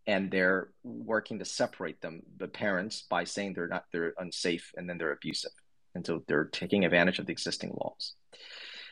[0.06, 4.88] and they're working to separate them, the parents, by saying they're not, they're unsafe and
[4.88, 5.52] then they're abusive.
[5.94, 8.14] And so they're taking advantage of the existing laws.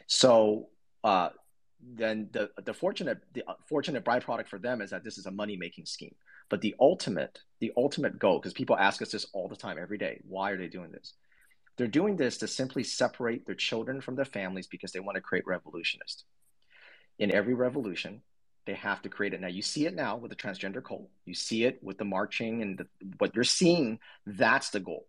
[0.08, 0.68] So
[1.02, 1.30] uh,
[1.80, 5.56] then the, the fortunate, the fortunate byproduct for them is that this is a money
[5.56, 6.14] making scheme.
[6.50, 9.96] But the ultimate, the ultimate goal, because people ask us this all the time, every
[9.96, 11.14] day, why are they doing this?
[11.78, 15.22] They're doing this to simply separate their children from their families because they want to
[15.22, 16.24] create revolutionists.
[17.18, 18.22] In every revolution,
[18.66, 19.40] they have to create it.
[19.40, 21.08] Now you see it now with the transgender cult.
[21.24, 22.86] You see it with the marching and the,
[23.18, 23.98] what you're seeing.
[24.26, 25.06] That's the goal.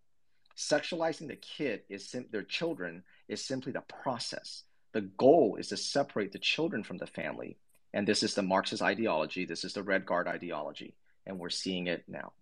[0.57, 4.63] Sexualizing the kid is sim- their children is simply the process.
[4.93, 7.57] The goal is to separate the children from the family.
[7.93, 9.45] And this is the Marxist ideology.
[9.45, 10.95] This is the Red Guard ideology
[11.29, 12.33] and we're seeing it now.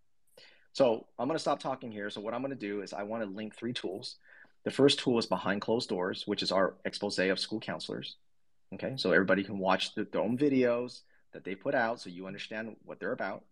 [0.73, 2.09] So I'm going to stop talking here.
[2.09, 4.15] So what I'm going to do is I want to link three tools.
[4.63, 8.15] The first tool is behind closed doors, which is our expose of school counselors.
[8.73, 11.01] Okay, so everybody can watch the, their own videos
[11.33, 13.43] that they put out, so you understand what they're about.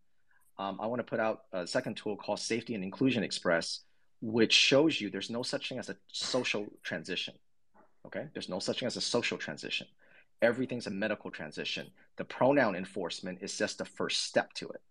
[0.57, 3.81] Um, I want to put out a second tool called Safety and Inclusion Express,
[4.21, 7.33] which shows you there's no such thing as a social transition.
[8.05, 9.87] Okay, there's no such thing as a social transition.
[10.41, 11.87] Everything's a medical transition.
[12.17, 14.81] The pronoun enforcement is just the first step to it.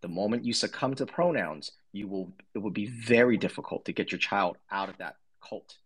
[0.00, 4.12] The moment you succumb to pronouns, you will it will be very difficult to get
[4.12, 5.16] your child out of that
[5.46, 5.76] cult.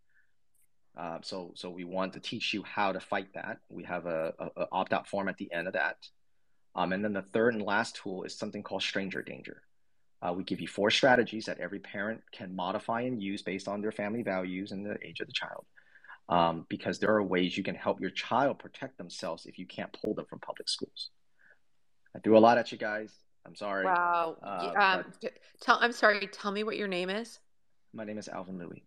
[0.97, 3.59] Uh, so so we want to teach you how to fight that.
[3.69, 5.97] We have a, a, a opt out form at the end of that.
[6.75, 9.63] Um, and then the third and last tool is something called stranger danger.
[10.23, 13.81] Uh, we give you four strategies that every parent can modify and use based on
[13.81, 15.65] their family values and the age of the child.
[16.29, 19.93] Um, because there are ways you can help your child protect themselves if you can't
[20.01, 21.11] pull them from public schools.
[22.15, 23.13] I threw a lot at you guys.
[23.47, 23.87] I'm sorry.
[23.87, 24.37] Wow.
[24.43, 25.05] Uh, um,
[25.61, 26.29] tell, I'm sorry.
[26.29, 27.41] Tell me what your name is.
[27.93, 28.85] my name is Alvin Lui.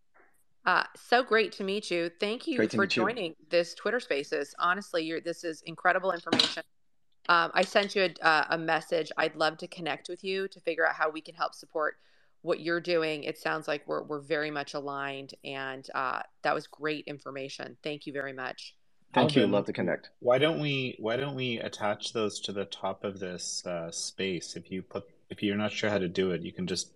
[0.66, 2.10] Uh, so great to meet you.
[2.20, 2.88] Thank you for meet you.
[2.88, 4.56] joining this Twitter Spaces.
[4.60, 6.64] Honestly, you're this is incredible information.
[7.30, 9.12] Um, I sent you a, uh, a message.
[9.18, 11.98] I'd love to connect with you to figure out how we can help support
[12.42, 13.24] what you're doing.
[13.24, 17.78] It sounds like we're we're very much aligned, and uh, that was great information.
[17.84, 18.76] Thank you very much.
[19.14, 19.42] Thank you.
[19.42, 20.10] Alvin, Love to connect.
[20.20, 24.56] why don't we why don't we attach those to the top of this uh, space?
[24.56, 26.92] If you put if you're not sure how to do it, you can just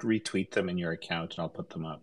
[0.00, 2.02] retweet them in your account, and I'll put them up.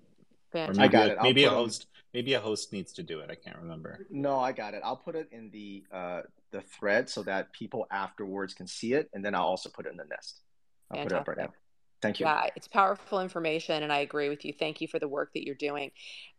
[0.53, 0.84] Or Fantastic.
[0.84, 1.17] I got it.
[1.17, 3.30] I'll maybe a put 'em- host maybe a host needs to do it.
[3.30, 4.07] I can't remember.
[4.09, 4.81] No, I got it.
[4.84, 6.21] I'll put it in the uh
[6.51, 9.89] the thread so that people afterwards can see it, and then I'll also put it
[9.91, 10.41] in the nest.
[10.89, 11.53] I'll put it up right now.
[12.01, 12.26] Thank you.
[12.26, 14.53] Yeah, it's powerful information, and I agree with you.
[14.53, 15.91] Thank you for the work that you're doing.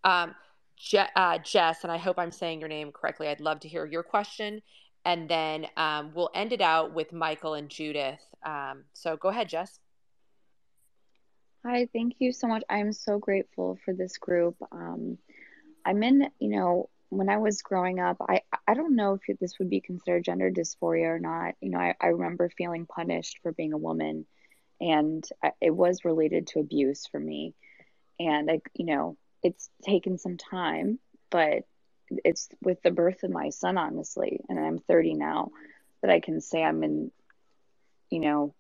[0.03, 0.35] Um,
[0.77, 3.29] Je- uh, Jess, and I hope I'm saying your name correctly.
[3.29, 4.63] I'd love to hear your question,
[5.05, 8.21] and then um, we'll end it out with Michael and Judith.
[8.45, 9.79] Um, so go ahead, Jess.
[11.63, 12.63] Hi, thank you so much.
[12.71, 14.57] I'm so grateful for this group.
[14.73, 15.19] Um,
[15.85, 19.59] I'm in, you know, when I was growing up, I I don't know if this
[19.59, 21.57] would be considered gender dysphoria or not.
[21.61, 24.25] You know, I, I remember feeling punished for being a woman,
[24.81, 27.53] and I, it was related to abuse for me.
[28.19, 30.99] And I, you know, it's taken some time,
[31.31, 31.65] but
[32.09, 35.51] it's with the birth of my son, honestly, and I'm 30 now,
[36.01, 37.11] that I can say I'm in,
[38.09, 38.55] you know,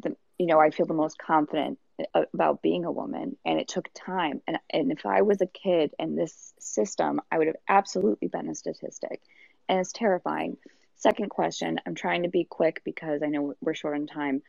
[0.00, 1.80] the you know I feel the most confident
[2.14, 4.40] about being a woman and it took time.
[4.46, 8.48] And and if I was a kid in this system I would have absolutely been
[8.48, 9.20] a statistic.
[9.68, 10.56] And it's terrifying.
[10.96, 14.42] Second question I'm trying to be quick because I know we're short on time.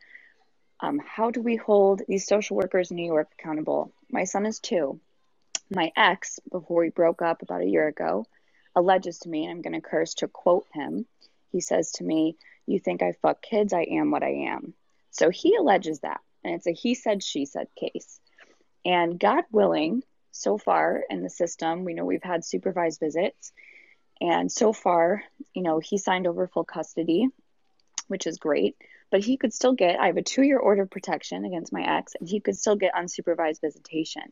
[0.80, 3.92] Um, how do we hold these social workers in New York accountable?
[4.10, 5.00] My son is two.
[5.70, 8.26] My ex before we broke up about a year ago
[8.74, 11.06] alleges to me and I'm going to curse to quote him.
[11.50, 12.36] He says to me
[12.70, 13.72] you think I fuck kids?
[13.72, 14.74] I am what I am.
[15.10, 18.20] So he alleges that, and it's a he said, she said case.
[18.84, 20.02] And God willing,
[20.32, 23.52] so far in the system, we know we've had supervised visits.
[24.20, 25.22] And so far,
[25.54, 27.28] you know, he signed over full custody,
[28.08, 28.76] which is great.
[29.10, 31.98] But he could still get, I have a two year order of protection against my
[31.98, 34.22] ex, and he could still get unsupervised visitation.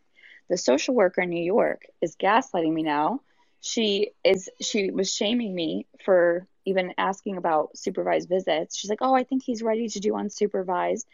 [0.49, 3.21] The social worker in New York is gaslighting me now.
[3.61, 8.77] She is, she was shaming me for even asking about supervised visits.
[8.77, 11.05] She's like, oh, I think he's ready to do unsupervised.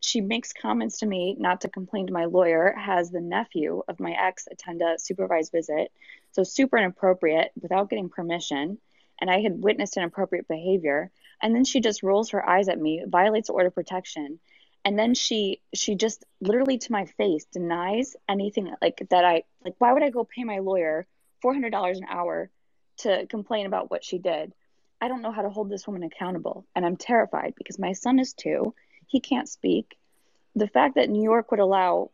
[0.00, 4.00] She makes comments to me, not to complain to my lawyer, has the nephew of
[4.00, 5.92] my ex attend a supervised visit.
[6.32, 8.78] So super inappropriate without getting permission.
[9.20, 11.10] And I had witnessed inappropriate behavior.
[11.42, 14.38] And then she just rolls her eyes at me, violates order protection.
[14.84, 19.74] And then she she just literally to my face denies anything like that I like
[19.78, 21.06] why would I go pay my lawyer
[21.42, 22.48] four hundred dollars an hour
[22.98, 24.52] to complain about what she did?
[25.00, 26.64] I don't know how to hold this woman accountable.
[26.74, 28.74] And I'm terrified because my son is two.
[29.08, 29.98] He can't speak.
[30.54, 32.10] The fact that New York would allow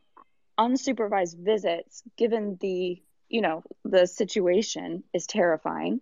[0.59, 6.01] unsupervised visits, given the, you know, the situation is terrifying.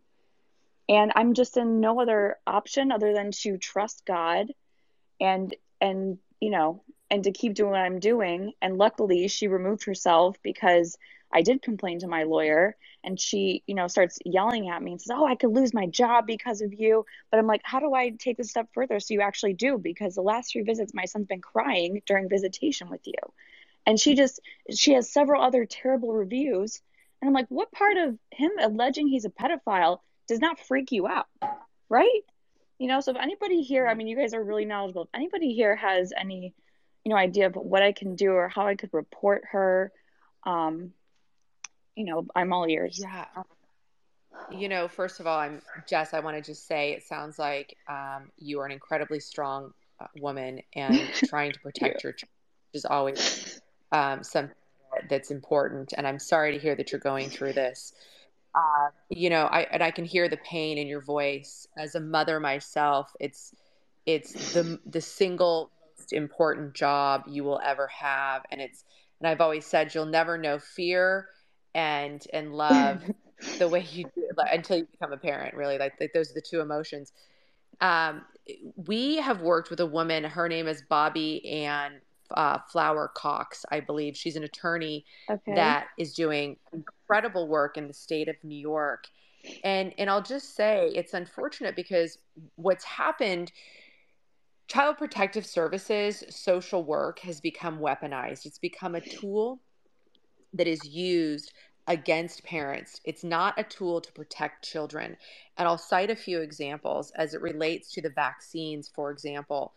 [0.89, 4.52] And I'm just in no other option other than to trust God
[5.20, 8.52] and, and, you know, and to keep doing what I'm doing.
[8.60, 10.98] And luckily she removed herself because
[11.32, 15.00] I did complain to my lawyer and she, you know, starts yelling at me and
[15.00, 17.04] says, Oh, I could lose my job because of you.
[17.30, 19.78] But I'm like, How do I take this step further so you actually do?
[19.78, 23.14] Because the last three visits, my son's been crying during visitation with you.
[23.86, 24.40] And she just,
[24.70, 26.80] she has several other terrible reviews.
[27.20, 31.09] And I'm like, What part of him alleging he's a pedophile does not freak you
[31.09, 31.26] out?
[31.88, 32.22] Right?
[32.78, 35.04] You know, so if anybody here, I mean, you guys are really knowledgeable.
[35.04, 36.52] If anybody here has any,
[37.04, 39.92] you know, idea of what I can do or how I could report her,
[40.44, 40.92] um,
[41.97, 43.01] you know, I'm all ears.
[43.01, 43.27] Yeah.
[44.51, 46.14] You know, first of all, I'm Jess.
[46.14, 50.06] I want to just say it sounds like um, you are an incredibly strong uh,
[50.19, 52.31] woman, and trying to protect your child
[52.73, 53.60] is always
[53.93, 54.55] um, something
[55.09, 55.93] that's important.
[55.97, 57.93] And I'm sorry to hear that you're going through this.
[58.55, 61.66] Uh, you know, I and I can hear the pain in your voice.
[61.77, 63.55] As a mother myself, it's
[64.06, 68.85] it's the the single most important job you will ever have, and it's
[69.20, 71.28] and I've always said you'll never know fear
[71.74, 73.03] and and love
[73.59, 76.35] the way you do like, until you become a parent really like, like those are
[76.35, 77.12] the two emotions.
[77.81, 78.24] Um,
[78.77, 82.01] we have worked with a woman her name is bobbie anne
[82.32, 84.16] uh, flower cox i believe.
[84.16, 85.55] She's an attorney Okay.
[85.55, 89.09] that is doing incredible work in the state of new york.
[89.65, 92.19] And and i'll just say it's unfortunate because
[92.57, 93.53] what's happened
[94.69, 98.47] child protective services social work has become weaponized.
[98.47, 99.61] It's become a tool
[100.52, 101.52] that is used
[101.88, 103.00] against parents.
[103.04, 105.16] It's not a tool to protect children.
[105.58, 109.72] And I'll cite a few examples as it relates to the vaccines, for example.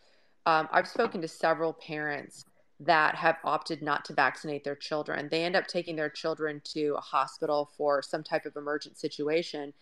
[0.46, 2.44] Um, I've spoken to several parents
[2.78, 5.28] that have opted not to vaccinate their children.
[5.30, 9.72] They end up taking their children to a hospital for some type of emergent situation.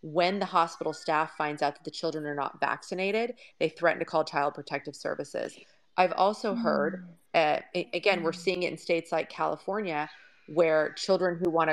[0.00, 4.04] When the hospital staff finds out that the children are not vaccinated, they threaten to
[4.04, 5.56] call Child Protective Services.
[5.96, 10.08] I've also heard, uh, again, we're seeing it in states like California,
[10.48, 11.70] where children who want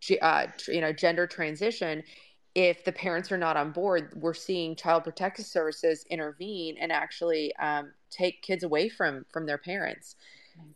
[0.00, 2.02] to uh, you know gender transition
[2.54, 7.54] if the parents are not on board, we're seeing Child Protective Services intervene and actually
[7.56, 10.16] um, take kids away from from their parents.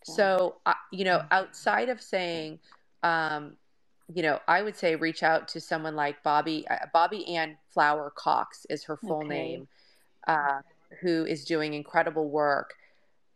[0.05, 2.61] So, uh, you know, outside of saying,
[3.03, 3.57] um,
[4.15, 8.13] you know, I would say reach out to someone like Bobbie, uh, Bobbie Anne Flower
[8.15, 9.29] Cox is her full Okay.
[9.29, 9.69] name,
[10.29, 10.61] uh,
[11.01, 12.75] who is doing incredible work.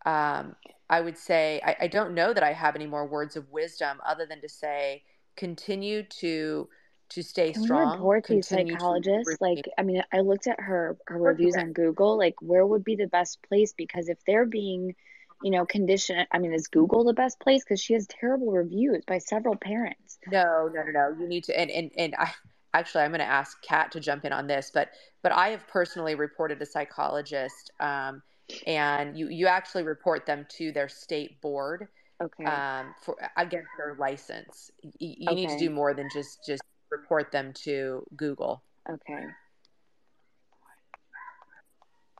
[0.04, 0.54] Um,
[0.88, 4.00] I would say, I, I don't know that I have any more words of wisdom
[4.06, 5.02] other than to say,
[5.36, 6.68] continue to
[7.08, 9.40] to stay strong, report these continue to psychologists?
[9.40, 9.68] Like.
[9.78, 12.18] I mean, I looked at her her reviews on Google.
[12.18, 13.72] Like, where would be the best place?
[13.72, 14.94] Because if they're being,
[15.42, 17.62] you know, conditioned, I mean, is Google the best place?
[17.62, 20.18] Because she has terrible reviews by several parents.
[20.30, 21.16] No, no, no, no.
[21.20, 22.32] You need to, and and and I
[22.74, 24.90] actually I'm going to ask Kat to jump in on this, but
[25.22, 28.22] but I have personally reported a psychologist, um,
[28.66, 31.88] and you you actually report them to their state board,
[32.22, 32.44] Okay.
[32.44, 34.70] um, for against their license.
[34.82, 38.62] Y- you need to do more than just just report them to Google.
[38.88, 39.24] Okay.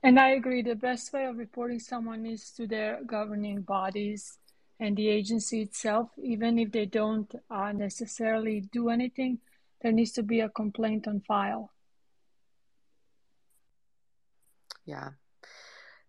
[0.03, 4.39] And I agree, the best way of reporting someone is to their governing bodies
[4.79, 6.11] and the agency itself.
[6.23, 9.39] Even if they don't uh, necessarily do anything,
[9.83, 11.73] there needs to be a complaint on file.
[14.85, 15.11] Yeah.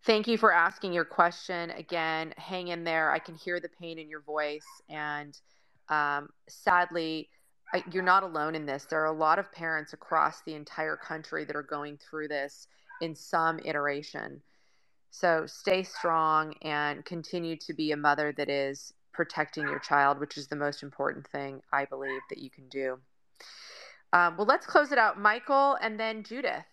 [0.08, 1.70] Thank you for asking your question.
[1.72, 3.12] Again, hang in there.
[3.12, 4.66] I can hear the pain in your voice.
[4.88, 5.38] And
[5.90, 7.28] um, sadly,
[7.74, 8.86] I, you're not alone in this.
[8.86, 12.68] There are a lot of parents across the entire country that are going through this
[13.02, 14.42] in some iteration.
[15.12, 20.38] So stay strong and continue to be a mother that is protecting your child, which
[20.38, 22.98] is the most important thing I believe that you can do.
[24.14, 25.20] Um, well, let's close it out.
[25.20, 26.64] Michael and then Judith.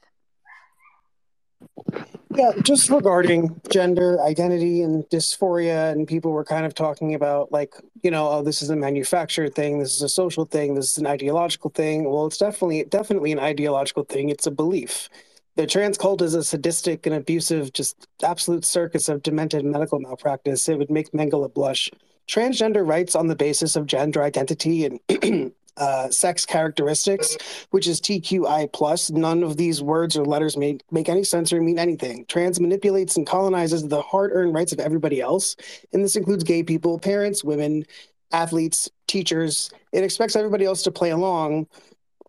[2.37, 7.75] Yeah, just regarding gender identity and dysphoria, and people were kind of talking about, like,
[8.03, 10.99] you know, oh, this is a manufactured thing, this is a social thing, this is
[10.99, 12.11] an ideological thing.
[12.11, 14.31] Well, it's definitely, definitely an ideological thing.
[14.31, 15.09] It's a belief.
[15.57, 20.69] The trans cult is a sadistic and abusive, just absolute circus of demented medical malpractice.
[20.69, 21.91] It would make Mengele blush.
[22.27, 27.37] Transgender rights on the basis of gender identity and uh, sex characteristics,
[27.71, 29.11] which is TQI plus.
[29.11, 32.25] None of these words or letters make, make any sense or mean anything.
[32.27, 35.57] Trans manipulates and colonizes the hard-earned rights of everybody else,
[35.93, 37.85] and this includes gay people, parents, women,
[38.33, 39.71] athletes, teachers.
[39.93, 41.67] It expects everybody else to play along,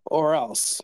[0.06, 0.80] or else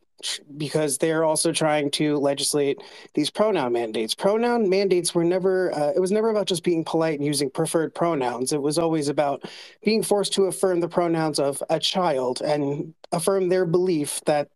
[0.57, 2.83] because they're also trying to legislate
[3.15, 4.15] these pronoun mandates.
[4.15, 7.95] Pronoun mandates were never, uh, it was never about just being polite and using preferred
[7.95, 8.53] pronouns.
[8.53, 9.45] It was always about
[9.85, 14.49] being forced to affirm the pronouns of a child and affirm their belief that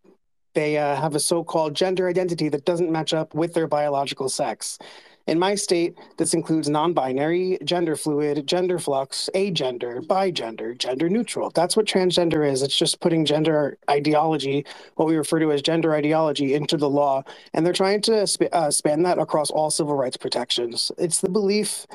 [0.54, 4.28] they uh, have a so called gender identity that doesn't match up with their biological
[4.28, 4.78] sex.
[5.26, 11.50] In my state, this includes non binary, gender fluid, gender flux, agender, bigender, gender neutral.
[11.50, 12.62] That's what transgender is.
[12.62, 14.66] It's just putting gender ideology,
[14.96, 17.24] what we refer to as gender ideology, into the law.
[17.54, 20.92] And they're trying to sp- uh, span that across all civil rights protections.
[20.98, 21.86] It's the belief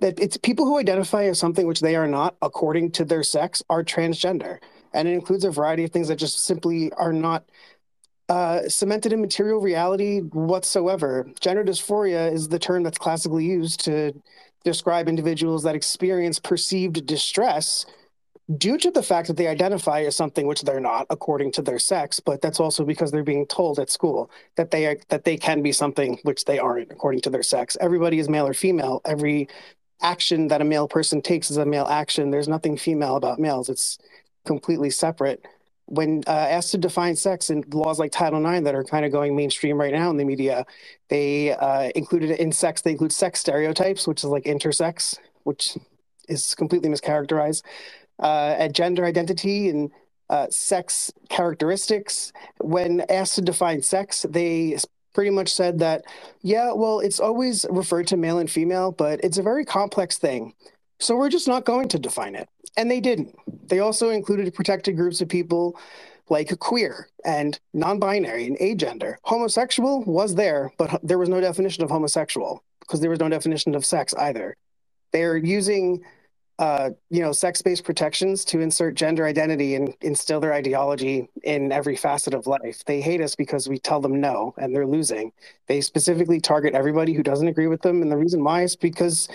[0.00, 3.62] that it's people who identify as something which they are not according to their sex
[3.70, 4.58] are transgender.
[4.94, 7.44] And it includes a variety of things that just simply are not
[8.32, 11.28] uh, cemented in material reality whatsoever.
[11.38, 14.14] Gender dysphoria is the term that's classically used to
[14.64, 17.84] describe individuals that experience perceived distress
[18.56, 21.78] due to the fact that they identify as something which they're not according to their
[21.78, 25.36] sex but that's also because they're being told at school that they are that they
[25.36, 27.76] can be something which they aren't according to their sex.
[27.82, 29.02] Everybody is male or female.
[29.04, 29.46] Every
[30.00, 32.30] action that a male person takes is a male action.
[32.30, 33.68] There's nothing female about males.
[33.68, 33.98] It's
[34.46, 35.44] completely separate
[35.86, 39.12] when uh, asked to define sex in laws like Title IX that are kind of
[39.12, 40.64] going mainstream right now in the media,
[41.08, 45.76] they uh, included in sex, they include sex stereotypes, which is like intersex, which
[46.28, 47.62] is completely mischaracterized,
[48.20, 49.90] uh, gender identity and
[50.30, 52.32] uh, sex characteristics.
[52.60, 54.78] When asked to define sex, they
[55.14, 56.04] pretty much said that,
[56.40, 60.54] yeah, well, it's always referred to male and female, but it's a very complex thing.
[61.02, 62.48] So we're just not going to define it.
[62.76, 63.34] And they didn't.
[63.68, 65.76] They also included protected groups of people
[66.28, 69.16] like queer and non binary and agender.
[69.24, 73.74] Homosexual was there, but there was no definition of homosexual because there was no definition
[73.74, 74.56] of sex either.
[75.12, 76.02] They're using
[76.58, 81.96] uh, you know, sex-based protections to insert gender identity and instill their ideology in every
[81.96, 82.84] facet of life.
[82.84, 85.32] They hate us because we tell them no, and they're losing.
[85.66, 89.28] They specifically target everybody who doesn't agree with them, and the reason why is because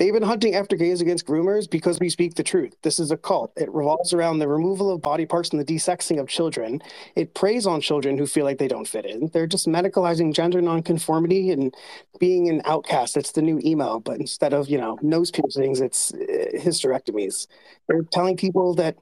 [0.00, 2.74] they've been hunting after gays against groomers because we speak the truth.
[2.82, 3.52] This is a cult.
[3.56, 6.80] It revolves around the removal of body parts and the desexing of children.
[7.14, 9.28] It preys on children who feel like they don't fit in.
[9.28, 11.74] They're just medicalizing gender nonconformity and
[12.18, 13.18] being an outcast.
[13.18, 16.16] It's the new emo, but instead of you know nose piercings, it's uh,
[16.54, 17.46] hysterectomies.
[17.86, 18.96] They're telling people that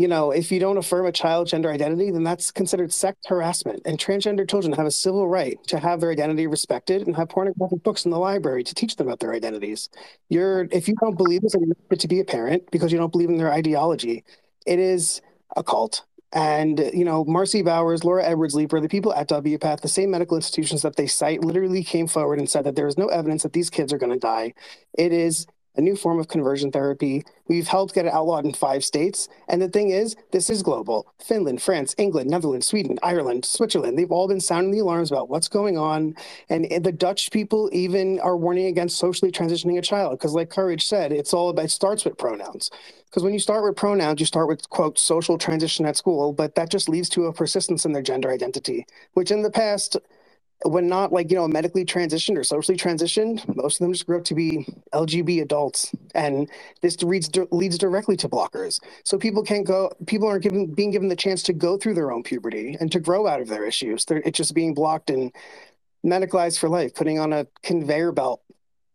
[0.00, 3.82] you know, if you don't affirm a child's gender identity, then that's considered sex harassment.
[3.84, 7.82] And transgender children have a civil right to have their identity respected and have pornographic
[7.82, 9.90] books in the library to teach them about their identities.
[10.30, 13.12] You're, if you don't believe this, you're not to be a parent because you don't
[13.12, 14.24] believe in their ideology.
[14.66, 15.20] It is
[15.54, 16.04] a cult.
[16.32, 20.36] And, you know, Marci Bowers, Laura Edwards Leeper, the people at WPATH, the same medical
[20.36, 23.52] institutions that they cite, literally came forward and said that there is no evidence that
[23.52, 24.54] these kids are going to die.
[24.96, 25.46] It is
[25.76, 27.24] a new form of conversion therapy.
[27.48, 29.28] We've helped get it outlawed in five states.
[29.48, 31.12] And the thing is, this is global.
[31.18, 35.48] Finland, France, England, Netherlands, Sweden, Ireland, Switzerland, they've all been sounding the alarms about what's
[35.48, 36.14] going on.
[36.48, 40.18] And the Dutch people even are warning against socially transitioning a child.
[40.18, 42.70] Because, like Courage said, it's all about, it starts with pronouns.
[43.06, 46.54] Because when you start with pronouns, you start with, quote, social transition at school, but
[46.54, 49.96] that just leads to a persistence in their gender identity, which in the past,
[50.64, 54.18] when not like you know medically transitioned or socially transitioned most of them just grew
[54.18, 55.92] up to be lgb adults.
[56.14, 56.48] And
[56.82, 58.80] this leads leads directly to blockers.
[59.04, 62.12] So people can't go people aren't given being given the chance to go through their
[62.12, 64.04] own puberty and to grow out of their issues.
[64.04, 65.32] They're, it's just being blocked and
[66.04, 68.42] medicalized for life putting on a conveyor belt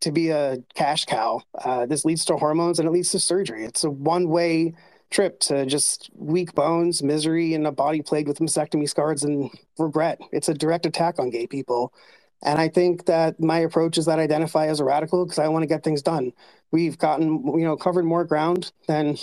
[0.01, 1.41] to be a cash cow.
[1.63, 3.65] Uh, this leads to hormones and it leads to surgery.
[3.65, 4.73] It's a one way
[5.11, 10.19] trip to just weak bones, misery, and a body plagued with mastectomy scars and regret.
[10.31, 11.93] It's a direct attack on gay people.
[12.43, 15.47] And I think that my approach is that I identify as a radical because I
[15.47, 16.33] want to get things done.
[16.71, 19.17] We've gotten, you know, covered more ground than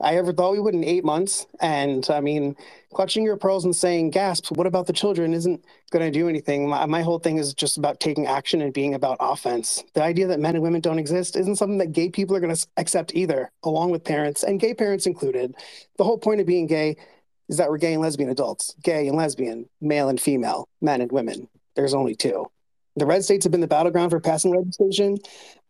[0.00, 1.46] I ever thought we would in eight months.
[1.60, 2.56] And I mean,
[2.92, 6.68] clutching your pearls and saying, gasps, what about the children isn't going to do anything.
[6.68, 9.82] My, my, whole thing is just about taking action and being about offense.
[9.94, 12.54] The idea that men and women don't exist isn't something that gay people are going
[12.54, 15.54] to accept either, along with parents and gay parents included.
[15.98, 16.96] The whole point of being gay
[17.48, 21.10] is that we're gay and lesbian adults, gay and lesbian, male and female, men and
[21.10, 21.48] women.
[21.74, 22.46] There's only two.
[23.00, 25.16] The red states have been the battleground for passing legislation,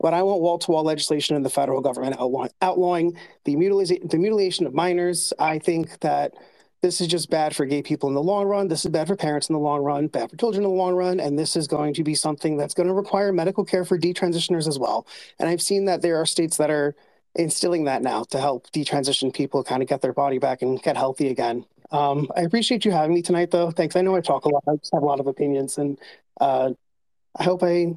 [0.01, 2.17] but I want wall to wall legislation in the federal government
[2.61, 5.33] outlawing, the, mutilation, the mutilation of minors.
[5.39, 6.35] I think that
[6.83, 8.67] this is just bad for gay people in the long run.
[8.67, 10.95] This is bad for parents in the long run, bad for children in the long
[10.95, 11.21] run.
[11.21, 14.67] And this is going to be something that's going to require medical care for detransitioners
[14.67, 15.07] as well.
[15.39, 16.97] And I've seen that there are states that are
[17.37, 20.97] instilling that now to help detransition people kind of get their body back and get
[20.97, 21.65] healthy again.
[21.93, 23.71] Um, I appreciate you having me tonight, though.
[23.71, 23.95] Thanks.
[23.95, 24.65] I know I talk a lot.
[24.69, 25.97] I just have a lot of opinions, and
[26.41, 26.71] uh,
[27.39, 27.97] I hope I.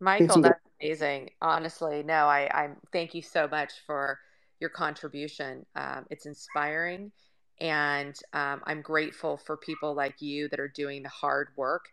[0.00, 1.30] Michael, that's amazing.
[1.42, 4.18] Honestly, no, I, I thank you so much for
[4.60, 5.64] your contribution.
[5.76, 7.12] Um, it's inspiring,
[7.60, 11.86] and um, I'm grateful for people like you that are doing the hard work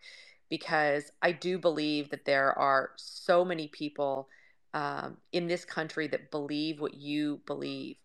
[0.49, 4.27] because I do believe that there are so many people
[4.73, 7.97] um, in this country that believe what you believe,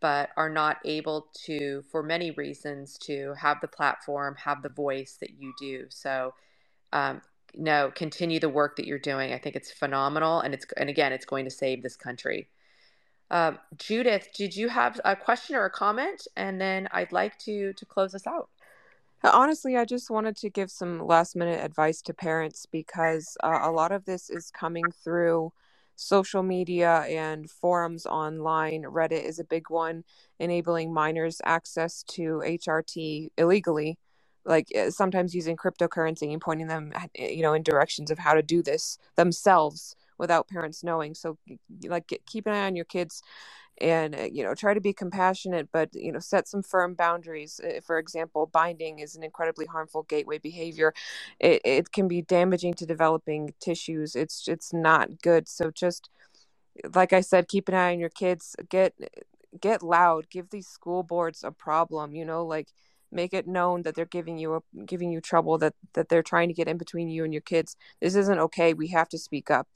[0.00, 5.18] but are not able to, for many reasons, to have the platform, have the voice
[5.20, 5.86] that you do.
[5.88, 6.34] So,
[6.92, 7.20] um,
[7.56, 9.32] no, continue the work that you're doing.
[9.32, 12.48] I think it's phenomenal, and it's and again, it's going to save this country.
[13.30, 16.26] Uh, Judith, did you have a question or a comment?
[16.36, 18.48] And then I'd like to to close us out.
[19.22, 23.58] Uh, honestly, I just wanted to give some last minute advice to parents because uh,
[23.62, 25.52] a lot of this is coming through
[25.96, 28.84] social media and forums online.
[28.84, 30.04] Reddit is a big one,
[30.38, 33.98] enabling minors access to HRT illegally
[34.50, 38.34] like eh, sometimes using cryptocurrency and pointing them eh, you know in directions of how
[38.34, 41.14] to do this themselves without parents knowing.
[41.14, 41.38] So
[41.86, 43.22] like keep an eye on your kids
[43.80, 47.60] and eh, you know try to be compassionate but you know set some firm boundaries.
[47.86, 50.92] For example binding is an incredibly harmful gateway behavior.
[51.38, 54.16] It, it can be damaging to developing tissues.
[54.16, 55.48] It's it's not good.
[55.48, 56.10] So just
[56.94, 58.56] like i said keep an eye on your kids.
[58.68, 58.94] Get
[59.60, 60.28] get loud.
[60.28, 62.68] Give these school boards a problem you know like
[63.12, 66.48] make it known that they're giving you a, giving you trouble that that they're trying
[66.48, 67.76] to get in between you and your kids.
[68.00, 68.74] This isn't okay.
[68.74, 69.68] We have to speak up.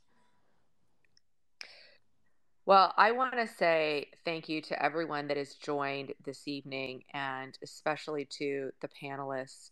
[2.66, 7.58] Well, I want to say thank you to everyone that has joined this evening, and
[7.62, 9.68] especially to the panelists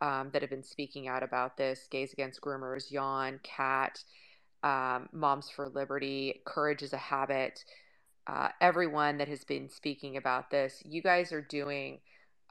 [0.00, 1.86] um, that have been speaking out about this.
[1.88, 4.02] Gays Against Groomers, Jan, Cat,
[4.64, 7.64] um, Moms for Liberty, Courage is a Habit,
[8.26, 10.82] uh, everyone that has been speaking about this.
[10.84, 12.00] You guys are doing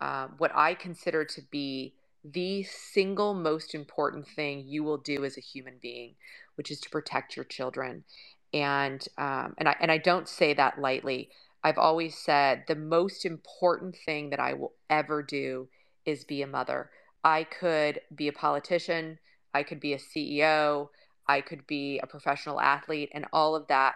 [0.01, 5.37] um, what I consider to be the single most important thing you will do as
[5.37, 6.15] a human being,
[6.55, 8.03] which is to protect your children.
[8.53, 11.29] And um, and I and I don't say that lightly.
[11.63, 15.69] I've always said the most important thing that I will ever do
[16.05, 16.89] is be a mother.
[17.23, 19.19] I could be a politician,
[19.53, 20.89] I could be a CEO,
[21.27, 23.95] I could be a professional athlete, and all of that